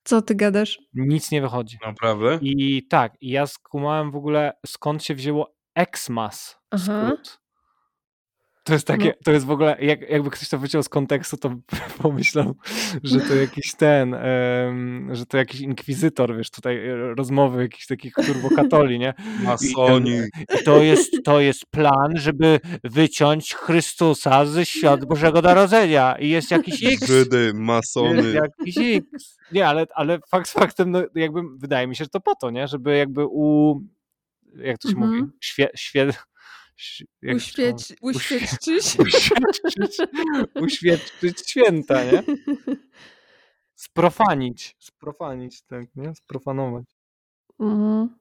[0.03, 0.79] Co ty gadasz?
[0.93, 1.77] Nic nie wychodzi.
[1.85, 2.39] Naprawdę?
[2.41, 7.03] I tak, i ja skumałem w ogóle skąd się wzięło Xmas Aha.
[7.05, 7.39] skrót.
[8.69, 9.13] To jest takie, No.
[9.23, 11.55] to jest w ogóle, jak, jakby ktoś to wyciął z kontekstu, to
[12.01, 12.55] pomyślał,
[13.03, 18.13] że to jakiś ten, em, że to jakiś inkwizytor, wiesz, tutaj e, rozmowy jakichś takich
[18.13, 19.13] turbokatoli, nie?
[19.43, 20.19] Masoni.
[20.61, 26.51] I to jest, to jest plan, żeby wyciąć Chrystusa ze świąt Bożego Narodzenia i jest
[26.51, 27.07] jakiś X.
[27.07, 28.33] Żydy, Jest masony.
[28.33, 29.37] jakiś X.
[29.51, 32.67] Nie, ale, ale fakt faktem, no jakby wydaje mi się, że to po to, nie?
[32.67, 33.75] Żeby jakby u...
[34.55, 35.13] Jak to się mówi?
[35.13, 35.31] Mhm.
[35.41, 35.69] Świe...
[35.75, 36.13] Świe...
[37.21, 38.99] jak to- Uświeć, uświadczyć.
[38.99, 39.97] uświadczyć,
[40.61, 42.23] uświadczyć święta, nie?
[43.75, 44.75] Sprofanić.
[44.79, 46.15] Sprofanić, tak, nie?
[46.15, 46.85] Sprofanować.
[47.59, 48.18] Mhm.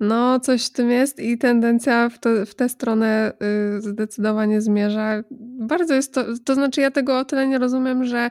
[0.00, 3.32] No, coś w tym jest i tendencja w, te, w tę stronę
[3.76, 5.22] y, zdecydowanie zmierza.
[5.58, 8.30] Bardzo jest to, to znaczy ja tego o tyle nie rozumiem, że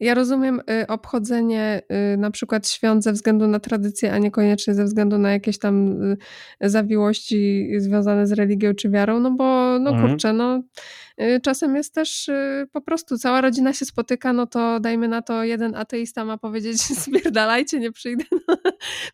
[0.00, 1.82] ja rozumiem y, obchodzenie
[2.14, 5.98] y, na przykład świąt ze względu na tradycję, a niekoniecznie ze względu na jakieś tam
[6.60, 10.08] zawiłości związane z religią czy wiarą, no bo no Mhm.
[10.08, 10.62] kurczę, no
[11.42, 15.44] czasem jest też y, po prostu cała rodzina się spotyka, no to dajmy na to
[15.44, 18.24] jeden ateista ma powiedzieć spierdalajcie, nie przyjdę.
[18.48, 18.56] No,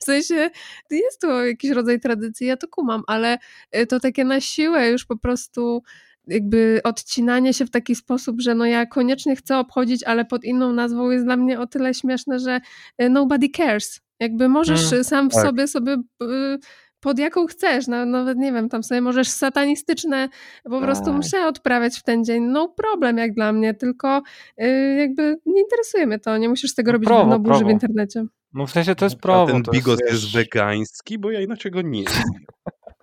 [0.00, 0.50] w sensie
[0.90, 3.38] jest to jakiś rodzaj tradycji, ja to kumam, ale
[3.76, 5.82] y, to takie na siłę już po prostu
[6.26, 10.72] jakby odcinanie się w taki sposób, że no ja koniecznie chcę obchodzić, ale pod inną
[10.72, 12.60] nazwą jest dla mnie o tyle śmieszne, że
[13.02, 14.00] y, nobody cares.
[14.20, 15.42] Jakby możesz Mm, y, sam w tak.
[15.42, 15.92] sobie sobie
[16.22, 16.58] y,
[17.00, 20.28] pod jaką chcesz, no, nawet nie wiem, tam sobie możesz satanistyczne
[20.64, 21.14] po prostu Tak.
[21.14, 24.22] msze odprawiać w ten dzień, no problem jak dla mnie, tylko
[24.62, 27.68] y, jakby nie interesuje mnie to, nie musisz tego No robić prawo, gówno burzy w
[27.70, 28.24] internecie.
[28.54, 29.46] No w sensie to jest A prawo.
[29.46, 32.12] ten to jest, bigos jest wegański, bo ja inaczej go nie jem.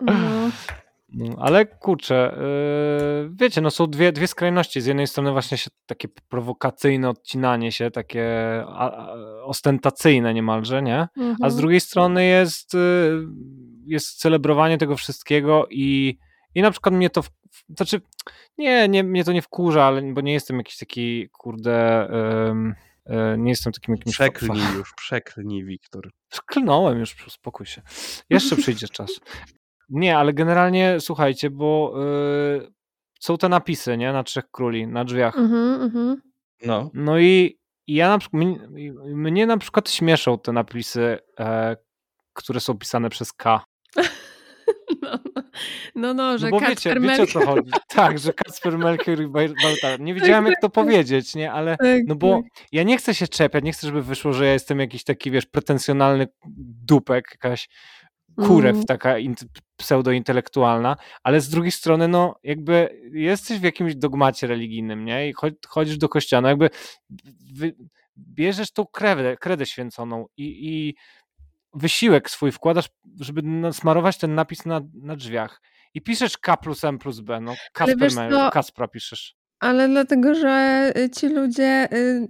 [0.00, 0.50] No.
[1.12, 2.36] No, ale kurczę,
[3.22, 4.80] yy, wiecie, no są dwie, dwie skrajności.
[4.80, 8.26] Z jednej strony właśnie się takie prowokacyjne odcinanie się, takie
[8.68, 10.98] a, a, ostentacyjne niemalże, nie?
[11.00, 11.56] A z Mhm.
[11.56, 12.78] drugiej strony jest, y,
[13.86, 16.18] jest celebrowanie tego wszystkiego i,
[16.54, 17.30] i na przykład mnie to, w,
[17.76, 18.00] znaczy
[18.58, 22.08] nie, nie, mnie to nie wkurza, ale, bo nie jestem jakiś taki, kurde,
[23.06, 24.16] y, nie jestem takim jakimś...
[24.16, 26.10] fa- fa- Przeklnij już, przeklnij, Wiktor.
[26.46, 27.82] Klnąłem już, uspokój się.
[28.30, 29.10] Jeszcze przyjdzie czas.
[29.88, 31.94] Nie, ale generalnie słuchajcie, bo
[32.62, 32.72] y,
[33.20, 34.12] są te napisy, nie?
[34.12, 35.36] Na Trzech Króli, na drzwiach.
[35.38, 36.22] Mhm, mhm.
[36.66, 36.90] No.
[36.94, 38.58] No i, i ja na przykład, mnie,
[39.14, 41.76] mnie na przykład śmieszą te napisy, e,
[42.32, 43.64] które są pisane przez K.
[45.02, 45.42] No, no,
[45.94, 47.70] no, no, że No bo wiecie, wiecie o co chodzi.
[47.88, 50.00] Tak, że Kacper Melchior i Bal- Baltar.
[50.00, 51.52] Nie wiedziałem jak to powiedzieć, nie?
[51.52, 52.64] Ale Tak, no bo tak.
[52.72, 55.46] ja nie chcę się czepiać, nie chcę, żeby wyszło, że ja jestem jakiś taki, wiesz,
[55.46, 56.26] pretensjonalny
[56.84, 57.68] dupek, jakaś
[58.36, 58.86] kurew Mm.
[58.86, 65.28] taka int- pseudointelektualna, ale z drugiej strony, no jakby jesteś w jakimś dogmacie religijnym, nie?
[65.28, 66.70] I cho- chodzisz do kościoła, no jakby
[67.54, 67.74] wy,
[68.18, 70.94] bierzesz tą kredę, kredę święconą i, i
[71.76, 72.88] wysiłek swój wkładasz,
[73.20, 75.60] żeby nasmarować ten napis na, na drzwiach.
[75.94, 79.36] I piszesz K plus M plus B, no Kasper, co, Kaspra piszesz.
[79.60, 81.88] Ale dlatego, że y, ci ludzie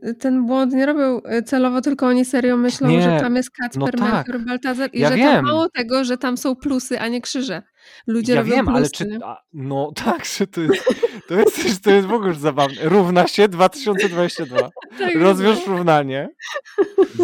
[0.09, 3.51] y, ten błąd nie robią y, celowo, tylko oni serio myślą, Nie, że tam jest
[3.59, 4.13] no Kacper, tak.
[4.13, 5.33] Melchior, Baltazar i Ja że wiem.
[5.33, 7.63] tam mało tego, że tam są plusy, a nie krzyże.
[8.07, 8.79] Ludzie Ja robią wiem, plusy.
[8.79, 9.07] ale czy.
[9.07, 9.19] nie?
[9.25, 10.85] A, no tak, że to jest,
[11.29, 12.77] to jest, to jest w ogóle zabawne.
[12.83, 14.57] Równa się 2022.
[14.99, 15.73] Tak, Rozwiąż no.
[15.77, 16.29] równanie.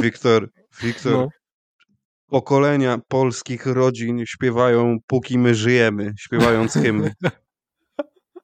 [0.01, 0.49] Wiktor,
[0.83, 1.29] Wiktor, No.
[2.33, 7.13] Pokolenia polskich rodzin śpiewają póki my żyjemy, śpiewając hymny.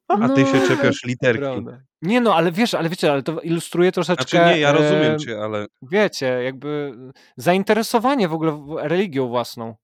[0.09, 1.41] A ty się No, czepiasz literki.
[1.41, 1.80] Prawda.
[2.03, 4.24] Nie no, ale wiesz, ale wiecie, ale to ilustruje troszeczkę.
[4.30, 6.95] Znaczy nie, ja rozumiem e, cię, ale Wiecie, jakby
[7.36, 8.59] zainteresowanie w ogóle
[8.89, 9.74] religią własną.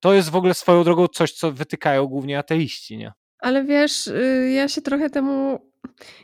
[0.00, 3.12] To jest w ogóle swoją drogą coś, co wytykają głównie ateiści, nie?
[3.38, 5.60] Ale wiesz, y, ja się trochę temu.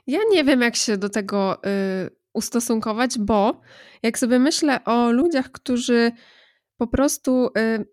[0.07, 3.61] Ja nie wiem, jak się do tego y, ustosunkować, bo
[4.03, 6.13] jak sobie myślę o ludziach, którzy
[6.83, 7.51] po prostu.
[7.59, 7.85] y,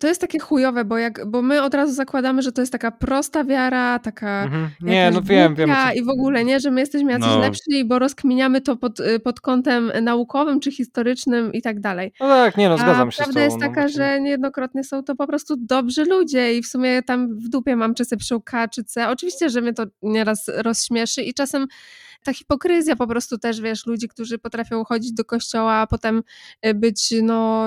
[0.00, 2.90] To jest takie chujowe, bo, jak, bo my od razu zakładamy, że to jest taka
[2.90, 4.68] prosta wiara, taka Mhm.
[4.80, 5.70] Nie, no wiem, wiem.
[5.70, 7.38] co- i w ogóle nie, że my jesteśmy jacyś No.
[7.38, 12.12] lepsi, bo rozkminiamy to pod, y, pod kątem naukowym czy historycznym i tak dalej.
[12.20, 13.44] No tak, nie no, zgadzam A się z prawda tobą.
[13.44, 13.96] jest no taka, właśnie.
[13.96, 17.96] że niejednokrotnie są to po prostu dobrzy ludzie i w sumie tam w dupie mam,
[17.96, 19.08] sobie piszą K, czy C.
[19.08, 21.66] Oczywiście, że mnie to nieraz rozśmieszy i czasem
[22.26, 26.22] ta hipokryzja po prostu też, wiesz, ludzi, którzy potrafią chodzić do kościoła, a potem
[26.66, 27.66] y, być, no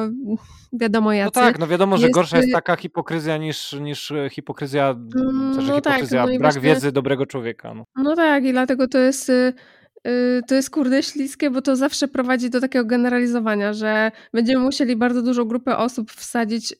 [0.73, 1.31] wiadomo No jacy.
[1.31, 5.53] tak, no wiadomo, że Jest, gorsza jest y, taka hipokryzja niż, niż e, hipokryzja, Mm,
[5.53, 7.73] znaczy no tak, hipokryzja, no i brak właśnie- wiedzy dobrego człowieka.
[7.73, 7.83] No.
[7.95, 9.29] No tak, i dlatego to jest.
[9.29, 9.53] y,
[10.07, 14.95] y, To jest kurde śliskie, bo to zawsze prowadzi do takiego generalizowania, że będziemy musieli
[14.95, 16.73] bardzo dużą grupę osób wsadzić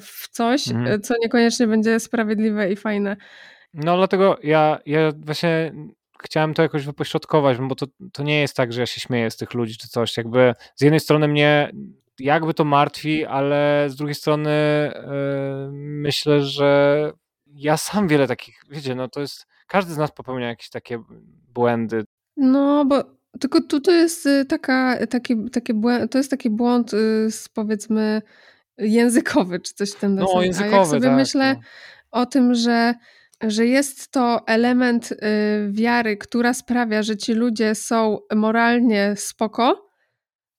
[0.00, 1.00] w coś, Mhm.
[1.02, 3.16] co niekoniecznie będzie sprawiedliwe i fajne.
[3.74, 5.72] No dlatego ja, ja właśnie
[6.26, 9.36] chciałem to jakoś wypośrodkować, bo to, to nie jest tak, że ja się śmieję z
[9.36, 10.16] tych ludzi czy coś.
[10.16, 11.70] Jakby z jednej strony mnie
[12.18, 14.50] jakby to martwi, ale z drugiej strony
[14.94, 17.12] yy, myślę, że
[17.46, 21.02] ja sam wiele takich, wiecie, no to jest, każdy z nas popełnia jakieś takie
[21.54, 22.04] błędy.
[22.36, 23.04] No, bo
[23.40, 27.48] tylko tu to jest y, taka, taki, takie błę- to jest taki błąd, y, z,
[27.48, 28.22] powiedzmy,
[28.78, 30.38] językowy, czy coś w ten No, deseń.
[30.38, 31.60] A jak językowy, sobie tak, myślę no.
[32.10, 32.94] o tym, że,
[33.42, 35.16] że jest to element y,
[35.70, 39.86] wiary, która sprawia, że ci ludzie są moralnie spoko,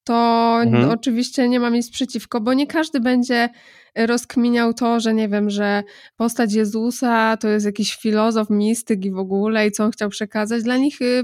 [0.04, 0.14] to
[0.62, 0.90] Mhm.
[0.90, 3.48] oczywiście nie mam nic przeciwko, bo nie każdy będzie
[3.96, 5.82] rozkminiał to, że nie wiem, że
[6.16, 10.62] postać Jezusa to jest jakiś filozof, mistyk i w ogóle i co on chciał przekazać.
[10.62, 11.22] Dla nich y,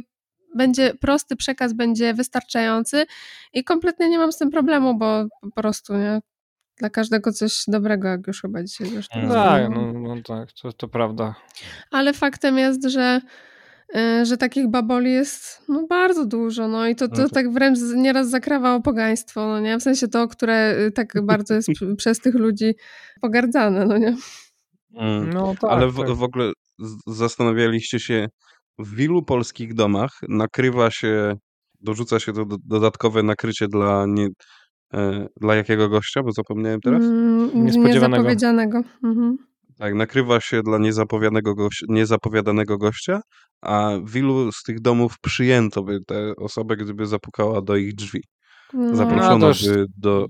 [0.57, 3.05] będzie prosty przekaz, będzie wystarczający
[3.53, 6.21] i kompletnie nie mam z tym problemu, bo po prostu nie.
[6.79, 9.31] Dla każdego coś dobrego, jak już chyba dzisiaj zresztą Mm.
[9.31, 11.35] Tak, no, no tak, to, to prawda.
[11.91, 13.21] Ale faktem jest, że,
[13.97, 17.53] y, że takich baboli jest no, bardzo dużo, no i to, No to to- tak
[17.53, 19.79] wręcz nieraz zakrawa o pogaństwo, no nie?
[19.79, 22.75] W sensie to, które y, tak bardzo jest przez tych ludzi
[23.21, 24.17] pogardzane, no nie?
[24.97, 25.33] Mm.
[25.33, 26.11] No tak, Ale w, tak.
[26.11, 26.53] w ogóle
[27.07, 28.29] zastanawialiście się,
[28.79, 31.35] w ilu polskich domach nakrywa się,
[31.81, 34.29] dorzuca się to do, dodatkowe nakrycie dla, nie, e,
[35.41, 37.03] dla jakiego gościa, bo zapomniałem teraz?
[37.03, 38.07] Mm, Niespodziewanego.
[38.23, 38.83] Niezapowiedzianego.
[39.05, 39.37] Mhm.
[39.79, 43.21] Tak, nakrywa się dla niezapowiadanego, goś, niezapowiadanego gościa,
[43.63, 48.21] a w ilu z tych domów przyjęto by tę osobę, gdyby zapukała do ich drzwi?
[48.73, 48.97] No.
[48.97, 50.27] Zaproszono No, to by do,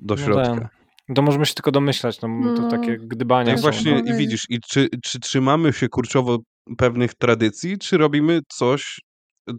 [0.00, 0.44] do No środka.
[0.54, 1.14] ten.
[1.14, 2.70] To możemy się tylko domyślać, no, to No.
[2.70, 3.96] takie gdybania Tak właśnie No.
[3.98, 4.18] i powiedzieć.
[4.18, 6.38] widzisz, i czy, czy trzymamy się kurczowo
[6.78, 9.00] pewnych tradycji, czy robimy coś,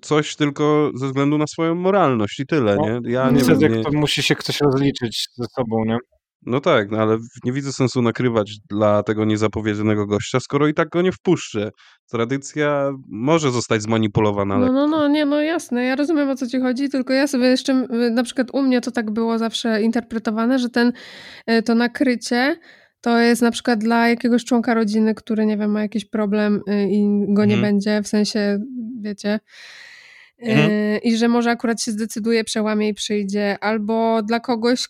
[0.02, 3.12] coś tylko ze względu na swoją moralność i tyle, No, nie?
[3.12, 5.98] Ja nie wiem, Niestety nie, to musi się ktoś rozliczyć ze sobą, nie?
[6.46, 10.90] no tak, no ale nie widzę sensu nakrywać dla tego niezapowiedzianego gościa, skoro i tak
[10.90, 11.70] go nie wpuszczę.
[12.12, 16.60] Tradycja może zostać zmanipulowana No, no, no, nie, no jasne, ja rozumiem o co ci
[16.60, 20.60] chodzi, tylko ja sobie jeszcze, y, na przykład u mnie to tak było zawsze interpretowane,
[20.60, 20.94] że ten,
[21.50, 22.60] y, to nakrycie
[23.02, 26.90] to jest na przykład dla jakiegoś członka rodziny, który, nie wiem, ma jakiś problem y,
[26.90, 27.62] i go nie Mhm.
[27.62, 28.60] będzie, w sensie,
[29.02, 29.40] wiecie,
[30.42, 31.02] Mhm.
[31.04, 34.88] i że może akurat się zdecyduje, przełamie i przyjdzie, albo dla kogoś,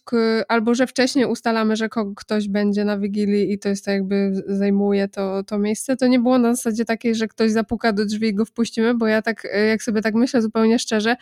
[0.47, 5.07] albo że wcześniej ustalamy, że ktoś będzie na Wigilii i to jest tak jakby zajmuje
[5.07, 8.33] to, to miejsce, to nie było na zasadzie takiej, że ktoś zapuka do drzwi i
[8.33, 11.15] go wpuścimy, bo ja tak, y, jak sobie tak myślę zupełnie szczerze,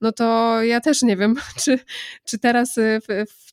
[0.00, 1.34] no to ja też nie wiem,
[1.64, 1.78] czy,
[2.24, 3.46] czy teraz y, w, w,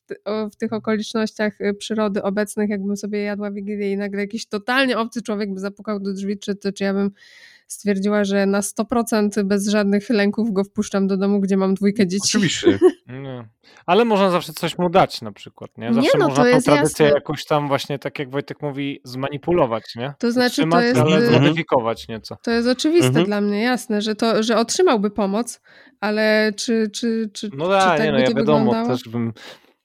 [0.52, 5.22] w tych okolicznościach y, przyrody obecnych, jakbym sobie jadła Wigilię i nagle jakiś totalnie obcy
[5.22, 7.10] człowiek by zapukał do drzwi, czy, to, czy ja bym
[7.66, 12.28] stwierdziła, że na 100% bez żadnych lęków go wpuszczam do domu, gdzie mam dwójkę dzieci.
[12.38, 12.78] Oczywiście.
[13.22, 13.48] Nie.
[13.86, 15.88] Ale można zawsze coś mu dać na przykład, nie?
[15.88, 17.18] Nie, Zawsze no, można to tą jest tradycję jasne.
[17.18, 20.14] jakoś tam właśnie, tak jak Wojtek mówi, zmanipulować, nie?
[20.18, 22.36] To znaczy, to Utrzymać, jest, ale zmodyfikować nieco.
[22.42, 23.26] To jest oczywiste Mhm.
[23.26, 25.60] dla mnie, jasne, że, to, że otrzymałby pomoc,
[26.00, 28.88] ale czy, czy, czy, No czy tak, tak nie, no by ja to wiadomo, wyglądało?
[28.96, 29.32] też bym,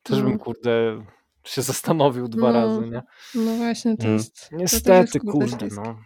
[0.04, 0.24] też No.
[0.24, 1.04] bym kurde
[1.44, 2.30] się zastanowił No.
[2.30, 3.02] dwa razy, nie?
[3.36, 4.18] No właśnie, to Mm.
[4.18, 4.36] jest...
[4.36, 6.00] to też jest Niestety, kurde kurde, no.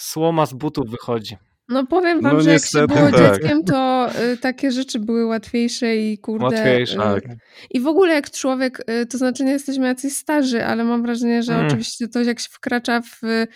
[0.00, 1.36] Słoma z butów wychodzi.
[1.68, 3.18] No powiem wam, No że jak się było tak.
[3.18, 6.44] dzieckiem, to y, takie rzeczy były łatwiejsze i kurde...
[6.44, 6.94] Łatwiejsze.
[6.94, 7.24] y, Tak.
[7.70, 11.42] I w ogóle jak człowiek, y, to znaczy nie jesteśmy jacyś starzy, ale mam wrażenie,
[11.42, 11.66] że Mm.
[11.66, 13.46] oczywiście to jak się wkracza w y,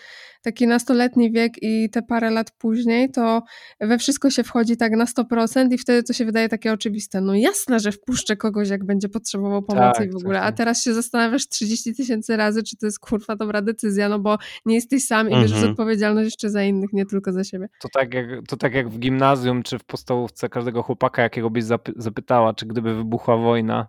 [0.45, 3.41] taki nastoletni wiek i te parę lat później, to
[3.81, 7.21] we wszystko się wchodzi tak na 100% i wtedy to się wydaje takie oczywiste.
[7.21, 10.47] No jasne, że wpuszczę kogoś, jak będzie potrzebował pomocy Tak, i w ogóle, tak, a
[10.51, 10.57] tak.
[10.57, 14.75] teraz się zastanawiasz 30 tysięcy razy, czy to jest kurwa dobra decyzja, no bo nie
[14.75, 15.71] jesteś sam i bierzesz Mhm.
[15.71, 17.67] odpowiedzialność jeszcze za innych, nie tylko za siebie.
[17.81, 21.63] To tak, jak, to tak jak w gimnazjum czy w podstawówce każdego chłopaka, jakiego byś
[21.63, 23.87] zapy- zapytała, czy gdyby wybuchła wojna,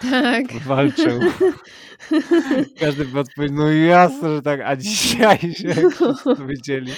[0.00, 0.52] Tak.
[0.66, 1.20] walczył.
[2.80, 6.92] Każdy by odpowiedział, no jasne, że tak, a dzisiaj się wszyscy dowiedzieli.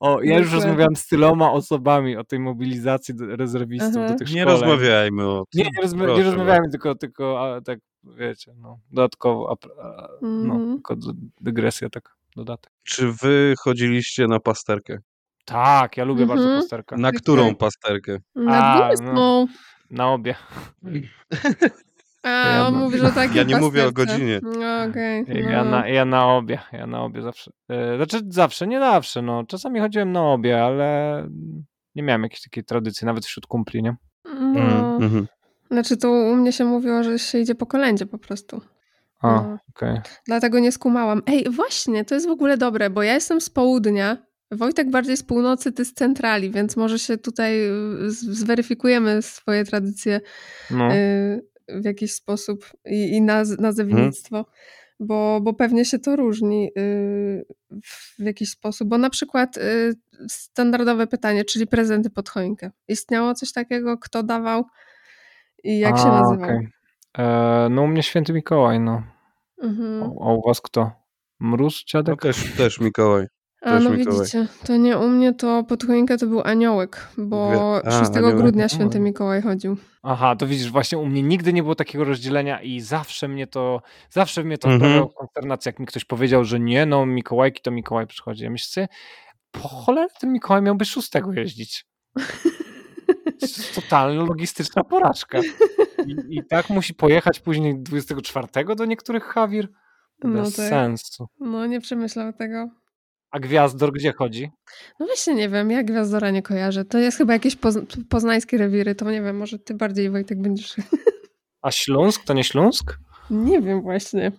[0.00, 0.54] O, ja już Dokładnie.
[0.68, 4.08] rozmawiałem z tyloma osobami o tej mobilizacji do- rezerwistów Aha.
[4.08, 4.60] do tych Nie szkoleń.
[4.60, 5.62] rozmawiajmy o tym.
[5.64, 10.08] Nie, nie, rozma- nie Proszę rozmawiałem, tylko, tylko a, tak, wiecie, no, dodatkowo, a, a,
[10.22, 10.74] no, Mhm.
[10.74, 10.96] tylko
[11.40, 12.72] dygresja, tak, dodatek.
[12.82, 14.98] Czy wy chodziliście na pasterkę?
[15.44, 16.60] Tak, ja lubię bardzo Mhm.
[16.62, 16.96] pasterka.
[16.96, 18.18] Na którą pasterkę?
[18.34, 19.14] Na A, dwudziestą.
[19.14, 19.46] no.
[19.90, 20.34] Na obie.
[22.24, 24.40] A, Ja on na- mówi, że takie Ja nie mówię o godzinie.
[24.42, 25.24] No, okej.
[25.50, 25.70] Ja, no.
[25.70, 27.50] na, ja na obie, ja na obie zawsze.
[27.68, 29.44] E, Znaczy zawsze, nie zawsze, no.
[29.44, 31.28] Czasami chodziłem na obie, ale
[31.94, 33.96] nie miałem jakiejś takiej tradycji, nawet wśród kumpli, nie?
[34.40, 35.26] No, Mhm.
[35.70, 38.60] znaczy tu u mnie się mówiło, że się idzie po kolędzie po prostu.
[39.20, 39.58] A, No.
[39.76, 40.00] okej.
[40.26, 41.22] Dlatego nie skumałam.
[41.26, 44.16] Ej, właśnie, to jest w ogóle dobre, bo ja jestem z południa,
[44.50, 47.58] Wojtek bardziej z północy, ty z centrali, więc może się tutaj
[48.08, 50.20] zweryfikujemy swoje tradycje
[50.70, 50.94] No.
[50.94, 54.44] y, w jakiś sposób i, i naz, nazewnictwo,
[55.00, 57.44] bo, bo pewnie się to różni y,
[58.18, 58.88] w jakiś sposób.
[58.88, 59.92] Bo na przykład y,
[60.28, 62.70] standardowe pytanie, czyli prezenty pod choinkę.
[62.88, 64.64] Istniało coś takiego, kto dawał
[65.64, 66.44] i jak się A, nazywał?
[66.44, 66.68] okej.
[67.18, 69.02] E, no u mnie święty Mikołaj, no.
[69.62, 70.02] Mhm.
[70.02, 70.92] A a u was kto?
[71.40, 72.22] Mróz, No dziadek?
[72.22, 73.26] też, też Mikołaj.
[73.64, 74.18] A no Mikołaj.
[74.20, 77.52] widzicie, to nie u mnie, to pod choinkę to był aniołek, bo
[77.84, 78.36] a, 6 aniołek.
[78.36, 79.00] grudnia święty.
[79.00, 79.76] Mikołaj chodził.
[80.02, 83.82] Aha, to widzisz, właśnie u mnie nigdy nie było takiego rozdzielenia i zawsze mnie to,
[84.10, 84.80] zawsze mnie to Mhm.
[84.90, 88.44] sprawiało konsternację, jak mi ktoś powiedział, że nie, no Mikołajki to Mikołaj przychodzi.
[88.44, 88.88] Ja myślę sobie,
[89.52, 91.86] po cholerę ten Mikołaj miałby szóstego jeździć.
[93.24, 95.38] To jest totalna logistyczna porażka.
[96.06, 98.46] I, I tak musi pojechać później 24
[98.76, 99.68] do niektórych Hawir?
[100.24, 100.68] No Bez tak.
[100.68, 101.26] sensu.
[101.40, 102.68] No nie przemyślał tego.
[103.34, 104.50] A Gwiazdor gdzie chodzi?
[105.00, 106.84] No właśnie nie wiem, ja Gwiazdora nie kojarzę.
[106.84, 107.78] To jest chyba jakieś poz
[108.08, 110.74] poznańskie rewiry, to nie wiem, może ty bardziej Wojtek będziesz...
[111.62, 112.98] A Śląsk to nie Śląsk?
[113.30, 114.32] nie wiem właśnie.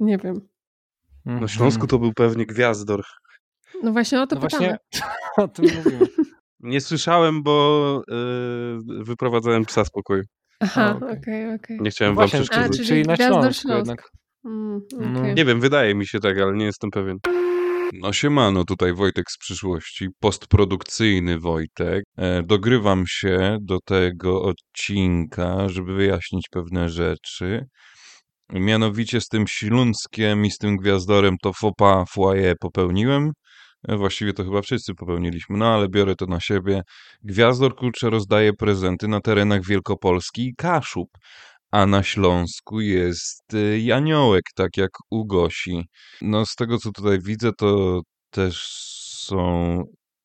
[0.00, 0.40] Nie wiem.
[1.24, 3.04] Na Śląsku to był pewnie Gwiazdor.
[3.82, 4.66] No właśnie o to No pytamy.
[4.66, 5.06] właśnie
[5.44, 6.06] o tym mówimy.
[6.60, 10.22] Nie słyszałem, bo yy, wyprowadzałem psa z pokoju.
[10.60, 11.18] Aha, okej.
[11.18, 11.78] okej, okej.
[11.80, 12.76] Nie chciałem No wam przeszkadzać.
[12.76, 13.78] czyli czyli na Gwiazdor Śląsku Śląsk.
[13.88, 14.10] jednak.
[14.44, 14.80] Mm,
[15.12, 15.32] No.
[15.34, 17.18] Nie wiem, wydaje mi się tak, ale nie jestem pewien.
[18.00, 22.04] No siemano, tutaj Wojtek z przyszłości, postprodukcyjny Wojtek.
[22.16, 27.66] E, dogrywam się do tego odcinka, żeby wyjaśnić pewne rzeczy.
[28.52, 33.30] Mianowicie z tym Śląskiem i z tym Gwiazdorem to fopa foyer popełniłem.
[33.88, 36.82] E, Właściwie to chyba wszyscy popełniliśmy, no ale biorę to na siebie.
[37.22, 41.08] Gwiazdor kurczę rozdaje prezenty na terenach Wielkopolski i Kaszub,
[41.76, 45.84] a na Śląsku jest y, Janiołek, tak jak u Gosi.
[46.20, 48.00] No z tego co tutaj widzę, to
[48.30, 48.66] też
[49.08, 49.82] są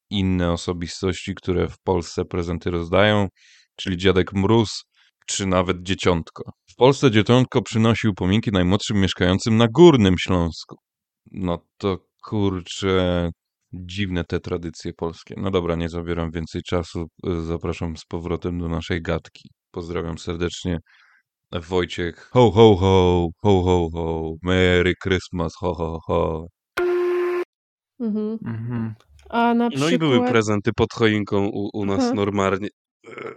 [0.10, 3.28] inne osobistości, które w Polsce prezenty rozdają,
[3.76, 4.84] czyli dziadek Mróz,
[5.28, 6.52] czy nawet Dzieciątko.
[6.72, 10.76] W Polsce Dzieciątko przynosił upominki najmłodszym mieszkającym na Górnym Śląsku.
[11.32, 13.30] No to kurczę,
[13.74, 15.36] dziwne te tradycje polskie.
[15.38, 19.50] No dobra, nie zabieram więcej czasu, y, zapraszam z powrotem do naszej gadki.
[19.72, 20.80] Pozdrawiam serdecznie.
[21.60, 26.48] Wojciech, ho, ho, ho, ho, ho, ho, Merry Christmas, ho, ho, ho.
[28.00, 28.38] Mhm.
[28.46, 28.94] Mhm.
[29.30, 29.92] A na No przykład...
[29.92, 32.14] i były prezenty pod choinką u, u nas Aha.
[32.14, 32.68] normalnie.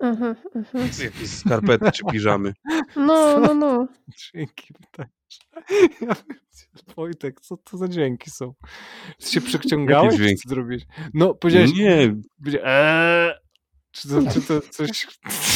[0.01, 0.79] Aha, aha.
[1.05, 2.53] Jakieś skarpety czy piżamy.
[2.97, 3.89] No, no, no.
[4.19, 5.39] Dźwięki wydajesz.
[6.01, 6.15] Ja
[6.97, 8.55] Wojtek, co to za dźwięki są?
[9.21, 10.43] Ty się przeciągałeś, czy dźwięki?
[10.43, 10.83] co zrobiłeś?
[11.15, 11.73] No, powiedziałeś...
[11.75, 12.15] Nie,
[12.63, 13.33] Eee,
[13.95, 15.07] czy to, czy to coś...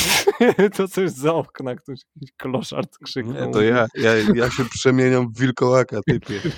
[0.76, 3.46] to coś za okna, ktoś jakiś kloszard krzyknął.
[3.46, 6.40] nie, to ja, ja, ja się przemieniam w wilkołaka, typie.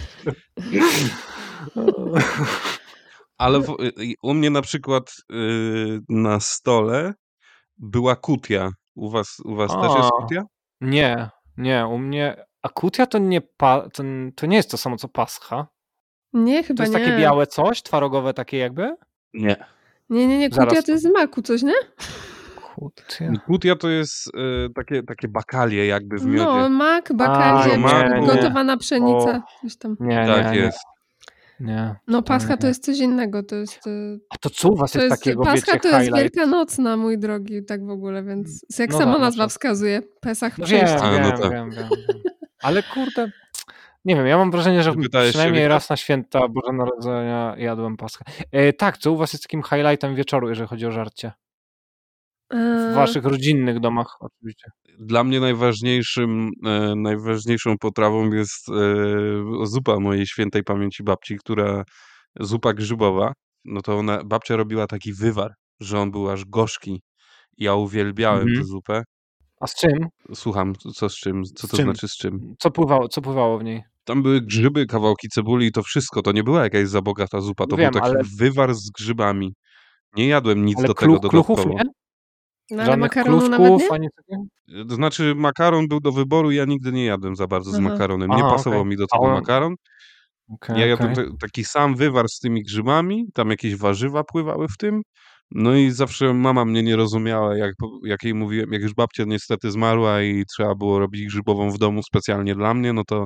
[3.39, 7.15] Ale w, y, u mnie na przykład y, na stole
[7.79, 8.71] była kutia.
[8.95, 10.23] U was, u was też jest A.
[10.23, 10.43] kutia?
[10.81, 12.45] Nie, nie, u mnie...
[12.63, 14.03] Akutia to nie, pa, to,
[14.37, 15.67] to nie jest to samo co pascha.
[16.33, 17.01] Nie, To chyba jest nie.
[17.01, 18.97] takie białe coś, twarogowe takie jakby?
[19.35, 19.65] Nie.
[20.11, 21.75] Nie, nie, nie, kutia to jest z maku coś, nie?
[22.75, 23.33] Kutia.
[23.47, 24.31] Kutia to jest y,
[24.75, 26.45] takie, takie bakalie jakby w miodzie.
[26.45, 28.27] No, mak, bakalie, nie, nie.
[28.27, 29.43] gotowana pszenica, O.
[29.63, 29.97] coś tam.
[30.01, 30.79] Nie, tak nie, nie, jest.
[31.61, 31.95] nie.
[32.07, 32.69] No, pascha to nie.
[32.69, 33.87] jest coś innego, to jest...
[33.87, 36.35] y, A to co u was jest, jest, takiego, Pascha wiecie, to jest highlight?
[36.37, 39.51] wielkanocna, mój drogi, tak w ogóle, więc jak No sama tak, nazwa no tak.
[39.51, 40.65] wskazuje, Pesach No.
[40.67, 41.41] A, wiem, no tak.
[41.41, 41.89] wiem, wiem, wiem.
[42.63, 43.33] Ale kurde,
[44.05, 44.93] nie wiem, ja mam wrażenie, że
[45.29, 48.25] przynajmniej raz na święta Boże Narodzenia jadłem paschę.
[48.53, 51.33] E, tak, co u was jest takim highlightem wieczoru, jeżeli chodzi o żarcie?
[52.51, 54.71] W Eee, waszych rodzinnych domach oczywiście.
[54.99, 61.85] Dla mnie najważniejszym, e, najważniejszą potrawą jest e, zupa mojej świętej pamięci babci, która
[62.41, 63.33] zupa grzybowa.
[63.65, 67.03] No to ona, babcia robiła taki wywar, że on był aż gorzki.
[67.59, 68.59] Ja uwielbiałem Mhm.
[68.59, 69.03] tę zupę.
[69.61, 70.09] A z czym?
[70.35, 71.85] Słucham, co z czym, co Z to czym?
[71.87, 72.55] znaczy z czym?
[72.59, 73.83] Co pływało, co pływało w niej?
[74.05, 76.23] Tam były grzyby, kawałki cebuli i to wszystko.
[76.23, 79.55] To nie była jakaś za bogata zupa, to Wiem, był taki ale- wywar z grzybami.
[80.17, 81.85] Nie jadłem nic Ale do klu, tego kluchów dodatkowo.
[81.85, 81.91] nie?
[82.77, 83.89] no, ale makaronu nawet nie?
[83.89, 84.43] takiego?
[84.89, 88.31] To znaczy makaron był do wyboru, ja nigdy nie jadłem za bardzo z makaronem.
[88.31, 88.91] Nie Aha, pasował okej.
[88.91, 89.75] mi do tego on- makaron.
[90.49, 94.77] Okej, Ja jadłem ta- taki sam wywar z tymi grzybami, tam jakieś warzywa pływały w
[94.77, 95.03] tym,
[95.53, 97.75] No i zawsze mama mnie nie rozumiała, jak,
[98.05, 102.03] jak jej mówiłem, jak już babcia niestety zmarła i trzeba było robić grzybową w domu
[102.03, 103.25] specjalnie dla mnie, no to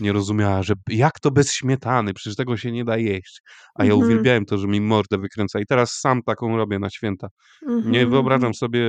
[0.00, 3.40] nie rozumiała, że jak to bez śmietany, przecież tego się nie da jeść.
[3.74, 4.06] A ja Mhm.
[4.10, 7.28] uwielbiałem to, że mi mordę wykręca i teraz sam taką robię na święta.
[7.62, 8.10] Mhm, Nie mhm.
[8.10, 8.80] wyobrażam sobie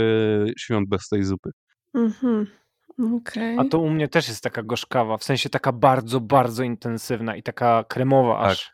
[0.59, 1.49] świąt bez tej zupy.
[1.95, 2.47] Mhm.
[3.17, 3.57] Okej.
[3.59, 7.43] A to u mnie też jest taka gorzkawa, w sensie taka bardzo, bardzo intensywna i
[7.43, 8.51] taka kremowa Tak.
[8.51, 8.71] aż.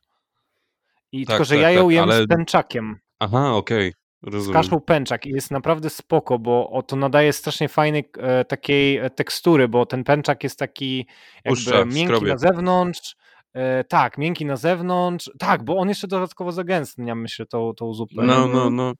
[1.12, 2.96] I Tak, tylko, że tak, ja ją tak, jem ale- z pęczakiem.
[3.20, 4.62] Aha, okej, Z rozumiem.
[4.62, 9.68] kaszą pęczak i jest naprawdę spoko, bo to nadaje strasznie fajnej e, takiej e, tekstury,
[9.68, 11.08] bo ten pęczak jest taki
[11.46, 12.32] jakby miękki skrobie.
[12.32, 13.16] na zewnątrz.
[13.54, 15.32] E, tak, miękki na zewnątrz.
[15.40, 18.24] Tak, bo on jeszcze dodatkowo zagęstnia, myślę, tą, tą zupę.
[18.24, 18.94] No, no, no.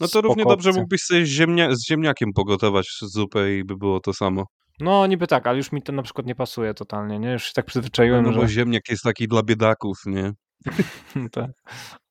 [0.00, 4.00] No to równie dobrze mógłbyś sobie z, ziemnia z ziemniakiem pogotować zupę i by było
[4.00, 4.44] to samo.
[4.80, 7.32] No niby tak, ale już mi to na przykład nie pasuje totalnie, nie?
[7.32, 8.48] Już się tak No, przyzwyczaiłem, no bo że...
[8.48, 10.32] ziemniak jest taki dla biedaków, nie?
[11.32, 11.50] tak.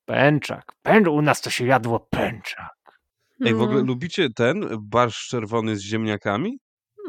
[0.05, 0.63] Pęczak.
[0.83, 1.07] Pęcz...
[1.07, 2.75] U nas to się jadło pęczak.
[3.45, 3.85] Ej, w ogóle No.
[3.85, 6.59] lubicie ten barszcz czerwony z ziemniakami?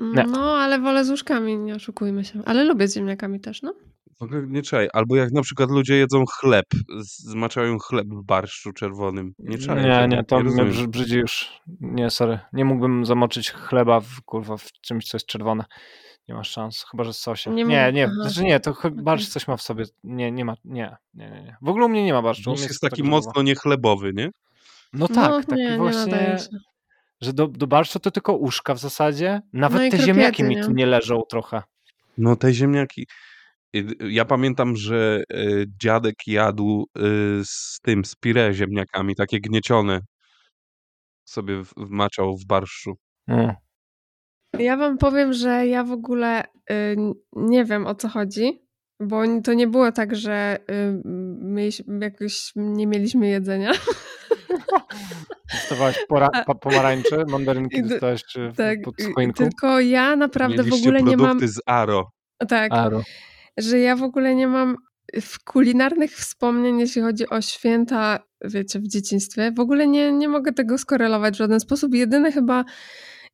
[0.01, 0.25] Nie.
[0.25, 2.43] No, ale wolę z łóżkami, nie oszukujmy się.
[2.47, 3.75] Ale lubię z ziemniakami też, no.
[4.19, 4.89] W ogóle nie czaj.
[4.93, 6.67] Albo jak na przykład ludzie jedzą chleb,
[7.05, 9.35] zmaczają chleb w barszczu czerwonym.
[9.39, 9.83] Nie czaj.
[9.85, 10.71] Nie, nie, to mnie rozumiem.
[10.73, 11.49] brzy- brzydzi już.
[11.81, 12.39] Nie, sorry.
[12.53, 15.65] Nie mógłbym zamoczyć chleba w, kurwa, w czymś, co jest czerwone.
[16.29, 17.51] Nie masz szans, chyba że z sosie.
[17.51, 19.85] Nie Nie, nie, znaczy nie, to barszcz coś ma w sobie.
[20.05, 21.43] Nie, nie ma, nie, nie, nie.
[21.43, 21.57] nie.
[21.63, 22.51] W ogóle u mnie nie ma barszczu.
[22.51, 24.31] jest tylko taki tak mocno niechlebowy, nie?
[24.93, 26.59] No tak, no, taki nie, nie właśnie, się.
[27.21, 29.41] że do, do barszczu to tylko uszka w zasadzie.
[29.53, 30.65] Nawet No te ziemniaki mi nie?
[30.65, 31.63] tu nie leżą trochę.
[32.19, 33.07] No te ziemniaki.
[33.77, 40.01] Y, Ja pamiętam, że y, dziadek jadł y, z tym, z pire ziemniakami, takie gniecione.
[41.25, 42.95] Sobie wmaczał w barszczu.
[43.29, 43.55] Mm.
[44.59, 46.97] Ja wam powiem, że ja w ogóle y,
[47.37, 48.63] nie wiem o co chodzi,
[49.01, 51.01] bo to nie było tak, że y,
[51.43, 53.73] mieliśmy, jakoś nie mieliśmy jedzenia.
[55.53, 56.29] Dostawałeś pora,
[56.61, 59.39] pomarańcze, mandarynki I d- dostałeś w, Tak, pod y, choinku?
[59.39, 61.49] tylko ja naprawdę w Mieliście ogóle nie produkty mam.
[61.49, 62.11] z Aro.
[62.49, 63.03] Tak, Aro.
[63.59, 64.77] że ja w ogóle nie mam
[65.23, 69.53] w kulinarnych wspomnień, jeśli chodzi o święta, wiecie, w dzieciństwie.
[69.57, 71.95] W ogóle nie, nie mogę tego skorelować w żaden sposób.
[71.95, 72.65] Jedyne chyba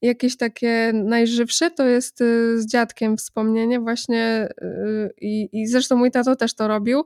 [0.03, 6.11] jakieś takie najżywsze to jest y, z dziadkiem wspomnienie właśnie y, i, i zresztą mój
[6.11, 7.05] tato też to robił.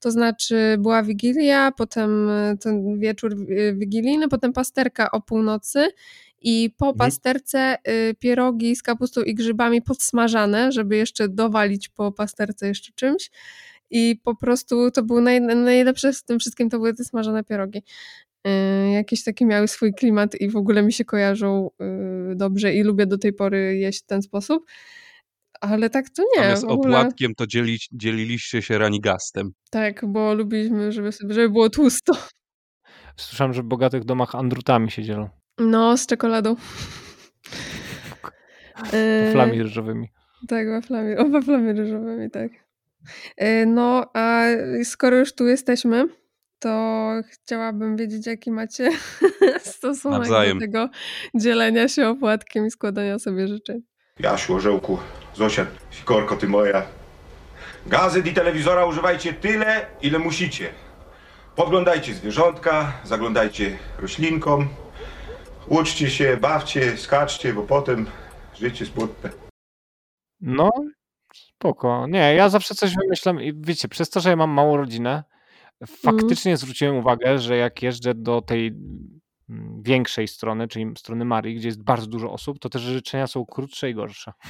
[0.00, 3.36] To znaczy była Wigilia, potem y, ten wieczór
[3.74, 5.88] wigilijny, potem pasterka o północy
[6.42, 12.68] i po pasterce y, pierogi z kapustą i grzybami podsmażane, żeby jeszcze dowalić po pasterce
[12.68, 13.30] jeszcze czymś.
[13.90, 17.82] I po prostu to był naj, najlepsze z tym wszystkim, to były te smażone pierogi.
[18.46, 21.70] Y, jakieś takie miały swój klimat i w ogóle mi się kojarzą
[22.32, 24.64] y, dobrze i lubię do tej pory jeść w ten sposób.
[25.60, 26.42] Ale tak to nie.
[26.42, 29.50] Zamiast ogóle, opłatkiem to dzieli, dzieliliście się ranigastem.
[29.70, 32.12] tak, bo lubiliśmy, żeby, sobie- żeby było tłusto.
[33.16, 35.28] Słyszałem, że w bogatych domach andrutami się dzielą.
[35.58, 36.56] No, z czekoladą.
[38.94, 40.08] Y, Waflami ryżowymi.
[40.48, 42.50] Tak, waflami, o waflami ryżowymi, tak.
[43.66, 44.44] No, a
[44.84, 46.06] skoro już tu jesteśmy,
[46.58, 48.90] to chciałabym wiedzieć, jaki macie
[49.60, 50.58] stosunek Nawzajem.
[50.58, 50.88] do tego
[51.34, 53.82] dzielenia się opłatkiem i składania sobie życzeń.
[54.18, 54.98] Jasiu, Orzełku,
[55.34, 56.82] Zosia, Sikorko, ty moja.
[57.86, 60.70] Gazet i telewizora używajcie tyle, ile musicie.
[61.56, 64.68] Podglądajcie zwierzątka, zaglądajcie roślinkom,
[65.68, 68.06] uczcie się, bawcie, skaczcie, bo potem
[68.54, 69.30] życie smutne.
[70.40, 70.70] No,
[71.34, 72.06] spoko.
[72.08, 75.24] Nie, ja zawsze coś wymyślam i wiecie, przez to, że ja mam małą rodzinę,
[75.86, 81.68] faktycznie zwróciłem uwagę, że jak jeżdżę do tej mm, większej strony, czyli strony Marii, gdzie
[81.68, 84.32] jest bardzo dużo osób, to te życzenia są krótsze i gorsze.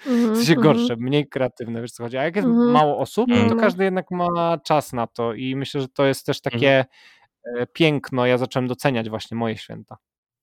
[0.00, 0.62] W Mhm, sensie mhm.
[0.76, 2.16] gorsze, mniej kreatywne, wiesz co chodzi.
[2.18, 2.70] A jak jest Mhm.
[2.70, 3.60] mało osób, No, to no.
[3.60, 6.84] każdy jednak ma czas na to i myślę, że to jest też takie
[7.58, 8.26] e, piękno.
[8.26, 9.96] Ja zacząłem doceniać właśnie moje święta.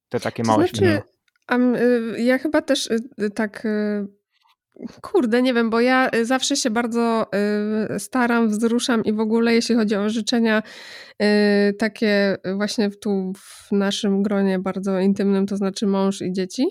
[0.10, 1.78] Te takie To małe znaczy, święta.
[2.16, 3.68] y, ja chyba też y, y, tak.
[5.02, 7.26] Kurde, nie wiem, bo ja y, zawsze się bardzo
[7.96, 10.64] y, staram, wzruszam i w ogóle, jeśli chodzi o życzenia
[11.24, 16.68] y, takie właśnie tu w naszym gronie bardzo intymnym, to znaczy mąż i dzieci.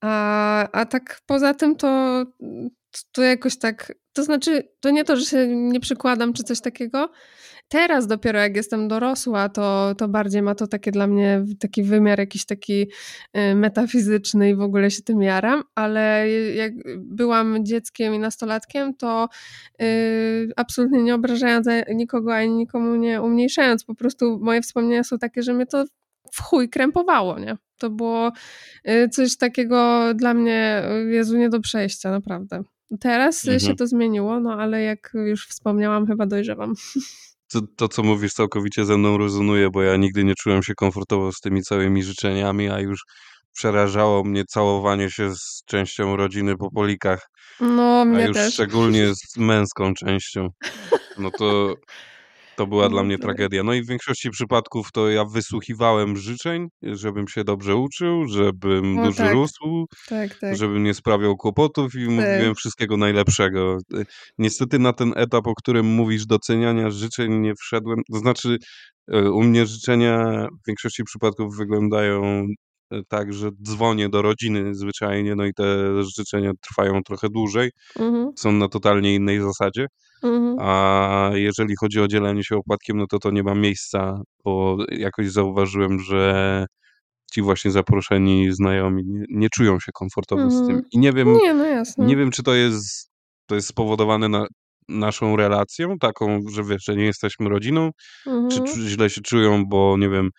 [0.00, 2.24] A, a tak poza tym to,
[3.12, 7.10] to jakoś tak, to znaczy, to nie to, że się nie przykładam czy coś takiego.
[7.74, 12.18] Teraz dopiero jak jestem dorosła, to, to bardziej ma to takie dla mnie taki wymiar
[12.18, 18.18] jakiś taki y, metafizyczny i w ogóle się tym jaram, ale jak byłam dzieckiem i
[18.18, 19.28] nastolatkiem, to
[19.82, 25.42] y, absolutnie nie obrażając nikogo ani nikomu nie umniejszając, po prostu moje wspomnienia są takie,
[25.42, 25.84] że mnie to
[26.32, 27.56] w chuj krępowało, nie?
[27.78, 28.32] To było
[28.88, 32.62] y, coś takiego dla mnie, y, Jezu, nie do przejścia, naprawdę.
[33.00, 33.60] Teraz Mhm.
[33.60, 36.74] się to zmieniło, no ale jak już wspomniałam, chyba dojrzewam.
[37.52, 41.32] to, to, co mówisz, całkowicie ze mną rezonuje, bo ja nigdy nie czułem się komfortowo
[41.32, 43.00] z tymi całymi życzeniami, a już
[43.52, 47.26] przerażało mnie całowanie się z częścią rodziny po polikach,
[47.60, 48.52] No, a mnie już też.
[48.54, 50.48] szczególnie z męską częścią.
[51.18, 51.74] No to,
[52.56, 53.22] to była dla No mnie tak.
[53.24, 53.62] tragedia.
[53.62, 59.04] No i w większości przypadków to ja wysłuchiwałem życzeń, żebym się dobrze uczył, żebym O
[59.04, 59.32] dużo tak.
[59.32, 60.56] rósł, Tak, tak.
[60.56, 63.78] żebym nie sprawiał kłopotów i mówiłem wszystkiego najlepszego.
[63.94, 64.04] Y,
[64.38, 67.98] Niestety na ten etap, o którym mówisz, doceniania życzeń nie wszedłem.
[68.12, 68.56] To znaczy,
[69.14, 72.46] y, u mnie życzenia w większości przypadków wyglądają
[73.08, 75.64] tak, że dzwonię do rodziny zwyczajnie, no i te
[76.02, 79.86] życzenia trwają trochę dłużej, Mhm, są na totalnie innej zasadzie.
[80.22, 80.56] mhm.
[80.60, 85.30] A jeżeli chodzi o dzielenie się opłatkiem, no to to nie ma miejsca, bo jakoś
[85.30, 86.66] zauważyłem, że
[87.32, 90.62] ci właśnie zaproszeni znajomi nie, nie czują się komfortowo z tym.
[90.70, 90.84] Mhm.
[90.92, 92.06] I nie wiem, Nie, no jasne.
[92.06, 93.10] nie wiem, czy to jest,
[93.46, 94.46] to jest spowodowane na,
[94.88, 97.90] naszą relacją, taką, że wiesz, że nie jesteśmy rodziną,
[98.24, 98.64] czy, Mhm.
[98.66, 100.30] czy źle się czują, bo nie wiem,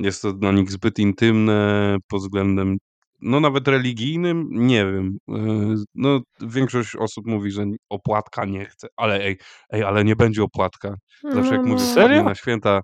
[0.00, 2.76] jest to dla nich zbyt intymne pod względem,
[3.20, 5.18] no nawet religijnym, nie wiem.
[5.28, 9.38] Yy, No większość osób mówi, że opłatka nie chce, ale ej,
[9.70, 10.94] ej, ale nie będzie opłatka.
[11.24, 11.94] Zawsze jak No, mówię, no.
[11.94, 12.22] Serio?
[12.22, 12.80] na święta,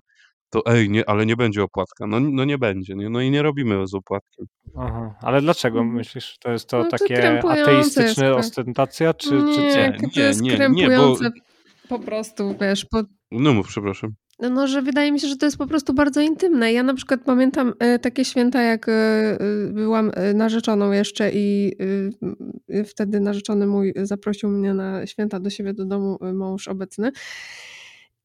[0.49, 2.07] to ej, nie, ale nie będzie opłatka.
[2.07, 3.09] No, no nie będzie, nie?
[3.09, 4.45] no i nie robimy z opłatkiem.
[4.77, 5.15] Aha.
[5.21, 5.95] Ale dlaczego Mhm.
[5.97, 6.35] myślisz?
[6.39, 9.79] To jest to No to takie krępujące jest ateistyczne ostentacja, czy, czy Nie, co?
[9.79, 10.57] Nie, to nie, jest nie, nie, bo...
[10.57, 11.31] krępujące
[11.89, 13.01] po prostu, wiesz, po,
[13.31, 14.09] No mów, przepraszam.
[14.39, 16.73] No, że wydaje mi się, że to jest po prostu bardzo intymne.
[16.73, 19.37] Ja na przykład pamiętam e, takie święta, jak e, e,
[19.73, 21.75] byłam narzeczoną jeszcze i
[22.85, 27.11] wtedy narzeczony mój zaprosił mnie na święta do siebie do domu, mąż obecny.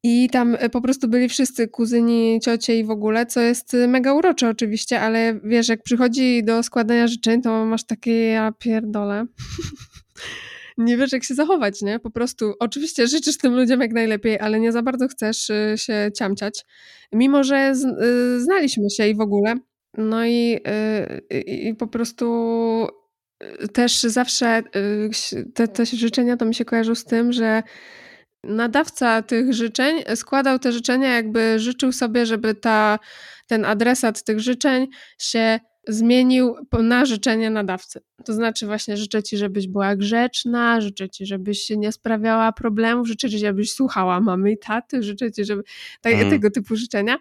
[0.02, 4.48] I tam po prostu byli wszyscy kuzyni, ciocie i w ogóle, co jest mega urocze
[4.48, 9.26] oczywiście, ale wiesz, jak przychodzi do składania życzeń, to masz takie ja pierdolę.
[10.76, 11.98] nie wiesz, jak się zachować, nie?
[11.98, 16.10] Po prostu, oczywiście życzysz tym ludziom jak najlepiej, ale nie za bardzo chcesz y, się
[16.18, 16.64] ciamciać.
[17.12, 19.54] Mimo, że z, y, znaliśmy się i w ogóle.
[19.98, 20.60] No i,
[21.32, 22.26] y, i, po prostu
[23.72, 24.62] też zawsze
[25.54, 27.62] te, te życzenia to mi się kojarzą z tym, że
[28.44, 32.98] nadawca tych życzeń składał te życzenia, jakby życzył sobie, żeby ta,
[33.46, 34.86] ten adresat tych życzeń
[35.18, 38.00] się zmienił na życzenie nadawcy.
[38.24, 43.08] To znaczy właśnie życzę ci, żebyś była grzeczna, życzę ci, żebyś się nie sprawiała problemów,
[43.08, 45.62] życzę ci, żebyś słuchała mamy i taty, życzę ci, żeby
[46.00, 46.30] tak, Mhm.
[46.30, 47.16] tego typu życzenia.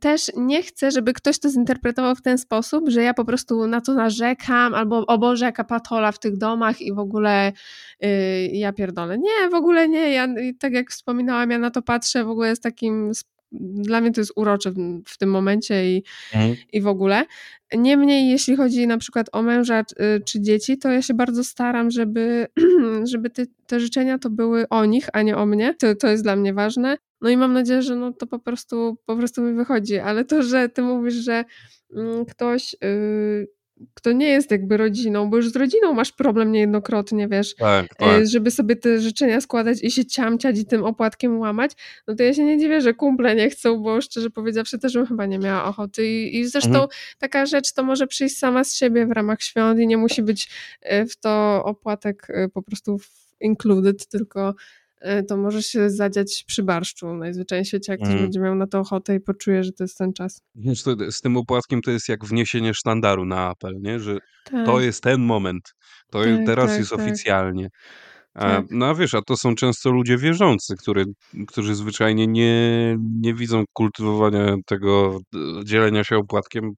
[0.00, 3.80] Też nie chcę, żeby ktoś to zinterpretował w ten sposób, że ja po prostu na
[3.80, 7.52] to narzekam, albo o Boże, jaka patola w tych domach i w ogóle
[8.00, 8.08] yy,
[8.46, 9.18] ja pierdolę.
[9.18, 10.12] Nie, w ogóle nie.
[10.12, 10.28] Ja,
[10.58, 13.12] tak jak wspominałam, ja na to patrzę w ogóle z takim...
[13.60, 16.56] Dla mnie to jest urocze w, w tym momencie i, Mhm.
[16.72, 17.24] i w ogóle.
[17.76, 19.84] Niemniej, jeśli chodzi na przykład o męża y,
[20.24, 22.46] czy dzieci, to ja się bardzo staram, żeby,
[23.12, 25.74] żeby te, te życzenia to były o nich, a nie o mnie.
[25.74, 26.96] To, to jest dla mnie ważne.
[27.20, 29.98] No i mam nadzieję, że no to po prostu, po prostu mi wychodzi.
[29.98, 31.44] Ale to, że ty mówisz, że
[31.96, 33.48] mm, ktoś, y,
[33.94, 37.88] kto nie jest jakby rodziną, bo już z rodziną masz problem niejednokrotnie, wiesz, Tak, y,
[37.98, 38.26] tak.
[38.26, 41.70] żeby sobie te życzenia składać i się ciamciać i tym opłatkiem łamać,
[42.08, 45.06] no to ja się nie dziwię, że kumple nie chcą, bo szczerze powiedziawszy też bym
[45.06, 46.88] chyba nie miała ochoty i, i zresztą Mhm.
[47.18, 50.48] taka rzecz to może przyjść sama z siebie w ramach świąt i nie musi być
[50.92, 53.00] y, w to opłatek y, po prostu
[53.40, 54.54] included, tylko
[55.28, 58.24] to może się zadziać przy barszczu najzwyczajniej w świecie, jak ktoś Mhm.
[58.24, 60.40] będzie miał na to ochotę i poczuje, że to jest ten czas.
[61.10, 64.00] Z tym opłatkiem to jest jak wniesienie sztandaru na apel, nie?
[64.00, 65.74] że Tak, to jest ten moment,
[66.10, 67.00] to Tak, teraz tak, jest tak.
[67.00, 67.68] oficjalnie.
[68.34, 68.64] A, Tak.
[68.70, 71.04] no a wiesz, a to są często ludzie wierzący, który,
[71.46, 76.70] którzy zwyczajnie nie, nie widzą kultywowania tego e, dzielenia się opłatkiem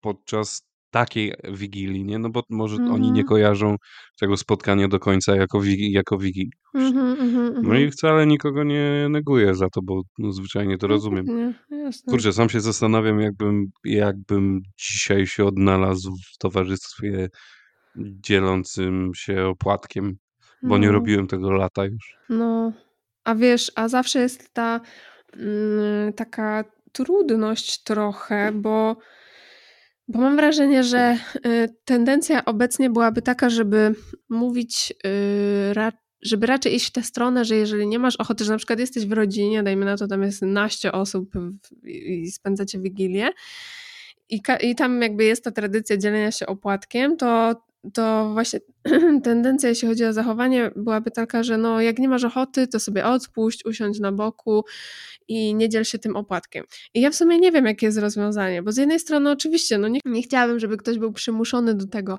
[0.00, 0.62] podczas
[0.94, 2.18] takiej wigilii, nie?
[2.18, 3.26] No bo może oni nie Mhm.
[3.26, 3.76] kojarzą
[4.20, 6.50] tego spotkania do końca jako, wigi, jako wigilię.
[6.74, 7.90] Mhm, mhm, No i mhm.
[7.90, 11.54] wcale nikogo nie neguję za to, bo no, zwyczajnie to No rozumiem.
[11.70, 12.10] jasne.
[12.10, 17.28] Kurczę, sam się zastanawiam, jakbym, jakbym dzisiaj się odnalazł w towarzystwie
[17.96, 20.16] dzielącym się opłatkiem,
[20.62, 20.92] bo nie No.
[20.92, 22.16] robiłem tego lata już.
[22.28, 22.72] No,
[23.24, 24.80] a wiesz, a zawsze jest ta
[25.36, 28.96] mm, taka trudność trochę, bo,
[30.08, 33.94] bo mam wrażenie, że y, tendencja obecnie byłaby taka, żeby
[34.28, 38.58] mówić, y, żeby raczej iść w tę stronę, że jeżeli nie masz ochoty, że na
[38.58, 41.32] przykład jesteś w rodzinie, dajmy na to, tam jest naście osób
[41.84, 43.28] i spędzacie wigilię
[44.28, 47.62] i, i tam jakby jest ta tradycja dzielenia się opłatkiem, to
[47.92, 48.60] to właśnie
[49.24, 53.04] tendencja, jeśli chodzi o zachowanie, byłaby taka, że no, jak nie masz ochoty, to sobie
[53.04, 54.64] odpuść, usiądź na boku
[55.28, 56.64] i nie dziel się tym opłatkiem.
[56.94, 59.88] I ja w sumie nie wiem, jakie jest rozwiązanie, bo z jednej strony oczywiście, no
[59.88, 62.18] nie, nie chciałabym, żeby ktoś był przymuszony do tego,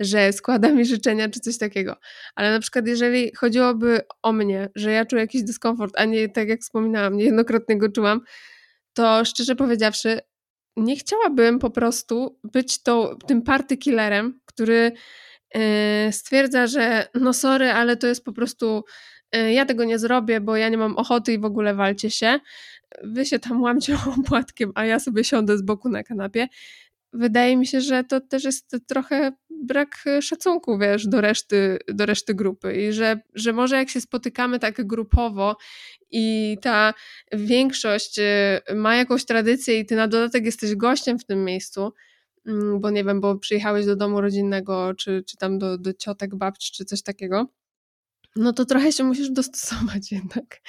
[0.00, 1.96] że składa mi życzenia czy coś takiego,
[2.34, 6.48] ale na przykład jeżeli chodziłoby o mnie, że ja czuję jakiś dyskomfort, a nie tak
[6.48, 8.20] jak wspominałam, niejednokrotnie go czułam,
[8.92, 10.20] to szczerze powiedziawszy,
[10.78, 14.92] nie chciałabym po prostu być to, tym party killerem, który
[15.54, 15.60] yy,
[16.12, 18.84] stwierdza, że no sorry, ale to jest po prostu
[19.34, 22.40] yy, ja tego nie zrobię, bo ja nie mam ochoty i w ogóle walcie się.
[23.02, 26.48] Wy się tam łamcie opłatkiem, a ja sobie siądę z boku na kanapie.
[27.12, 29.32] Wydaje mi się, że to też jest trochę
[29.64, 34.58] brak szacunku, wiesz, do reszty, do reszty grupy i że, że może jak się spotykamy
[34.58, 35.56] tak grupowo
[36.10, 36.94] i ta
[37.32, 41.92] większość y, ma jakąś tradycję i ty na dodatek jesteś gościem w tym miejscu,
[42.46, 46.34] mm, bo nie wiem, bo przyjechałeś do domu rodzinnego, czy, czy tam do, do ciotek,
[46.34, 47.46] babci, czy coś takiego,
[48.36, 50.60] no to trochę się musisz dostosować jednak.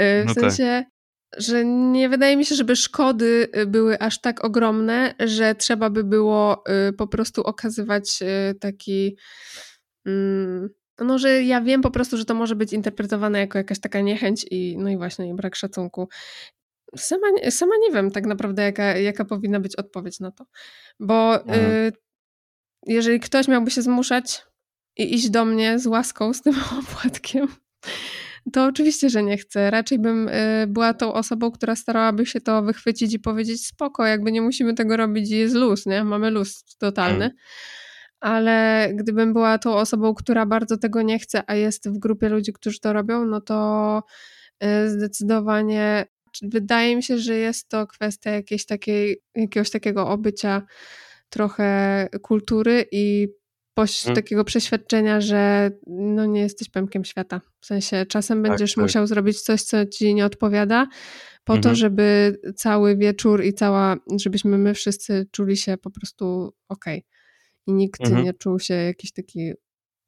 [0.00, 0.34] Y, w No
[0.78, 0.90] tak.
[1.36, 6.04] Że nie wydaje mi się, żeby szkody y, były aż tak ogromne, że trzeba by
[6.04, 9.16] było y, po prostu okazywać y, taki.
[10.06, 10.68] mm,
[10.98, 14.46] No, że ja wiem po prostu, że to może być interpretowane jako jakaś taka niechęć
[14.50, 16.08] i no i właśnie i brak szacunku.
[16.96, 20.44] Sama, nie- sama nie wiem tak naprawdę, jaka, jaka powinna być odpowiedź na to.
[21.00, 21.72] Bo Mhm.
[21.72, 21.92] y,
[22.86, 24.46] jeżeli ktoś miałby się zmuszać
[24.98, 27.48] i iść do mnie z łaską z tym opłatkiem,
[28.50, 29.70] to oczywiście, że nie chcę.
[29.70, 34.32] Raczej bym y, była tą osobą, która starałaby się to wychwycić i powiedzieć spoko, jakby
[34.32, 36.04] nie musimy tego robić i jest luz, nie?
[36.04, 37.24] Mamy luz totalny.
[37.24, 37.32] Mhm.
[38.20, 42.52] Ale gdybym była tą osobą, która bardzo tego nie chce, a jest w grupie ludzi,
[42.52, 44.02] którzy to robią, no to
[44.64, 46.06] y, zdecydowanie
[46.42, 50.62] wydaje mi się, że jest to kwestia jakiejś takiej, jakiegoś takiego obycia
[51.30, 53.28] trochę kultury i
[53.82, 54.14] poś- Mhm.
[54.16, 57.40] takiego przeświadczenia, że no nie jesteś pępkiem świata.
[57.60, 58.82] W sensie czasem Tak, będziesz tak.
[58.84, 60.86] musiał zrobić coś, co ci nie odpowiada,
[61.44, 61.74] po to, Mhm.
[61.74, 67.04] żeby cały wieczór i cała, żebyśmy my wszyscy czuli się po prostu okej.
[67.66, 68.24] I nikt Mhm.
[68.24, 69.52] nie czuł się jakiś taki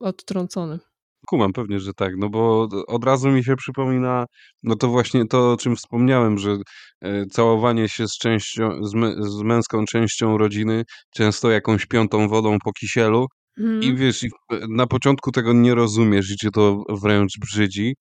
[0.01, 0.79] odtrącony.
[1.27, 4.27] Kumam, pewnie, że tak, no bo od razu mi się przypomina,
[4.63, 6.57] no to właśnie to, o czym wspomniałem, że
[7.01, 12.57] e, całowanie się z częścią, z, mę- z męską częścią rodziny, często jakąś piątą wodą
[12.65, 13.27] po kisielu
[13.59, 13.97] Mhm.
[13.97, 17.95] wiesz, i w- na początku tego nie rozumiesz i cię to wręcz brzydzi,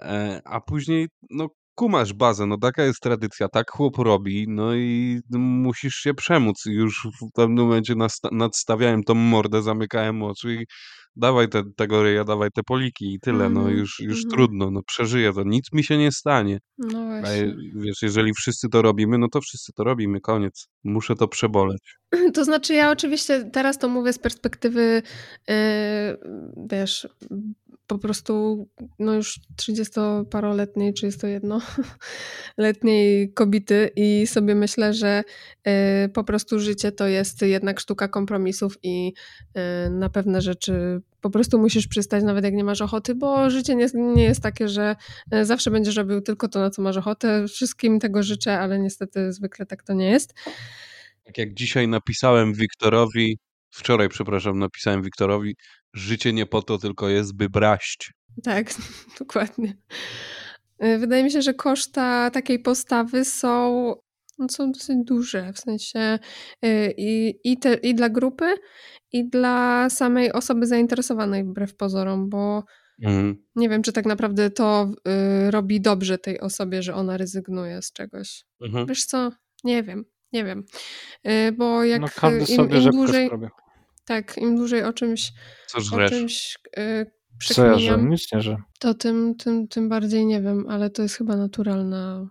[0.00, 5.20] e, a później, no kumasz bazę, no taka jest tradycja, tak chłop robi, no i
[5.30, 6.62] musisz się przemóc.
[6.66, 7.94] Już w pewnym momencie
[8.32, 10.66] nadstawiałem tą mordę, zamykałem oczy i
[11.16, 14.30] dawaj te, tego ryja, dawaj te poliki i tyle, no Mhm, już, już mhm.
[14.30, 16.58] trudno, no przeżyję to, nic mi się nie stanie.
[16.78, 17.36] No A właśnie.
[17.36, 20.66] je- wiesz, jeżeli wszyscy to robimy, no to wszyscy to robimy, koniec.
[20.84, 21.96] Muszę to przeboleć.
[22.34, 25.02] To znaczy, ja oczywiście teraz to mówię z perspektywy,
[25.48, 25.54] yy,
[26.70, 27.08] wiesz,
[27.86, 28.66] po prostu
[28.98, 35.22] no już 30-paroletniej, 31-letniej kobiety i sobie myślę, że
[35.66, 35.72] yy,
[36.08, 39.14] po prostu życie to jest jednak sztuka kompromisów i
[39.54, 43.74] yy, na pewne rzeczy po prostu musisz przystać, nawet jak nie masz ochoty, bo życie
[43.74, 44.96] nie, nie jest takie, że
[45.32, 47.48] yy, zawsze będziesz robił tylko to, na co masz ochotę.
[47.48, 50.34] Wszystkim tego życzę, ale niestety zwykle tak to nie jest.
[51.24, 53.38] Tak jak dzisiaj napisałem Wiktorowi,
[53.70, 55.54] wczoraj, przepraszam, napisałem Wiktorowi,
[55.94, 58.12] życie nie po to tylko jest, by braść.
[58.44, 58.74] Tak,
[59.18, 59.76] dokładnie.
[60.84, 63.94] Y, Wydaje mi się, że koszta takiej postawy są,
[64.38, 66.18] no, są dosyć duże, w sensie
[66.64, 68.54] y, i, i, te, i dla grupy,
[69.12, 72.64] i dla samej osoby zainteresowanej wbrew pozorom, bo
[73.02, 73.44] Mhm.
[73.56, 74.92] nie wiem, czy tak naprawdę to
[75.46, 78.44] y, robi dobrze tej osobie, że ona rezygnuje z czegoś.
[78.60, 78.86] Mhm.
[78.86, 79.30] Wiesz co?
[79.64, 80.64] Nie wiem, nie wiem.
[81.26, 83.48] Y, Bo jak No każdy y, im, sobie im dłużej, zrobił.
[84.04, 85.32] tak, im dłużej o czymś,
[85.66, 87.10] Co o czymś y,
[87.44, 88.56] Co ja, że przekminiam, nic nie, że.
[88.78, 92.26] to tym, tym, tym bardziej nie wiem, ale to jest chyba naturalna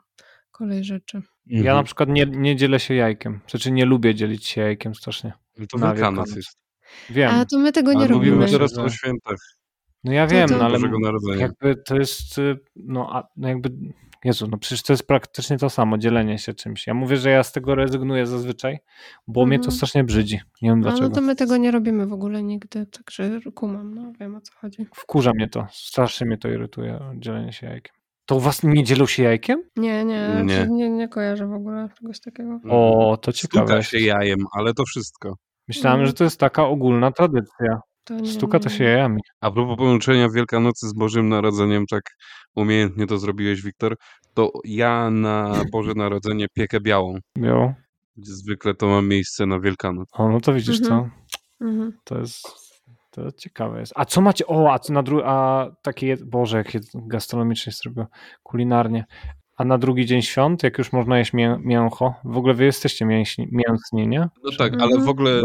[0.52, 1.22] kolej rzeczy.
[1.46, 1.86] Ja na Mhm.
[1.86, 3.40] przykład nie, nie dzielę się jajkiem.
[3.50, 5.34] Znaczy nie lubię dzielić się jajkiem strasznie.
[5.58, 6.58] No to na Wielkanoc jest.
[7.10, 7.32] Wiem.
[7.32, 8.52] A to my tego nie mówimy robimy.
[8.52, 9.38] teraz że- o świętach
[10.04, 10.80] No ja wiem, to- no ale
[11.38, 12.36] jakby to jest,
[12.76, 13.70] no, a, no jakby,
[14.26, 16.88] Jezu, no przecież to jest praktycznie to samo, dzielenie się czymś.
[16.88, 18.80] Ja mówię, że ja z tego rezygnuję zazwyczaj,
[19.28, 19.76] bo mnie to Mhm.
[19.78, 20.40] strasznie brzydzi.
[20.62, 21.10] Nie wiem A dlaczego.
[21.10, 24.54] no to my tego nie robimy w ogóle nigdy, także kumam, no wiem o co
[24.56, 24.86] chodzi.
[24.96, 27.96] Wkurza mnie to, strasznie mnie to irytuje, dzielenie się jajkiem.
[28.26, 29.64] To u was nie dzielą się jajkiem?
[29.76, 30.68] Nie, nie, Nie.
[30.70, 32.60] nie, nie kojarzę w ogóle czegoś takiego.
[32.70, 33.66] O, to ciekawe.
[33.66, 35.36] Stuka się jajem, ale to wszystko.
[35.68, 36.08] Myślałem, Mhm.
[36.08, 37.82] że to jest taka ogólna tradycja.
[38.04, 39.22] To nie, Stuka to się jajami.
[39.42, 42.04] A propos połączenia Wielkanocy z Bożym Narodzeniem, tak
[42.56, 43.96] umiejętnie to zrobiłeś, Wiktor,
[44.34, 47.16] to ja na Boże Narodzenie piekę białą.
[47.36, 47.74] Jo.
[48.18, 50.10] Zwykle to ma miejsce na Wielkanoc.
[50.14, 51.10] O, no to widzisz Mhm.
[51.60, 51.66] co?
[51.66, 51.94] Mhm.
[52.04, 52.48] To jest,
[53.12, 53.94] to ciekawe jest.
[53.96, 58.08] A co macie, o, a co na drugi, a takie, jed- Boże, jakie gastronomicznie zrobiło,
[58.44, 59.06] kulinarnie.
[59.58, 63.06] A na drugi dzień świąt, jak już można jeść mię, mięcho, w ogóle wy jesteście
[63.06, 64.20] mięśni, mięsni, nie?
[64.20, 65.44] No tak, ale w ogóle, y,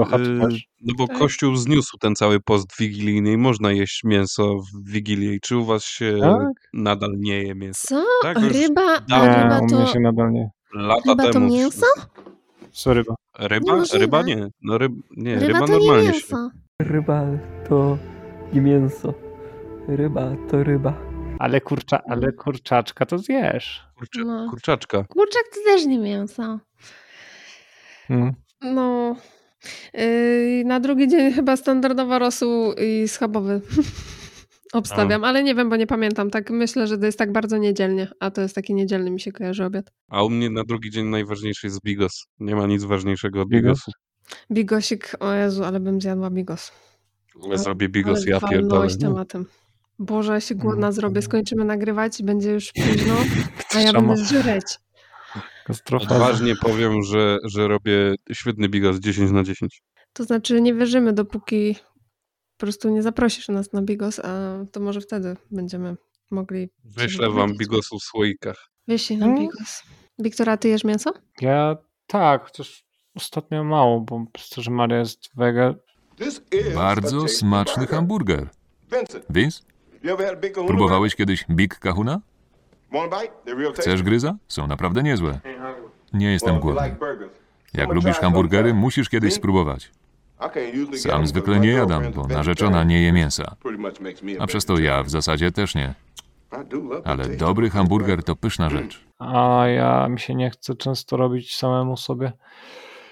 [0.81, 1.19] no bo Tak.
[1.19, 5.35] Kościół zniósł ten cały post wigilijny i można jeść mięso w Wigilię.
[5.35, 6.49] I czy u was się Tak?
[6.75, 7.81] nadal nie je mięso?
[7.89, 8.05] Co?
[8.23, 10.51] Tak, Ryba, a ryba u to, się nadal nie.
[10.75, 11.49] Lata ryba to temu.
[11.49, 11.87] mięso?
[12.73, 13.15] Co ryba?
[13.39, 13.73] Ryba?
[13.73, 13.99] Niemożliwe.
[13.99, 14.49] Ryba nie.
[14.63, 16.13] No ryb, nie, Ryba ryba to nie normalnie się.
[16.13, 16.51] mięso.
[16.83, 17.23] Ryba
[17.69, 17.99] to
[18.53, 19.15] nie mięso.
[19.89, 20.95] Ryba to ryba.
[21.39, 23.85] Ale, kurcza, ale kurczaczka to zjesz.
[23.99, 24.47] Kurczę, No.
[24.51, 25.05] kurczaczka.
[25.05, 26.59] Kurczak to też nie mięso.
[28.11, 28.33] Mm.
[28.63, 29.17] No.
[29.95, 33.61] Yy, na drugi dzień chyba standardowa rosół i schabowy.
[34.73, 36.31] Obstawiam, ale nie wiem, bo nie pamiętam.
[36.31, 39.33] Tak myślę, że to jest tak bardzo niedzielnie, a to jest taki niedzielny mi się
[39.33, 39.93] kojarzy obiad.
[40.09, 42.27] A u mnie na drugi dzień najważniejszy jest bigos.
[42.41, 43.63] Nie ma nic ważniejszego od Bigos?
[43.79, 43.91] bigosu.
[44.53, 46.73] Bigosik, o Jezu, ale bym zjadła bigos.
[47.51, 48.97] Ja zrobię bigos, ale ja pierdolę.
[48.97, 49.47] tematem.
[49.99, 50.93] Boże, ja się głodna Mm.
[50.93, 51.23] zrobię.
[51.23, 53.15] Skończymy nagrywać i będzie już późno,
[53.75, 54.65] a ja będę żreć.
[55.93, 59.83] Odważnie powiem, że, że robię świetny bigos 10 na 10.
[60.13, 61.75] To znaczy nie wierzymy, dopóki
[62.57, 65.97] po prostu nie zaprosisz nas na bigos, a to może wtedy będziemy
[66.31, 66.69] mogli...
[66.85, 68.57] Wyślę wam bigosu w słoikach.
[68.89, 69.43] Wyślij nam Mm.
[69.43, 69.83] bigos.
[70.19, 71.11] Wiktora, ty jesz mięso?
[71.41, 71.77] Ja
[72.07, 72.85] tak, chociaż
[73.15, 74.25] ostatnio mało, bo
[74.57, 75.75] że Maria jest wege.
[76.75, 78.49] Bardzo smaczny hamburger.
[79.31, 79.61] Vince,
[80.67, 82.21] próbowałeś kiedyś Big Kahuna?
[83.75, 84.37] Chcesz gryza?
[84.49, 85.41] Są naprawdę niezłe.
[86.13, 86.97] Nie jestem głodny.
[87.75, 89.91] Jak lubisz hamburgery, musisz kiedyś spróbować.
[90.97, 93.57] Sam zwykle nie jadam, bo narzeczona nie je mięsa.
[94.39, 95.95] A przez to ja w zasadzie też nie.
[97.05, 99.05] Ale dobry hamburger to pyszna rzecz.
[99.19, 102.33] A ja mi się nie chce często robić samemu sobie.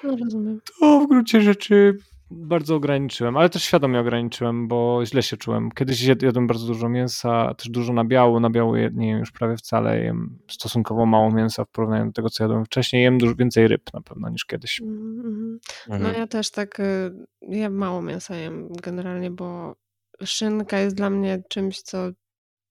[0.04, 0.60] No, rozumiem.
[0.80, 1.98] To w gruncie rzeczy
[2.30, 5.70] bardzo ograniczyłem, ale też świadomie ograniczyłem, bo źle się czułem.
[5.70, 8.40] Kiedyś jadłem bardzo dużo mięsa, też dużo nabiału.
[8.40, 10.00] Nabiału nie jem już prawie wcale.
[10.00, 13.02] Jem stosunkowo mało mięsa w porównaniu do tego, co jadłem wcześniej.
[13.02, 14.80] Jem dużo więcej ryb na pewno niż kiedyś.
[14.80, 15.58] Mhm.
[15.88, 16.14] No Mhm.
[16.14, 17.12] ja też tak, y,
[17.42, 19.76] ja mało mięsa jem generalnie, bo
[20.24, 21.98] szynka jest dla mnie czymś, co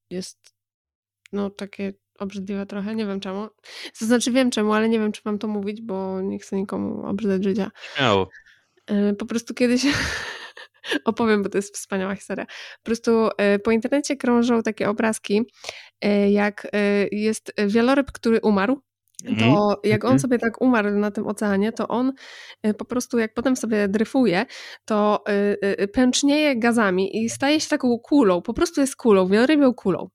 [0.10, 0.54] jest
[1.34, 3.48] no takie obrzydliwe trochę, nie wiem czemu.
[4.00, 7.06] To znaczy wiem czemu, ale nie wiem, czy mam to mówić, bo nie chcę nikomu
[7.06, 7.72] obrzydzać życia.
[7.96, 8.30] Śmiało.
[8.92, 9.86] Y, Po prostu kiedyś
[11.06, 12.46] opowiem, bo to jest wspaniała historia.
[12.46, 15.42] Po prostu y, po internecie krążą takie obrazki,
[16.06, 16.68] y, jak
[17.12, 18.82] jest wieloryb, który umarł.
[19.40, 20.20] To jak on Mhm.
[20.20, 22.12] sobie tak umarł na tym oceanie, to on
[22.78, 24.46] po prostu jak potem sobie dryfuje,
[24.86, 25.24] to
[25.94, 30.10] pęcznieje gazami i staje się taką kulą, po prostu jest kulą, wielorybią kulą.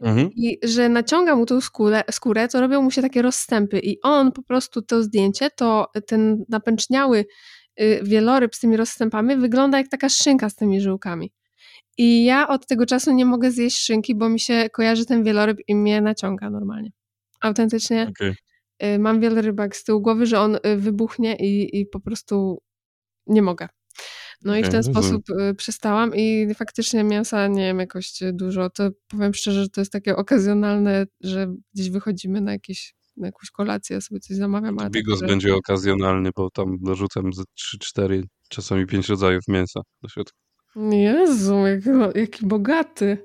[0.00, 0.30] Mhm.
[0.36, 4.32] I że naciąga mu tą skórę, skórę, to robią mu się takie rozstępy i on
[4.32, 7.24] po prostu to zdjęcie, to ten napęczniały
[8.02, 11.32] wieloryb z tymi rozstępami wygląda jak taka szynka z tymi żyłkami.
[11.98, 15.58] I ja od tego czasu nie mogę zjeść szynki, bo mi się kojarzy ten wieloryb
[15.68, 16.90] i mnie naciąga normalnie.
[17.40, 18.34] Autentycznie Okej.
[18.82, 22.58] y, mam wielorybak z tyłu głowy, że on y, wybuchnie i, i po prostu
[23.26, 23.68] nie mogę.
[24.42, 25.02] No i w ten rozumiem.
[25.02, 28.70] sposób y, przestałam i faktycznie mięsa nie jem jakoś y, dużo.
[28.70, 33.50] To powiem szczerze, że to jest takie okazjonalne, że gdzieś wychodzimy na, jakieś, na jakąś
[33.50, 34.78] kolację, ja sobie coś zamawiam.
[34.78, 39.80] ale tak, Bigos że- będzie okazjonalny, bo tam dorzucam ze 3-4, czasami 5 rodzajów mięsa
[40.02, 40.38] do środka.
[40.90, 41.88] Jezu, jaki,
[42.20, 43.18] jaki bogaty.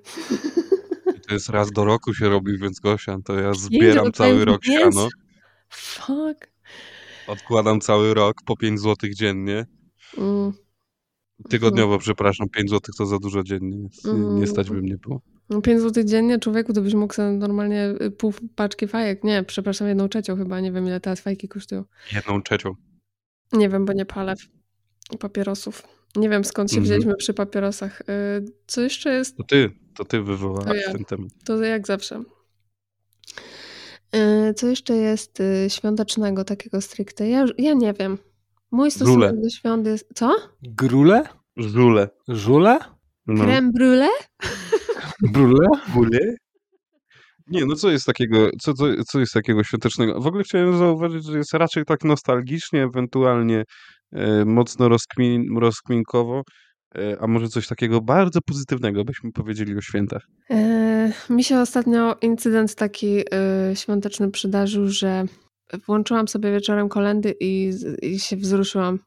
[1.18, 4.46] I to jest raz do roku się robi, więc Gosia, to ja zbieram rodzajów cały
[4.46, 4.92] rok mięsa?
[4.92, 5.08] siano,
[5.70, 6.52] Fuck.
[7.28, 9.66] odkładam cały rok po 5 zł dziennie.
[10.18, 10.52] Mm.
[11.50, 14.84] Tygodniowo, przepraszam, 5 zł to za dużo dziennie, nie- nie stać by Mm.
[14.86, 15.22] mnie było.
[15.52, 19.24] No 5 zł dziennie, człowieku, to byś mógł sobie normalnie y, pół paczki fajek.
[19.24, 20.60] Nie, przepraszam, jedną trzecią chyba.
[20.60, 21.84] Nie wiem, ile teraz fajki kosztują.
[22.16, 22.76] Jedną trzecią.
[23.54, 24.34] Nie wiem, bo nie palę
[25.20, 25.84] papierosów.
[26.16, 26.86] Nie wiem, skąd się Mhm.
[26.86, 28.02] wzięliśmy przy papierosach.
[28.02, 28.06] Y,
[28.68, 29.38] Co jeszcze jest?
[29.38, 30.94] To ty, to ty To wywołałeś ja.
[30.94, 31.30] ten temat.
[31.46, 32.24] To jak zawsze.
[34.16, 37.30] Y, Co jeszcze jest świątecznego, takiego stricte?
[37.30, 38.18] Ja, ja nie wiem.
[38.72, 39.42] Mój stosunek Żule.
[39.44, 40.10] do świąt jest...
[40.16, 40.36] Co?
[40.64, 41.24] Grule?
[41.58, 42.10] Żule.
[42.28, 42.80] Żule?
[43.28, 43.44] No.
[43.44, 44.10] Creme brulee?
[45.22, 45.68] Brule?
[45.94, 46.36] Żule?
[47.48, 50.22] Nie, no co jest takiego, co, co, co jest takiego świątecznego?
[50.22, 53.64] W ogóle chciałem zauważyć, że jest raczej tak nostalgicznie, ewentualnie
[54.12, 56.42] e, mocno rozkmin, rozkminkowo,
[56.96, 60.22] e, a może coś takiego bardzo pozytywnego byśmy powiedzieli o świętach.
[60.50, 65.26] E, Mi się ostatnio incydent taki e, świąteczny przydarzył, że
[65.88, 67.72] włączyłam sobie wieczorem kolendy i,
[68.02, 69.00] i się wzruszyłam.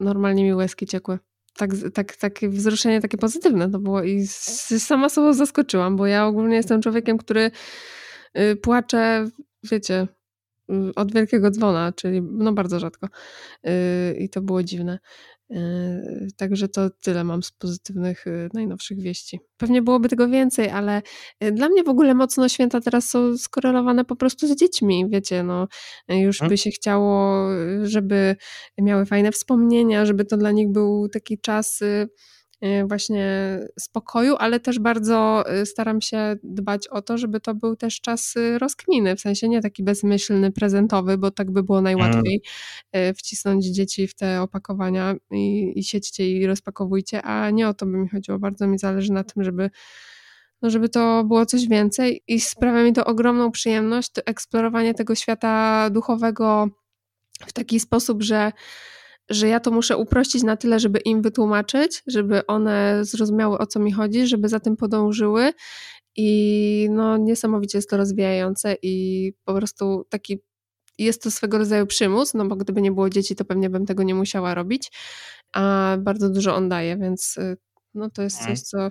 [0.00, 1.18] Normalnie mi łezki ciekły.
[1.56, 4.26] Tak, tak, takie wzruszenie takie pozytywne to było i
[4.78, 7.50] sama sobą zaskoczyłam, bo ja ogólnie jestem człowiekiem, który
[8.38, 9.28] y, płacze,
[9.62, 10.06] wiecie,
[10.70, 13.08] y, od wielkiego dzwona, czyli no bardzo rzadko.
[13.66, 14.98] Y, I to było dziwne.
[15.50, 19.40] Yy, także to tyle mam z pozytywnych yy, najnowszych wieści.
[19.56, 21.02] Pewnie byłoby tego więcej, ale
[21.40, 25.42] yy, dla mnie w ogóle mocno święta teraz są skorelowane po prostu z dziećmi, wiecie,
[25.42, 25.68] no
[26.08, 26.48] już Mhm.
[26.50, 27.46] by się chciało,
[27.82, 28.36] żeby
[28.78, 31.80] miały fajne wspomnienia, żeby to dla nich był taki czas
[32.86, 38.00] właśnie spokoju, ale też bardzo y, staram się dbać o to, żeby to był też
[38.00, 42.42] czas y, rozkminy, w sensie nie taki bezmyślny, prezentowy, bo tak by było najłatwiej
[42.96, 47.86] y, wcisnąć dzieci w te opakowania i, i siedźcie i rozpakowujcie, a nie o to
[47.86, 48.38] by mi chodziło.
[48.38, 49.70] Bardzo mi zależy na tym, żeby
[50.62, 55.14] no żeby to było coś więcej i sprawia mi to ogromną przyjemność, to eksplorowanie tego
[55.14, 56.68] świata duchowego
[57.46, 58.52] w taki sposób, że,
[59.30, 63.80] że ja to muszę uprościć na tyle, żeby im wytłumaczyć, żeby one zrozumiały o co
[63.80, 65.52] mi chodzi, żeby za tym podążyły
[66.16, 70.38] i no niesamowicie jest to rozwijające i po prostu taki
[70.98, 74.02] jest to swego rodzaju przymus, no bo gdyby nie było dzieci, to pewnie bym tego
[74.02, 74.92] nie musiała robić,
[75.52, 77.56] a bardzo dużo on daje, więc y,
[77.94, 78.56] no to jest Mhm.
[78.56, 78.86] coś, co,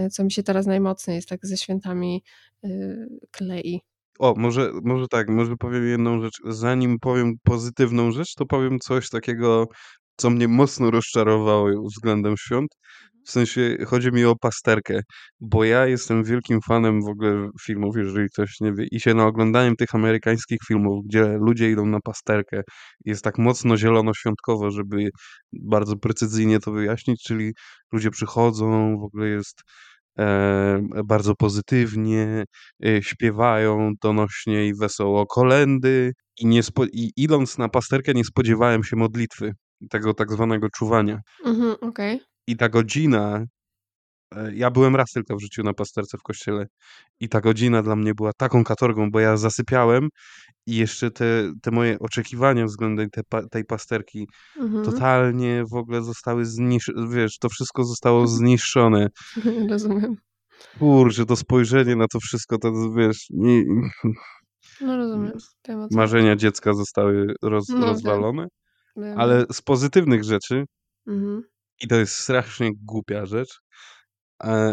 [0.00, 2.22] y, co mi się teraz najmocniej jest tak ze świętami
[2.64, 3.80] y, klei.
[4.20, 6.40] O, może, może tak, może powiem jedną rzecz.
[6.44, 9.66] Zanim powiem pozytywną rzecz, to powiem coś takiego,
[10.16, 12.70] co mnie mocno rozczarowało względem świąt.
[13.26, 15.00] W sensie chodzi mi o pasterkę,
[15.40, 19.76] bo ja jestem wielkim fanem w ogóle filmów, jeżeli ktoś nie wie, i się naoglądaniem
[19.76, 22.62] tych amerykańskich filmów, gdzie ludzie idą na pasterkę.
[23.04, 25.10] Jest tak mocno zielono-świątkowo, żeby
[25.52, 27.52] bardzo precyzyjnie to wyjaśnić, czyli
[27.92, 29.62] ludzie przychodzą, w ogóle jest
[31.04, 32.44] bardzo pozytywnie,
[32.86, 38.84] e, śpiewają donośnie i wesoło kolendy i, nie spo, i idąc na pasterkę nie spodziewałem
[38.84, 39.52] się modlitwy,
[39.90, 41.20] tego tak zwanego czuwania.
[41.44, 42.20] Mhm, okej.
[42.46, 43.44] I ta godzina,
[44.34, 46.66] e, ja byłem raz tylko w życiu na pasterce w kościele
[47.20, 50.08] i ta godzina dla mnie była taką katorgą, bo ja zasypiałem
[50.66, 54.84] i jeszcze te, te moje oczekiwania względem te, tej pasterki Mhm.
[54.84, 59.08] totalnie w ogóle zostały zniszczone, wiesz, to wszystko zostało zniszczone.
[59.70, 60.16] Rozumiem.
[60.78, 63.64] Kurczę, to spojrzenie na to wszystko, to wiesz, nie,
[64.80, 65.32] No rozumiem.
[65.68, 67.84] Wiem, marzenia dziecka zostały roz, No, wiem.
[67.84, 68.46] rozwalone,
[68.96, 69.20] Wiem.
[69.20, 70.64] ale z pozytywnych rzeczy,
[71.08, 71.42] Mhm.
[71.82, 73.60] i to jest strasznie głupia rzecz,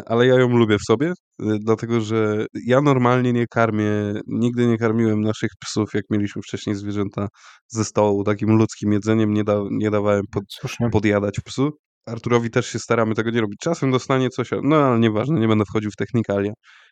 [0.05, 1.13] ale ja ją lubię w sobie, e,
[1.59, 3.91] dlatego że ja normalnie nie karmię,
[4.27, 7.27] nigdy nie karmiłem naszych psów, jak mieliśmy wcześniej zwierzęta
[7.67, 10.43] ze stołu, takim ludzkim jedzeniem, nie, da, nie dawałem pod,
[10.91, 11.71] podjadać psu.
[12.05, 13.59] Arturowi też się staramy tego nie robić.
[13.59, 16.51] Czasem dostanie coś, no ale nieważne, nie będę wchodził w technikalia.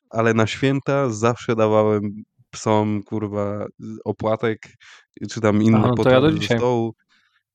[0.10, 2.02] Ale na święta zawsze dawałem
[2.50, 3.66] psom, kurwa,
[4.06, 4.58] opłatek,
[5.32, 6.58] czy tam inne no to ja potrawy do dzisiaj.
[6.58, 6.94] stołu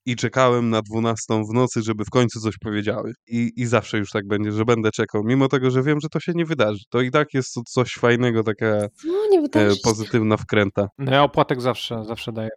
[0.07, 3.13] i czekałem na 12 w nocy, żeby w końcu coś powiedziały.
[3.27, 6.21] I, I zawsze już tak będzie, że będę czekał, mimo tego, że wiem, że to
[6.21, 6.85] się nie wydarzy.
[6.91, 10.89] To i tak jest to coś fajnego, taka No nie e, pozytywna wkręta.
[10.99, 12.51] No ja opłatek zawsze, zawsze daję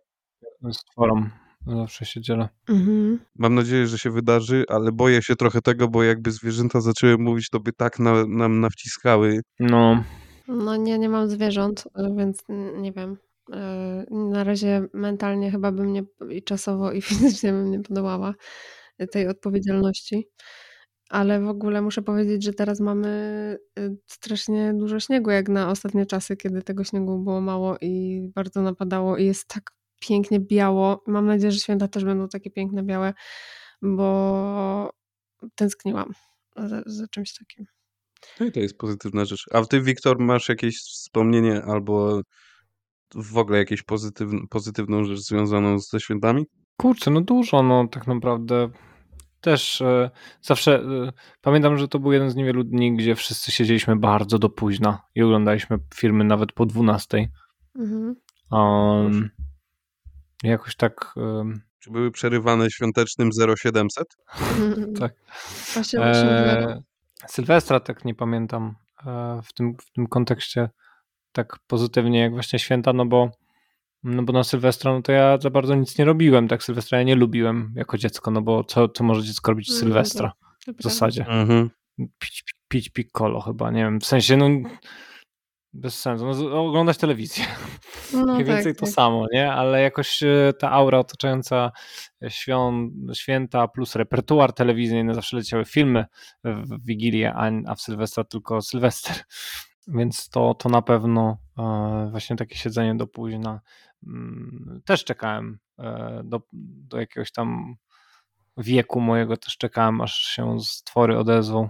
[0.71, 1.29] stworom.
[1.67, 2.49] Zawsze się dzielę.
[2.69, 3.19] Mhm.
[3.35, 7.49] Mam nadzieję, że się wydarzy, ale boję się trochę tego, bo jakby zwierzęta zaczęły mówić,
[7.49, 9.41] to by tak na, nam nawciskały.
[9.59, 10.03] No,
[10.47, 11.83] No nie, nie mam zwierząt,
[12.17, 12.43] więc
[12.77, 13.17] nie wiem.
[13.51, 18.33] E, Na razie mentalnie chyba bym nie, i czasowo, i fizycznie bym nie podołała
[19.11, 20.27] tej odpowiedzialności.
[21.09, 23.07] Ale w ogóle muszę powiedzieć, że teraz mamy
[23.79, 28.61] y, strasznie dużo śniegu, jak na ostatnie czasy, kiedy tego śniegu było mało i bardzo
[28.61, 31.03] napadało i jest tak pięknie biało.
[31.07, 33.13] Mam nadzieję, że święta też będą takie piękne, białe,
[33.81, 34.91] bo
[35.55, 36.13] tęskniłam
[36.55, 37.65] za, za czymś takim.
[38.39, 39.45] No i to jest pozytywna rzecz.
[39.51, 42.21] A ty, Wiktor, masz jakieś wspomnienie albo
[43.15, 46.45] w ogóle jakąś pozytywn pozytywną rzecz związaną ze świętami?
[46.77, 48.69] kurczę, no dużo, no tak naprawdę.
[49.41, 50.10] Też e,
[50.41, 51.11] zawsze e,
[51.41, 55.23] pamiętam, że to był jeden z niewielu dni, gdzie wszyscy siedzieliśmy bardzo do późna i
[55.23, 57.30] oglądaliśmy filmy nawet po 12.
[57.76, 58.15] Mhm.
[58.52, 59.30] Um,
[60.44, 61.14] jakoś tak.
[61.15, 64.07] Um, Czy były przerywane świątecznym 0700?
[64.99, 65.14] tak.
[65.73, 66.84] Właśnie, właśnie E,
[67.27, 68.76] Sylwestra tak nie pamiętam
[69.06, 70.69] e, w tym, w tym kontekście
[71.34, 73.30] tak pozytywnie jak właśnie święta, no bo
[74.03, 77.03] no bo na Sylwestra no to ja za bardzo nic nie robiłem, tak Sylwestra ja
[77.03, 80.31] nie lubiłem jako dziecko, no bo co, co może dziecko robić w Mm, Sylwestra
[80.65, 81.26] to- to w zasadzie?
[81.27, 81.69] Mhm.
[82.19, 84.49] Pić, pić piccolo chyba, nie wiem, w sensie no
[85.73, 87.45] bez sensu, no, oglądać telewizję.
[88.14, 88.89] No Mniej tak, więcej to tak.
[88.93, 89.51] samo, nie?
[89.53, 91.72] Ale jakoś e, ta aura otaczająca
[92.30, 96.05] świąt, święta plus repertuar telewizyjny, zawsze leciały filmy
[96.43, 99.15] w Wigilię, a, a w Sylwestra tylko Sylwester.
[99.88, 103.61] Więc to, to na pewno e, właśnie takie siedzenie do późna.
[104.07, 106.41] Mm, Też czekałem e, do,
[106.88, 107.76] do jakiegoś tam
[108.57, 111.69] wieku mojego, też czekałem, aż się stwory odezwą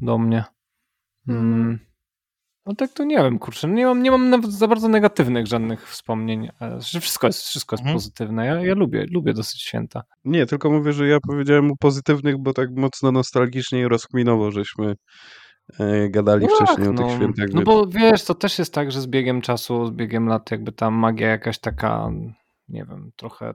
[0.00, 0.44] do mnie.
[1.28, 1.78] Mm.
[2.66, 5.88] No tak to nie wiem, kurczę, nie mam, nie mam nawet za bardzo negatywnych żadnych
[5.88, 6.48] wspomnień.
[6.60, 7.96] E, Wszystko jest, wszystko jest Mhm.
[7.96, 8.46] pozytywne.
[8.46, 10.02] Ja, ja lubię, lubię dosyć święta.
[10.24, 14.94] Nie, tylko mówię, że ja powiedziałem o pozytywnych, bo tak mocno nostalgicznie i rozkminowo żeśmy
[15.80, 17.46] e, gadali wcześniej o tych no, świętach.
[17.54, 20.72] no bo wiesz, to też jest tak, że z biegiem czasu, z biegiem lat jakby
[20.72, 22.10] ta magia jakaś taka,
[22.68, 23.54] nie wiem, trochę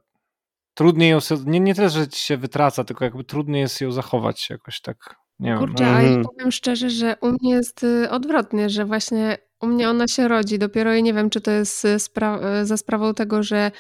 [0.74, 3.92] trudniej ją, sobie- nie, nie tyle, że ci się wytraca, tylko jakby trudniej jest ją
[3.92, 5.60] zachować jakoś tak, nie wiem.
[5.60, 5.90] Kurczę, no.
[5.90, 10.08] a ja powiem szczerze, że u mnie jest y, odwrotnie, że właśnie u mnie ona
[10.08, 13.44] się rodzi dopiero i nie wiem, czy to jest y, spra- y, za sprawą tego,
[13.44, 13.72] że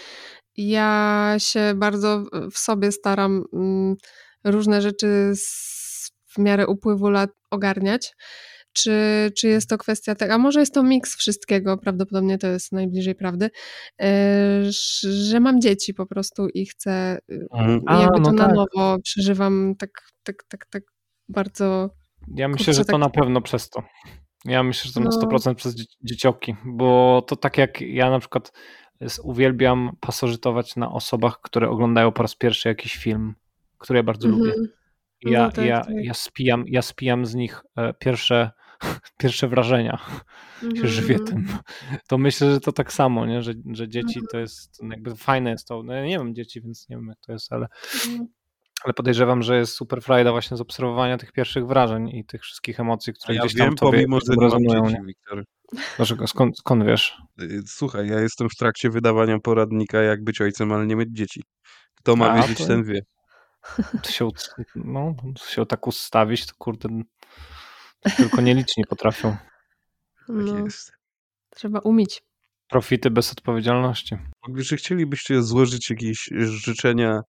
[0.58, 3.96] ja się bardzo w- w sobie staram mm,
[4.44, 5.77] różne rzeczy z,
[6.38, 8.16] w miarę upływu lat ogarniać.
[8.74, 8.92] Czy,
[9.38, 13.16] czy jest to kwestia tego, a może jest to miks wszystkiego, prawdopodobnie to jest najbliżej
[13.16, 13.50] prawdy,
[14.02, 14.62] e,
[15.02, 17.18] że mam dzieci po prostu i chcę,
[17.54, 17.80] Mhm.
[17.80, 18.56] i A, jakby no to na tak.
[18.56, 19.90] nowo przeżywam tak,
[20.24, 20.84] tak, tak, tak
[21.30, 21.90] bardzo
[22.36, 23.84] Ja myślę, kurczę, że to tak- na pewno przez to.
[24.46, 25.12] Ja myślę, że to na No.
[25.12, 28.52] 100% przez dzie- dzieciaki, bo to tak jak ja na przykład
[29.24, 33.34] uwielbiam pasożytować na osobach, które oglądają po raz pierwszy jakiś film,
[33.78, 34.46] który ja bardzo Mhm.
[34.46, 34.68] lubię.
[35.24, 35.94] No Ja, tak, ja, tak.
[36.02, 38.52] ja, spijam, ja spijam z nich e, pierwsze,
[39.22, 39.98] pierwsze wrażenia.
[40.82, 41.28] Się żywię Mhm.
[41.46, 41.58] tym.
[42.08, 43.42] To myślę, że to tak samo, nie?
[43.42, 45.84] Że, że dzieci to jest jakby fajne jest to.
[45.84, 47.68] No ja nie mam dzieci, więc nie wiem jak to jest, ale,
[48.06, 48.28] Mhm.
[48.84, 52.80] ale podejrzewam, że jest super frajda właśnie z obserwowania tych pierwszych wrażeń i tych wszystkich
[52.80, 54.90] emocji, które ja gdzieś tam wiem, tobie pomimo, że nie mam rezonują.
[54.90, 55.02] dzieci?
[55.06, 55.44] Wiktor.
[55.98, 56.28] Dlaczego?
[56.28, 57.18] Skąd, skąd wiesz?
[57.42, 61.44] Y, Słuchaj, ja jestem w trakcie wydawania poradnika, jak być ojcem, ale nie mieć dzieci.
[61.96, 63.02] Kto ma A, wiedzieć, to- ten wie.
[64.04, 64.30] To się,
[64.76, 65.16] no,
[65.48, 66.90] się tak ustawić, to kurde,
[68.18, 69.38] tylko nieliczni potrafią.
[70.28, 70.92] No, jest.
[71.50, 72.24] trzeba umieć.
[72.68, 74.18] Profity bez odpowiedzialności.
[74.68, 77.22] Czy chcielibyście złożyć jakieś życzenia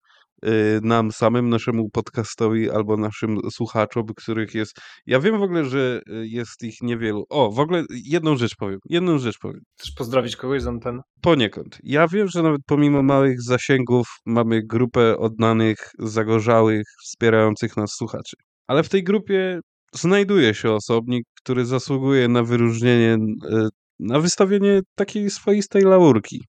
[0.82, 4.80] nam samym, naszemu podcastowi albo naszym słuchaczom, których jest...
[5.06, 7.24] Ja wiem w ogóle, że y, jest ich niewielu.
[7.28, 8.78] O, w ogóle jedną rzecz powiem.
[8.88, 9.60] Jedną rzecz powiem.
[9.78, 11.00] Chcesz pozdrowić kogoś z anteny?
[11.20, 11.78] Poniekąd.
[11.82, 18.36] Ja wiem, że nawet pomimo małych zasięgów mamy grupę oddanych, zagorzałych, wspierających nas słuchaczy.
[18.66, 19.60] Ale w tej grupie
[19.94, 23.16] znajduje się osobnik, który zasługuje na wyróżnienie,
[23.52, 26.44] y, na wystawienie takiej swoistej laurki.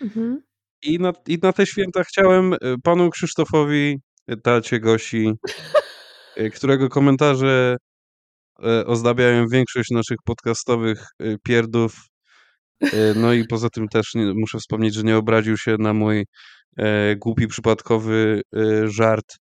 [0.00, 0.42] Mhm.
[0.82, 3.98] I na, I na te święta chciałem y, panu Krzysztofowi,
[4.42, 5.32] tacie Gosi,
[6.38, 7.76] y, którego komentarze
[8.60, 11.06] y, ozdabiają większość naszych podcastowych
[11.44, 11.96] pierdów.
[13.16, 16.24] No i poza tym też nie, muszę wspomnieć, że nie obraził się na mój
[16.78, 19.36] e, głupi, przypadkowy e, żart,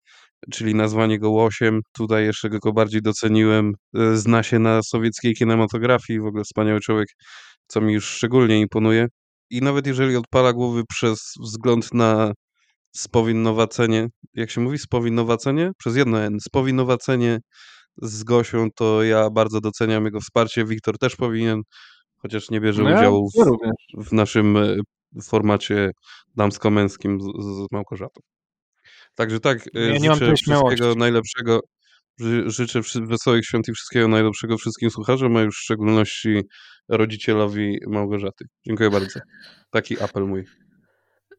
[0.53, 1.81] czyli nazwanie go łosiem.
[1.93, 3.73] Tutaj jeszcze go bardziej doceniłem.
[3.97, 7.09] E, Zna się na sowieckiej kinematografii, w ogóle wspaniały człowiek,
[7.67, 9.07] co mi już szczególnie imponuje.
[9.51, 12.33] I nawet jeżeli odpala głowy przez wzgląd na
[12.97, 15.71] spowinnowacenie, jak się mówi, spowinnowacenie?
[15.79, 17.39] Przez jedno N, spowinnowacenie
[18.03, 20.65] z Gosią, to ja bardzo doceniam jego wsparcie.
[20.65, 21.63] Wiktor też powinien,
[22.17, 24.77] chociaż nie bierze No udziału w, w naszym e,
[25.23, 25.91] formacie
[26.37, 28.21] damsko-męskim z, z Małgorzatą.
[29.15, 31.61] Także tak, e, Ja nie mam życzę wszystkiego najlepszego.
[32.21, 36.43] Ży- Życzę wesołych świąt i wszystkiego najlepszego wszystkim słuchaczom, a już w szczególności
[36.89, 38.45] rodzicielowi Małgorzaty.
[38.67, 39.21] Dziękuję bardzo.
[39.71, 40.45] Taki apel mój.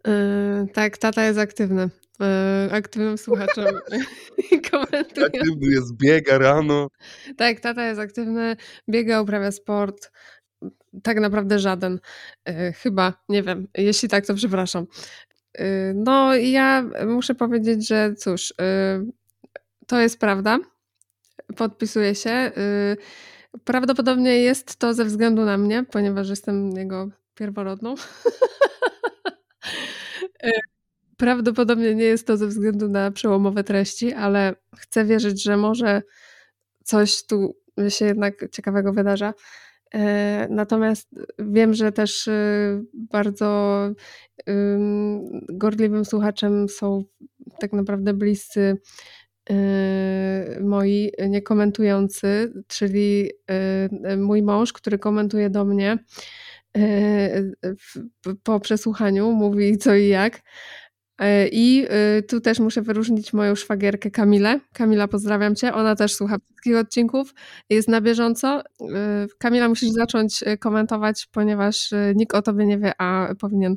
[0.08, 1.90] Yy, tak, tata jest aktywny.
[2.20, 3.66] Yy, aktywnym słuchaczem
[4.72, 5.26] komentuje.
[5.26, 6.88] Aktywny jest, biega rano.
[7.38, 8.56] Tak, tata jest aktywny,
[8.90, 10.12] biega, uprawia sport.
[11.04, 12.00] Tak naprawdę żaden.
[12.48, 13.68] Yy, chyba, nie wiem.
[13.78, 14.86] Jeśli tak, to przepraszam.
[15.94, 18.54] No, ja muszę powiedzieć, że cóż,
[19.88, 20.60] to jest prawda.
[21.58, 22.52] Podpisuję się.
[23.50, 27.96] Yy, prawdopodobnie jest to ze względu na mnie, ponieważ jestem jego pierworodną.
[30.44, 30.52] Yy,
[31.18, 36.02] Prawdopodobnie nie jest to ze względu na przełomowe treści, ale chcę wierzyć, że może
[36.84, 37.56] coś tu
[37.90, 39.34] się jednak ciekawego wydarza.
[39.94, 41.10] E, Natomiast
[41.40, 43.80] wiem, że też y, bardzo
[44.50, 47.04] ym, gorliwym słuchaczem są
[47.60, 48.78] tak naprawdę bliscy y,
[50.62, 53.32] moi niekomentujący, czyli
[54.12, 55.98] y, mój mąż, który komentuje do mnie
[56.78, 57.56] y,
[58.44, 60.42] po przesłuchaniu, mówi co i jak.
[61.52, 64.60] I y, tu też muszę wyróżnić moją szwagierkę Kamilę.
[64.74, 65.74] Kamila, pozdrawiam cię.
[65.74, 67.34] Ona też słucha wszystkich odcinków,
[67.70, 68.62] jest na bieżąco.
[68.62, 68.86] Y,
[69.38, 73.76] Kamila, musisz zacząć y, komentować, ponieważ y, nikt o tobie nie wie, a powinien.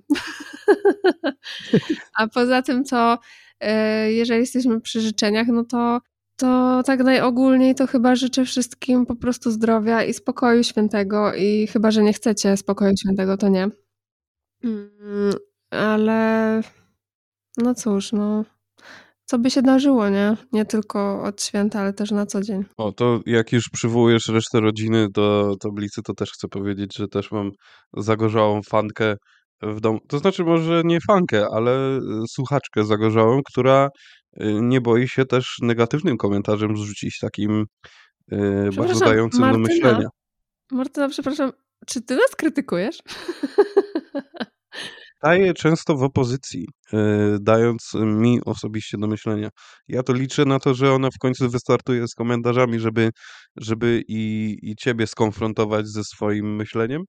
[2.18, 3.18] a poza tym, to y,
[4.08, 6.00] jeżeli jesteśmy przy życzeniach, no to,
[6.36, 11.34] to tak najogólniej to chyba życzę wszystkim po prostu zdrowia i spokoju świętego.
[11.34, 13.68] I chyba, że nie chcecie spokoju świętego, to nie.
[14.64, 15.32] Mm,
[15.70, 16.62] Ale
[17.56, 18.44] no cóż, no.
[19.24, 20.36] co by się darzyło, nie?
[20.52, 22.64] Nie tylko od święta, ale też na co dzień.
[22.76, 27.30] O, to jak już przywołujesz resztę rodziny do tablicy, to też chcę powiedzieć, że też
[27.30, 27.50] mam
[27.96, 29.16] zagorzałą fankę
[29.62, 29.98] w domu.
[30.08, 33.88] To znaczy może nie fankę, ale y, słuchaczkę zagorzałą, która
[34.40, 37.66] y, nie boi się też negatywnym komentarzem zrzucić takim
[38.32, 39.68] y, bardzo dającym do Martyna.
[39.68, 40.08] myślenia.
[40.70, 41.52] Martyna, przepraszam,
[41.86, 42.98] czy ty nas krytykujesz?
[45.18, 46.66] Staję często w opozycji,
[47.40, 49.48] dając mi osobiście do myślenia.
[49.88, 53.10] Ja to liczę na to, że ona w końcu wystartuje z komentarzami, żeby,
[53.56, 57.04] żeby i, i ciebie skonfrontować ze swoim myśleniem, e,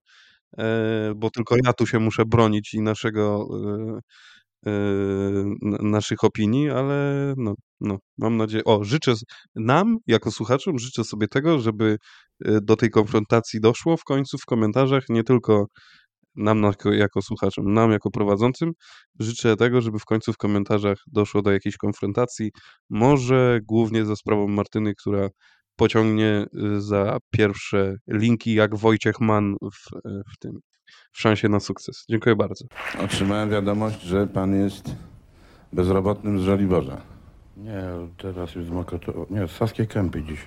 [1.16, 3.48] bo tylko ja tu się muszę bronić i naszego,
[4.68, 8.64] y, n- naszych opinii, ale no, no, mam nadzieję.
[8.64, 9.14] O, życzę
[9.56, 11.98] nam, jako słuchaczom, życzę sobie tego, żeby
[12.62, 15.66] do tej konfrontacji doszło w końcu w komentarzach, nie tylko
[16.36, 18.72] nam jako, jako słuchaczom, nam jako prowadzącym
[19.20, 22.52] życzę tego, żeby w końcu w komentarzach doszło do jakiejś konfrontacji,
[22.90, 25.30] może głównie za sprawą Martyny, która
[25.80, 26.46] pociągnie
[26.78, 30.60] y, za pierwsze linki jak Wojciech Mann w, y, w tym
[31.12, 32.06] w szansie na sukces.
[32.10, 32.66] Dziękuję bardzo.
[33.06, 34.96] Otrzymałem wiadomość, że pan jest
[35.74, 36.98] bezrobotnym z Żoliborza.
[37.58, 37.84] Nie,
[38.18, 39.26] teraz już z Mokoto...
[39.30, 40.40] Nie, z Saskiej Kępy dziś.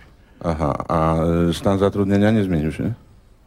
[0.45, 1.17] Aha, a
[1.51, 2.93] y, stan zatrudnienia nie zmienił się?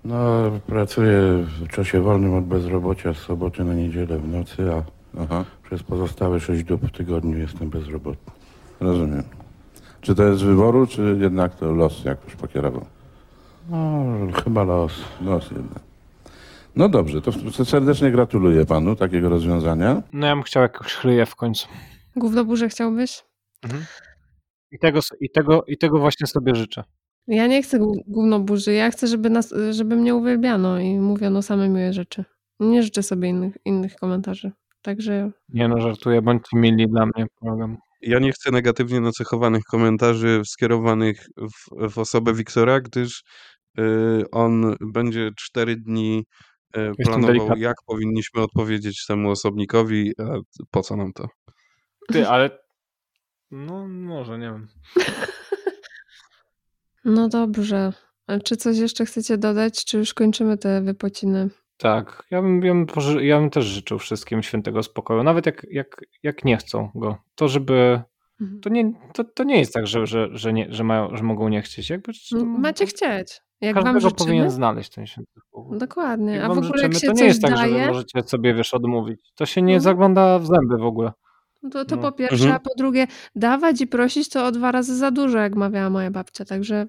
[0.05, 4.83] No, pracuję w czasie wolnym od bezrobocia z soboty na niedzielę w nocy, a
[5.21, 8.33] Aha, przez pozostałe 6 dób w tygodniu jestem bezrobotny.
[8.79, 9.23] rozumiem.
[10.05, 12.85] Czy to jest z wyboru, czy jednak to los jakoś pokierował?
[13.69, 14.05] No,
[14.43, 14.93] chyba los.
[15.21, 15.79] Los jednak.
[16.75, 20.01] No dobrze, to serdecznie gratuluję panu takiego rozwiązania.
[20.13, 21.67] No ja bym chciał jakąś chryję w końcu.
[22.15, 23.23] Gównoburze chciałbyś?
[24.71, 26.83] I tego, i, tego, I tego właśnie sobie życzę.
[27.27, 31.69] Ja nie chcę gó- gównoburzy, ja chcę, żeby, nas, żeby mnie uwielbiano i mówiono same
[31.69, 32.25] miłe rzeczy.
[32.59, 34.51] Nie życzę sobie innych, innych komentarzy.
[34.81, 37.77] Także Nie no, żartuję, bądźcie mili dla mnie, pomagam.
[38.05, 43.23] Ja nie chcę negatywnie nacechowanych komentarzy skierowanych w, w osobę Wiktora, gdyż
[43.79, 46.23] y, on będzie cztery dni
[46.77, 50.39] y, planował, jak powinniśmy odpowiedzieć temu osobnikowi, a
[50.71, 51.27] po co nam to?
[52.07, 52.65] Ty, ale...
[53.51, 54.67] No może, nie wiem.
[57.05, 57.93] no dobrze.
[58.27, 61.49] A czy coś jeszcze chcecie dodać, czy już kończymy te wypociny?
[61.77, 62.85] Tak, ja bym, ja, bym,
[63.21, 67.17] ja bym też życzył wszystkim świętego spokoju, nawet jak, jak, jak nie chcą go.
[67.35, 68.01] To żeby...
[68.41, 68.61] Mhm.
[68.61, 71.49] To nie, to, to nie jest tak, że, że, że, nie, że, mają, że mogą
[71.49, 71.89] nie chcieć.
[71.89, 73.41] Jakby, M- Macie chcieć.
[73.61, 75.77] Jak wam życzymy, powinien znaleźć ten święty spokój.
[75.77, 76.33] dokładnie.
[76.33, 78.21] Jak A w ogóle jak życzymy, się to nie jest tak, że wy daje, możecie
[78.23, 79.31] sobie, wiesz, odmówić.
[79.35, 79.79] To się nie No.
[79.79, 81.11] zagląda w zęby w ogóle.
[81.71, 82.01] to, to No.
[82.01, 82.55] po pierwsze, Mhm.
[82.55, 86.11] a po drugie, dawać i prosić to o dwa razy za dużo, jak mawiała moja
[86.11, 86.87] babcia, także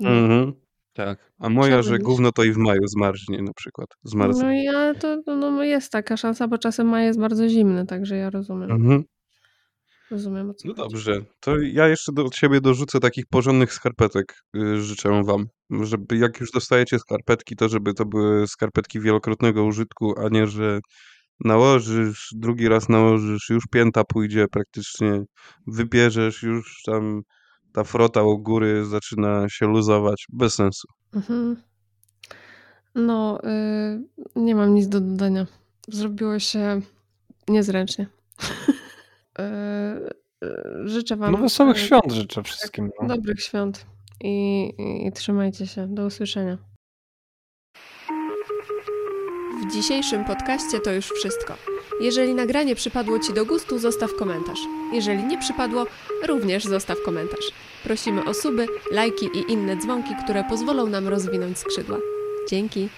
[0.00, 0.10] no.
[0.10, 0.52] Mhm.
[0.96, 1.32] Tak.
[1.38, 3.88] A moja, że gówno to i w maju zmarznie na przykład.
[4.04, 4.42] Zmarznie.
[4.42, 7.86] No i ale to no, no jest taka szansa, bo czasem maj jest bardzo zimny,
[7.86, 8.70] także ja rozumiem.
[8.70, 9.02] Mhm.
[10.10, 10.88] Rozumiem o co No chodzi.
[10.88, 14.34] dobrze, to ja jeszcze do siebie dorzucę takich porządnych skarpetek.
[14.56, 15.44] y, Życzę wam,
[15.82, 20.80] żeby jak już dostajecie skarpetki, to żeby to były skarpetki wielokrotnego użytku, a nie, że
[21.44, 25.20] nałożysz, drugi raz nałożysz, już pięta pójdzie praktycznie,
[25.66, 27.22] wybierzesz, już tam
[27.76, 30.26] ta frota u góry zaczyna się luzować.
[30.32, 30.88] Bez sensu.
[31.14, 31.56] Mhm.
[32.94, 35.46] No, y, nie mam nic do dodania.
[35.88, 36.80] Zrobiło się
[37.48, 38.06] niezręcznie.
[39.38, 42.90] Y, y, życzę wam No wesołych y, świąt życzę wszystkim.
[43.02, 43.08] No.
[43.08, 43.86] dobrych świąt
[44.20, 45.86] i, i, i trzymajcie się.
[45.94, 46.58] Do usłyszenia.
[49.62, 51.75] W dzisiejszym podcaście to już wszystko.
[52.00, 54.58] Jeżeli nagranie przypadło Ci do gustu, zostaw komentarz.
[54.92, 55.86] Jeżeli nie przypadło,
[56.26, 57.52] również zostaw komentarz.
[57.84, 61.98] Prosimy o suby, lajki i inne dzwonki, które pozwolą nam rozwinąć skrzydła.
[62.48, 62.88] Dzięki.